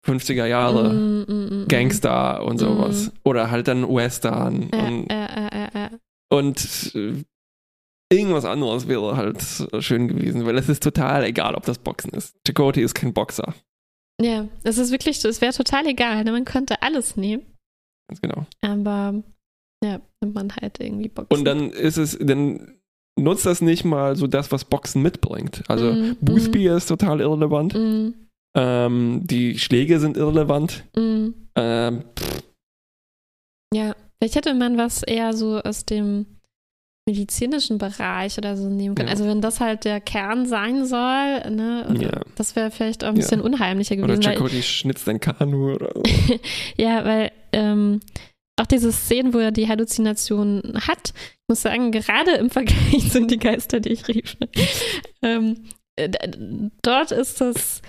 50er 0.07 0.47
Jahre. 0.47 0.93
Mhm, 0.93 1.25
mhm, 1.29 1.59
mhm. 1.59 1.69
Gangster 1.69 2.45
und 2.45 2.59
sowas. 2.59 3.13
Oder 3.25 3.51
halt 3.51 3.69
dann 3.69 3.89
Western. 3.89 4.71
Ja, 4.73 4.87
und 4.87 5.07
ja, 5.11 5.71
ja, 5.75 5.91
und 6.33 6.93
äh, 6.95 7.25
irgendwas 8.13 8.45
anderes 8.45 8.89
wäre 8.89 9.17
halt 9.17 9.43
schön 9.81 10.09
gewesen, 10.09 10.47
weil 10.47 10.57
es 10.59 10.69
ist 10.69 10.83
total 10.83 11.25
egal, 11.25 11.55
ob 11.55 11.65
das 11.65 11.79
Boxen 11.79 12.11
ist. 12.11 12.37
Chakotay 12.47 12.83
ist 12.83 12.95
kein 12.95 13.13
Boxer. 13.13 13.55
Ja, 14.21 14.49
es 14.63 14.79
ist 14.79 14.93
wirklich, 14.93 15.25
es 15.25 15.41
wäre 15.41 15.53
total 15.53 15.87
egal, 15.87 16.25
ne? 16.25 16.33
man 16.33 16.45
könnte 16.45 16.83
alles 16.83 17.17
nehmen, 17.17 17.43
Ganz 18.09 18.21
genau. 18.21 18.47
aber 18.61 19.23
ja, 19.83 20.01
nimmt 20.21 20.35
man 20.35 20.53
halt 20.61 20.79
irgendwie 20.79 21.09
Boxen. 21.09 21.39
Und 21.39 21.45
dann 21.45 21.71
ist 21.71 21.97
es, 21.97 22.19
dann 22.21 22.81
nutzt 23.19 23.47
das 23.47 23.63
nicht 23.63 23.85
mal 23.85 24.17
so 24.17 24.27
das, 24.27 24.53
was 24.53 24.67
Boxen 24.67 25.03
mitbringt. 25.03 25.63
Also 25.69 26.15
Boothby 26.21 26.69
ist 26.69 26.87
total 26.87 27.21
irrelevant. 27.21 27.75
Mhm, 27.75 28.15
Ähm, 28.57 29.21
die 29.25 29.59
Schläge 29.59 30.01
sind 30.01 30.17
irrelevant. 30.17 30.85
mhm. 30.97 31.35
Ähm, 31.57 32.05
Ja, 33.73 33.95
vielleicht 34.19 34.35
hätte 34.37 34.55
man 34.55 34.77
was 34.77 35.03
eher 35.03 35.33
so 35.35 35.61
aus 35.61 35.85
dem 35.87 36.27
medizinischen 37.09 37.79
Bereich 37.79 38.39
oder 38.39 38.57
so 38.57 38.69
nehmen 38.69 38.95
können. 38.95 39.09
Ja. 39.09 39.13
Also 39.15 39.25
wenn 39.27 39.41
das 39.41 39.61
halt 39.61 39.85
der 39.85 40.01
Kern 40.01 40.47
sein 40.47 40.85
soll, 40.87 41.51
ne, 41.51 41.87
oder 41.89 42.03
Ja. 42.03 42.21
das 42.37 42.55
wäre 42.57 42.71
vielleicht 42.71 43.05
auch 43.05 43.09
ein 43.09 43.17
Ja. 43.17 43.23
bisschen 43.23 43.41
unheimlicher 43.41 43.95
oder 43.97 44.15
gewesen. 44.15 44.25
Weil, 44.25 44.35
Chakotay 44.35 44.63
schnitzt 44.63 45.09
ein 45.09 45.19
Kanu 45.21 45.75
oder 45.75 45.91
so. 45.95 46.03
ja, 46.77 47.05
weil 47.05 47.33
ähm, 47.53 48.01
auch 48.61 48.67
diese 48.67 48.93
Szenen, 48.93 49.33
wo 49.35 49.39
er 49.39 49.51
die 49.53 49.69
Halluzination 49.69 50.63
hat, 50.87 51.13
ich 51.17 51.49
muss 51.49 51.63
sagen, 51.63 51.91
gerade 51.91 52.33
im 52.33 52.51
Vergleich 52.51 53.11
zu 53.11 53.27
die 53.27 53.39
Geister, 53.39 53.81
die 53.81 53.91
ich 53.91 54.07
rief, 54.09 54.37
ne, 54.39 54.49
ähm, 55.23 55.65
äh, 55.97 56.09
dort 56.83 57.11
ist 57.13 57.41
das 57.41 57.81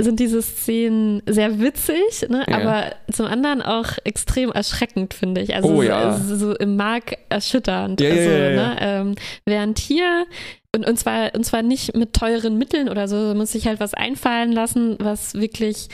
sind 0.00 0.20
diese 0.20 0.40
Szenen 0.42 1.22
sehr 1.26 1.60
witzig, 1.60 2.28
ne? 2.28 2.44
Ja. 2.48 2.58
aber 2.58 2.94
zum 3.12 3.26
anderen 3.26 3.62
auch 3.62 3.86
extrem 4.04 4.52
erschreckend, 4.52 5.12
finde 5.12 5.40
ich. 5.40 5.54
Also 5.56 5.68
Oh 5.68 5.76
so, 5.76 5.82
ja. 5.82 6.16
so, 6.16 6.36
so 6.36 6.56
im 6.56 6.76
Mark 6.76 7.16
erschütternd. 7.28 8.00
Ja, 8.00 8.10
also. 8.10 8.28
Ne? 8.28 8.76
Ähm, 8.80 9.14
während 9.44 9.80
hier, 9.80 10.26
und, 10.74 10.86
und, 10.86 10.98
zwar, 10.98 11.34
und 11.34 11.44
zwar 11.44 11.62
nicht 11.62 11.96
mit 11.96 12.12
teuren 12.12 12.58
Mitteln 12.58 12.88
oder 12.88 13.08
so, 13.08 13.34
muss 13.34 13.52
sich 13.52 13.66
halt 13.66 13.80
was 13.80 13.92
einfallen 13.92 14.52
lassen, 14.52 14.96
was 15.00 15.34
wirklich, 15.34 15.88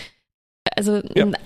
also 0.77 1.01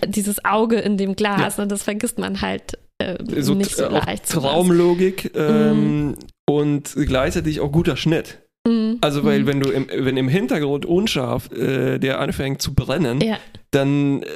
dieses 0.06 0.44
Auge 0.44 0.80
in 0.80 0.96
dem 0.96 1.14
Glas, 1.14 1.59
ne? 1.59 1.68
das 1.68 1.84
vergisst 1.84 2.18
man 2.18 2.40
halt 2.40 2.76
äh, 2.98 3.16
so 3.40 3.54
nicht 3.54 3.76
so 3.76 3.88
leicht. 3.88 4.28
Traumlogik 4.28 5.30
ähm, 5.36 6.16
und 6.48 6.96
gleichzeitig 6.96 7.61
auch 7.61 7.70
guter 7.70 7.96
Schnitt. 7.96 8.38
Mhm. 8.66 8.98
Also 9.00 9.24
weil 9.24 9.40
Mhm. 9.42 9.46
wenn 9.46 9.61
du 9.61 9.70
im, 9.70 9.86
wenn 9.92 10.16
im 10.16 10.28
Hintergrund 10.28 10.84
unscharf 10.86 11.50
äh, 11.52 11.98
der 11.98 12.20
anfängt 12.20 12.61
zu 12.61 12.74
brennen, 12.74 13.20
Ja. 13.20 13.38
dann 13.70 14.22
äh, 14.22 14.26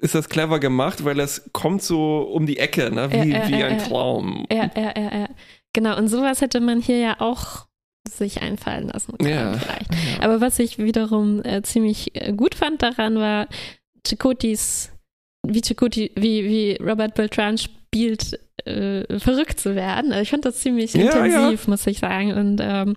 ist 0.00 0.14
das 0.14 0.28
clever 0.28 0.60
gemacht, 0.60 1.04
weil 1.04 1.18
es 1.20 1.48
kommt 1.52 1.82
so 1.82 2.18
um 2.22 2.46
die 2.46 2.58
Ecke, 2.58 2.90
ne? 2.94 3.10
wie, 3.10 3.30
Ja, 3.30 3.38
ja, 3.38 3.48
wie 3.48 3.62
ein. 3.64 3.78
Traum. 3.78 4.46
Ja, 4.52 4.70
ja, 4.76 4.92
ja, 4.96 5.18
ja. 5.20 5.28
Genau, 5.72 5.96
und 5.96 6.08
sowas 6.08 6.40
hätte 6.40 6.60
man 6.60 6.80
hier 6.80 6.98
ja 6.98 7.16
auch 7.20 7.66
sich 8.08 8.42
einfallen 8.42 8.88
lassen 8.88 9.16
können, 9.18 9.30
Ja. 9.30 9.52
vielleicht. 9.54 9.92
Ja. 9.94 10.22
Aber 10.24 10.40
was 10.40 10.58
ich 10.58 10.78
wiederum 10.78 11.42
äh, 11.44 11.62
ziemlich 11.62 12.10
äh, 12.14 12.32
gut 12.32 12.54
fand 12.54 12.82
daran 12.82 13.16
war 13.16 13.46
Chicotis, 14.06 14.90
wie 15.46 15.60
Chakoti, 15.62 16.10
wie, 16.16 16.44
wie 16.44 16.76
Robert 16.82 17.14
Beltran 17.14 17.56
spielt, 17.58 18.38
äh, 18.64 19.18
verrückt 19.18 19.60
zu 19.60 19.74
werden. 19.74 20.12
Also 20.12 20.22
ich 20.22 20.30
fand 20.30 20.44
das 20.44 20.58
ziemlich 20.58 20.92
Ja, 20.94 21.24
intensiv, 21.24 21.68
muss 21.68 21.86
ich 21.86 21.98
sagen. 21.98 22.32
Und 22.32 22.60
ähm, 22.62 22.96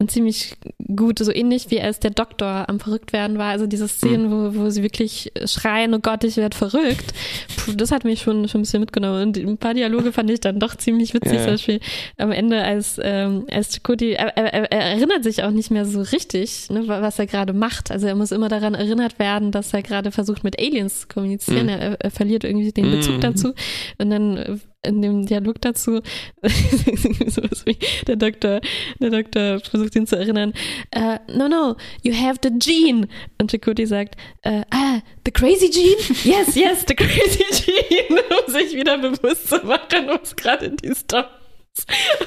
und 0.00 0.10
ziemlich 0.10 0.56
gut, 0.96 1.20
so 1.20 1.32
ähnlich 1.32 1.70
wie 1.70 1.80
als 1.80 2.00
der 2.00 2.10
Doktor 2.10 2.68
am 2.68 2.80
verrückt 2.80 3.12
werden 3.12 3.38
war. 3.38 3.50
Also 3.50 3.66
diese 3.68 3.86
Szenen, 3.86 4.30
wo, 4.30 4.60
wo 4.60 4.68
sie 4.68 4.82
wirklich 4.82 5.32
schreien, 5.46 5.94
oh 5.94 6.00
Gott, 6.00 6.24
ich 6.24 6.36
werde 6.36 6.56
verrückt. 6.56 7.14
Puh, 7.56 7.72
das 7.74 7.92
hat 7.92 8.02
mich 8.04 8.20
schon, 8.20 8.48
schon 8.48 8.60
ein 8.60 8.62
bisschen 8.64 8.80
mitgenommen. 8.80 9.22
Und 9.28 9.36
ein 9.38 9.56
paar 9.56 9.72
Dialoge 9.72 10.10
fand 10.12 10.30
ich 10.30 10.40
dann 10.40 10.58
doch 10.58 10.74
ziemlich 10.74 11.14
witzig. 11.14 11.34
Ja. 11.34 11.42
Zum 11.44 11.52
Beispiel 11.52 11.80
am 12.18 12.32
Ende, 12.32 12.60
als, 12.62 12.98
ähm, 13.02 13.46
als 13.50 13.72
Chakoti, 13.72 14.12
er, 14.14 14.36
er, 14.36 14.70
er 14.72 14.80
erinnert 14.96 15.22
sich 15.22 15.44
auch 15.44 15.52
nicht 15.52 15.70
mehr 15.70 15.86
so 15.86 16.02
richtig, 16.02 16.68
ne, 16.70 16.86
wa- 16.88 17.00
was 17.00 17.18
er 17.20 17.26
gerade 17.26 17.52
macht. 17.52 17.90
Also 17.92 18.08
er 18.08 18.16
muss 18.16 18.32
immer 18.32 18.48
daran 18.48 18.74
erinnert 18.74 19.20
werden, 19.20 19.52
dass 19.52 19.72
er 19.72 19.82
gerade 19.82 20.10
versucht, 20.10 20.42
mit 20.42 20.58
Aliens 20.58 21.02
zu 21.02 21.06
kommunizieren. 21.06 21.66
Mhm. 21.66 21.68
Er, 21.68 22.00
er 22.00 22.10
verliert 22.10 22.42
irgendwie 22.42 22.72
den 22.72 22.90
Bezug 22.90 23.16
Mhm. 23.16 23.20
dazu. 23.20 23.52
Und 23.98 24.10
dann 24.10 24.60
in 24.84 25.02
dem 25.02 25.26
Dialog 25.26 25.60
dazu, 25.60 26.00
der 28.06 28.16
Doktor, 28.16 28.60
der 29.00 29.10
Doktor 29.10 29.60
versucht 29.60 29.96
ihn 29.96 30.06
zu 30.06 30.16
erinnern, 30.16 30.52
äh, 30.90 31.18
no, 31.32 31.48
no, 31.48 31.76
you 32.02 32.14
have 32.14 32.38
the 32.42 32.50
gene. 32.50 33.08
Und 33.40 33.50
Chakoti 33.50 33.86
sagt, 33.86 34.16
äh, 34.42 34.62
ah, 34.70 35.00
the 35.24 35.32
crazy 35.32 35.70
gene? 35.70 35.96
Yes, 36.24 36.54
yes, 36.54 36.84
the 36.86 36.94
crazy 36.94 37.44
gene, 37.88 38.20
um 38.46 38.52
sich 38.52 38.74
wieder 38.74 38.98
bewusst 38.98 39.48
zu 39.48 39.56
machen, 39.64 40.08
was 40.08 40.36
gerade 40.36 40.66
in 40.66 40.76
die 40.76 40.94
Story. 40.94 41.24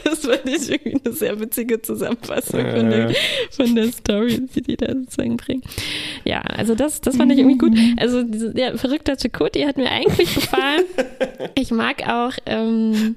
Das 0.04 0.20
fand 0.20 0.46
ich 0.46 0.70
irgendwie 0.70 1.02
eine 1.04 1.14
sehr 1.14 1.40
witzige 1.40 1.82
Zusammenfassung 1.82 2.62
von, 2.62 2.90
der, 2.90 3.12
ja. 3.12 3.18
von 3.52 3.76
der 3.76 3.92
Story, 3.92 4.42
die 4.54 4.62
die 4.62 4.78
da 4.78 4.94
sozusagen 4.94 5.38
bringen. 5.38 5.64
Ja, 6.26 6.42
also 6.42 6.76
das, 6.76 7.02
das 7.02 7.18
fand 7.18 7.32
ich 7.32 7.40
irgendwie 7.40 7.58
gut. 7.58 7.78
Also 7.98 8.24
diese, 8.24 8.54
der 8.54 8.78
verrückte 8.78 9.16
Chakoti 9.18 9.64
hat 9.64 9.78
mir 9.78 9.90
eigentlich 9.90 10.34
gefallen. 10.36 10.86
Ich 11.56 11.72
mag 11.72 12.08
auch, 12.08 12.34
ähm, 12.46 13.16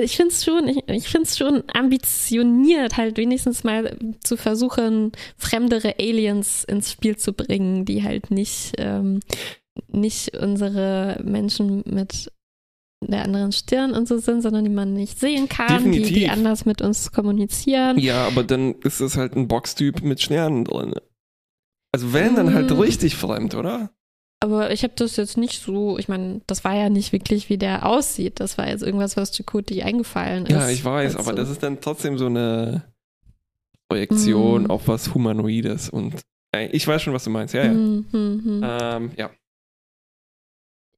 ich 0.00 0.16
finde 0.16 0.32
es 0.32 0.44
schon, 0.44 0.68
ich, 0.68 0.78
ich 0.88 1.08
finde 1.08 1.28
es 1.28 1.36
schon 1.36 1.62
ambitioniert, 1.72 2.96
halt 2.96 3.16
wenigstens 3.16 3.64
mal 3.64 3.96
zu 4.22 4.36
versuchen, 4.36 5.12
fremdere 5.36 5.94
Aliens 5.98 6.64
ins 6.64 6.90
Spiel 6.90 7.16
zu 7.16 7.32
bringen, 7.32 7.84
die 7.84 8.02
halt 8.02 8.30
nicht, 8.30 8.72
ähm, 8.78 9.20
nicht 9.88 10.36
unsere 10.36 11.20
Menschen 11.24 11.82
mit 11.86 12.30
der 13.10 13.22
anderen 13.22 13.52
Stirn 13.52 13.92
und 13.92 14.06
so 14.08 14.18
sind, 14.18 14.42
sondern 14.42 14.64
die 14.64 14.70
man 14.70 14.92
nicht 14.92 15.18
sehen 15.18 15.48
kann, 15.48 15.90
die, 15.92 16.02
die 16.02 16.28
anders 16.28 16.64
mit 16.64 16.82
uns 16.82 17.12
kommunizieren. 17.12 17.98
Ja, 17.98 18.26
aber 18.26 18.44
dann 18.44 18.74
ist 18.82 19.00
es 19.00 19.16
halt 19.16 19.36
ein 19.36 19.48
Boxtyp 19.48 20.02
mit 20.02 20.20
Sternen 20.22 20.64
drin. 20.64 20.94
Also 21.92 22.12
wenn, 22.12 22.34
dann 22.34 22.52
halt 22.54 22.70
Mm. 22.70 22.80
richtig 22.80 23.14
fremd, 23.16 23.54
oder? 23.54 23.90
Aber 24.40 24.72
ich 24.72 24.82
habe 24.82 24.92
das 24.96 25.16
jetzt 25.16 25.36
nicht 25.38 25.62
so, 25.62 25.96
ich 25.96 26.08
meine, 26.08 26.40
das 26.46 26.64
war 26.64 26.74
ja 26.74 26.90
nicht 26.90 27.12
wirklich, 27.12 27.48
wie 27.48 27.56
der 27.56 27.86
aussieht. 27.86 28.40
Das 28.40 28.58
war 28.58 28.68
jetzt 28.68 28.82
irgendwas, 28.82 29.16
was 29.16 29.34
Chakoti 29.34 29.82
eingefallen 29.82 30.44
ist. 30.46 30.52
Ja, 30.52 30.68
ich 30.68 30.84
weiß, 30.84 31.16
Also, 31.16 31.28
aber 31.30 31.36
das 31.38 31.48
ist 31.50 31.62
dann 31.62 31.80
trotzdem 31.80 32.18
so 32.18 32.26
eine 32.26 32.82
Projektion 33.88 34.64
Mm. 34.64 34.70
auf 34.70 34.88
was 34.88 35.14
Humanoides 35.14 35.88
und 35.90 36.14
äh, 36.54 36.66
ich 36.72 36.86
weiß 36.86 37.02
schon, 37.02 37.12
was 37.14 37.24
du 37.24 37.30
meinst, 37.30 37.54
ja, 37.54 37.64
ja. 37.66 37.70
Hm, 37.72 38.04
hm. 38.10 38.60
Ähm, 38.64 39.10
ja. 39.16 39.30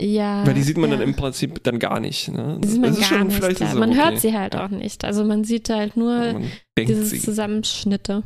Ja. 0.01 0.47
Weil 0.47 0.55
die 0.55 0.62
sieht 0.62 0.76
man 0.76 0.90
ja. 0.90 0.97
dann 0.97 1.09
im 1.09 1.14
Prinzip 1.14 1.62
dann 1.64 1.78
gar 1.78 2.01
nicht. 2.01 2.28
Ne? 2.28 2.59
Die 2.62 2.68
sieht 2.68 2.80
man 2.80 2.90
Das 2.90 2.99
ist 3.01 3.11
gar 3.11 3.18
schon- 3.18 3.28
nicht. 3.28 3.61
Ja. 3.61 3.74
Man 3.74 3.90
okay. 3.90 3.99
hört 3.99 4.20
sie 4.20 4.36
halt 4.36 4.57
auch 4.57 4.68
nicht. 4.68 5.05
Also 5.05 5.24
man 5.24 5.44
sieht 5.44 5.70
halt 5.70 5.97
nur 5.97 6.40
diese. 6.78 7.18
Zusammenschnitte. 7.18 8.22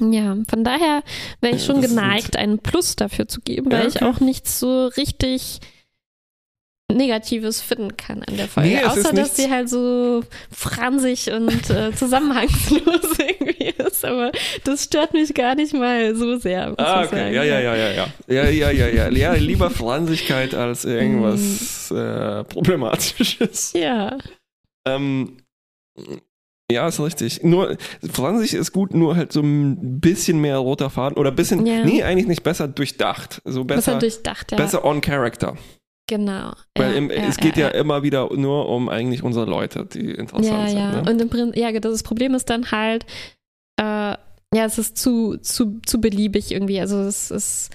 Ja, 0.00 0.36
von 0.48 0.64
daher 0.64 1.02
wäre 1.40 1.54
ich 1.54 1.64
schon 1.64 1.80
geneigt, 1.80 2.36
einen 2.36 2.58
Plus 2.58 2.96
dafür 2.96 3.28
zu 3.28 3.40
geben, 3.40 3.70
weil 3.70 3.88
ich 3.88 3.96
okay. 3.96 4.04
auch 4.06 4.20
nichts 4.20 4.58
so 4.58 4.86
richtig 4.86 5.60
Negatives 6.96 7.60
finden 7.60 7.96
kann 7.96 8.22
an 8.22 8.36
der 8.36 8.48
Folge. 8.48 8.68
Nee, 8.70 8.84
Außer, 8.84 9.12
dass 9.12 9.36
sie 9.36 9.50
halt 9.50 9.68
so 9.68 10.22
fransig 10.50 11.30
und 11.32 11.70
äh, 11.70 11.92
zusammenhangslos 11.94 12.80
irgendwie 13.18 13.68
ist. 13.76 14.04
Aber 14.04 14.32
das 14.64 14.84
stört 14.84 15.12
mich 15.14 15.32
gar 15.34 15.54
nicht 15.54 15.74
mal 15.74 16.14
so 16.14 16.38
sehr. 16.38 16.74
Ah, 16.78 17.04
okay. 17.04 17.34
Ja, 17.34 17.42
ja, 17.44 17.60
ja, 17.60 17.74
ja, 17.76 17.90
ja. 17.92 18.06
Ja, 18.28 18.48
ja, 18.48 18.70
ja, 18.70 18.88
ja. 18.88 19.08
Ja, 19.10 19.32
lieber 19.34 19.70
Franzigkeit 19.70 20.54
als 20.54 20.84
irgendwas 20.84 21.90
Mm. 21.90 21.96
äh, 21.96 22.44
Problematisches. 22.44 23.72
Ja, 23.76 24.18
Ähm, 24.86 25.38
ja, 26.70 26.88
ist 26.88 27.00
richtig. 27.00 27.42
Nur, 27.42 27.76
Franzig 28.12 28.54
ist 28.54 28.72
gut, 28.72 28.94
nur 28.94 29.14
halt 29.16 29.32
so 29.32 29.40
ein 29.42 30.00
bisschen 30.00 30.40
mehr 30.40 30.56
roter 30.58 30.88
Faden 30.90 31.18
oder 31.18 31.30
ein 31.30 31.36
bisschen, 31.36 31.66
Ja. 31.66 31.84
nee, 31.84 32.02
eigentlich 32.02 32.26
nicht 32.26 32.42
besser 32.42 32.66
durchdacht. 32.68 33.42
So 33.44 33.64
besser, 33.64 33.92
besser, 33.92 33.98
durchdacht, 33.98 34.50
ja. 34.52 34.56
besser 34.56 34.84
on 34.84 35.00
character. 35.02 35.56
Genau. 36.08 36.52
Weil 36.76 36.90
ja, 36.92 36.96
im, 36.98 37.10
ja, 37.10 37.16
es 37.28 37.36
geht 37.36 37.56
ja, 37.56 37.68
ja, 37.68 37.74
immer 37.74 38.02
wieder 38.02 38.28
nur 38.34 38.68
um 38.68 38.88
eigentlich 38.88 39.22
unsere 39.22 39.46
Leute, 39.46 39.86
die 39.86 40.10
interessant 40.12 40.68
sind. 40.68 40.78
ja. 40.78 41.02
Ne? 41.02 41.10
Und 41.10 41.20
im 41.20 41.28
Prinzip, 41.30 41.56
ja, 41.56 41.72
das 41.72 42.02
Problem 42.02 42.34
ist 42.34 42.50
dann 42.50 42.70
halt, 42.70 43.06
äh, 43.80 44.16
ja, 44.54 44.66
es 44.66 44.76
ist 44.78 44.98
zu, 44.98 45.38
zu, 45.38 45.80
zu 45.86 46.00
beliebig 46.00 46.50
irgendwie. 46.52 46.78
Also 46.80 46.98
es 47.00 47.30
ist 47.30 47.70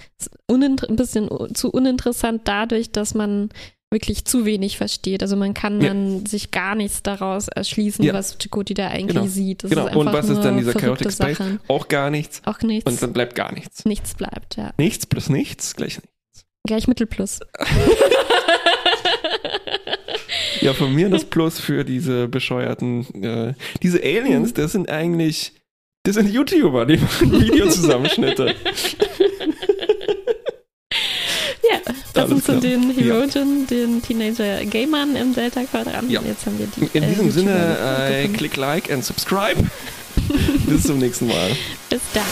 ein 0.48 0.76
bisschen 0.90 1.28
zu 1.54 1.70
uninteressant 1.70 2.42
dadurch, 2.44 2.92
dass 2.92 3.14
man 3.14 3.48
wirklich 3.90 4.26
zu 4.26 4.44
wenig 4.44 4.76
versteht. 4.76 5.22
Also 5.22 5.34
man 5.34 5.54
kann 5.54 5.80
Ja. 5.80 5.88
dann 5.88 6.26
sich 6.26 6.50
gar 6.50 6.74
nichts 6.74 7.02
daraus 7.02 7.48
erschließen, 7.48 8.04
Ja. 8.04 8.12
was 8.12 8.36
Chakoti 8.38 8.74
da 8.74 8.88
eigentlich 8.88 9.16
Genau. 9.16 9.26
sieht. 9.26 9.64
Das 9.64 9.70
Genau. 9.70 9.98
Und 9.98 10.06
was 10.12 10.28
ist 10.28 10.42
dann 10.42 10.58
dieser 10.58 10.74
Chaotic 10.74 11.10
Space? 11.10 11.38
Auch 11.68 11.88
gar 11.88 12.10
nichts. 12.10 12.42
Auch 12.44 12.60
nichts. 12.60 12.88
Und 12.90 13.02
dann 13.02 13.12
bleibt 13.12 13.34
gar 13.34 13.52
nichts. 13.52 13.84
nichts 13.86 14.14
bleibt, 14.14 14.56
ja. 14.56 14.72
Nichts 14.76 15.06
plus 15.06 15.30
nichts 15.30 15.74
gleich 15.74 15.96
nichts. 15.96 16.12
Gleich 16.68 16.86
Mittelplus. 16.86 17.40
Ja, 20.60 20.74
von 20.74 20.92
mir 20.92 21.08
das 21.08 21.24
Plus 21.24 21.60
für 21.60 21.84
diese 21.84 22.26
bescheuerten, 22.26 23.06
äh, 23.22 23.54
diese 23.80 24.02
Aliens, 24.02 24.52
das 24.54 24.72
sind 24.72 24.90
eigentlich, 24.90 25.52
das 26.02 26.16
sind 26.16 26.28
YouTuber, 26.28 26.84
die 26.84 26.96
machen 26.96 27.32
Videozusammenschnitte. 27.40 28.56
Ja, 31.62 31.78
das 31.84 31.96
Alles 32.24 32.28
sind 32.30 32.44
so 32.44 32.52
klar. 32.52 32.60
den 32.60 32.90
Ja. 32.90 33.14
Herogen, 33.14 33.66
den 33.68 34.02
Teenager 34.02 34.64
Gamern 34.64 35.14
im 35.14 35.32
Delta 35.32 35.62
Quadrant. 35.62 36.10
Ja. 36.10 36.20
Jetzt 36.22 36.44
haben 36.44 36.58
wir 36.58 36.66
die. 36.66 36.98
In 36.98 37.04
äh, 37.04 37.08
diesem 37.08 37.26
YouTuber 37.26 37.48
Sinne, 37.48 38.08
äh, 38.10 38.28
klick 38.28 38.56
like 38.56 38.90
and 38.90 39.04
subscribe. 39.04 39.62
Bis 40.66 40.82
zum 40.82 40.98
nächsten 40.98 41.28
Mal. 41.28 41.50
Bis 41.88 42.00
dann. 42.12 42.24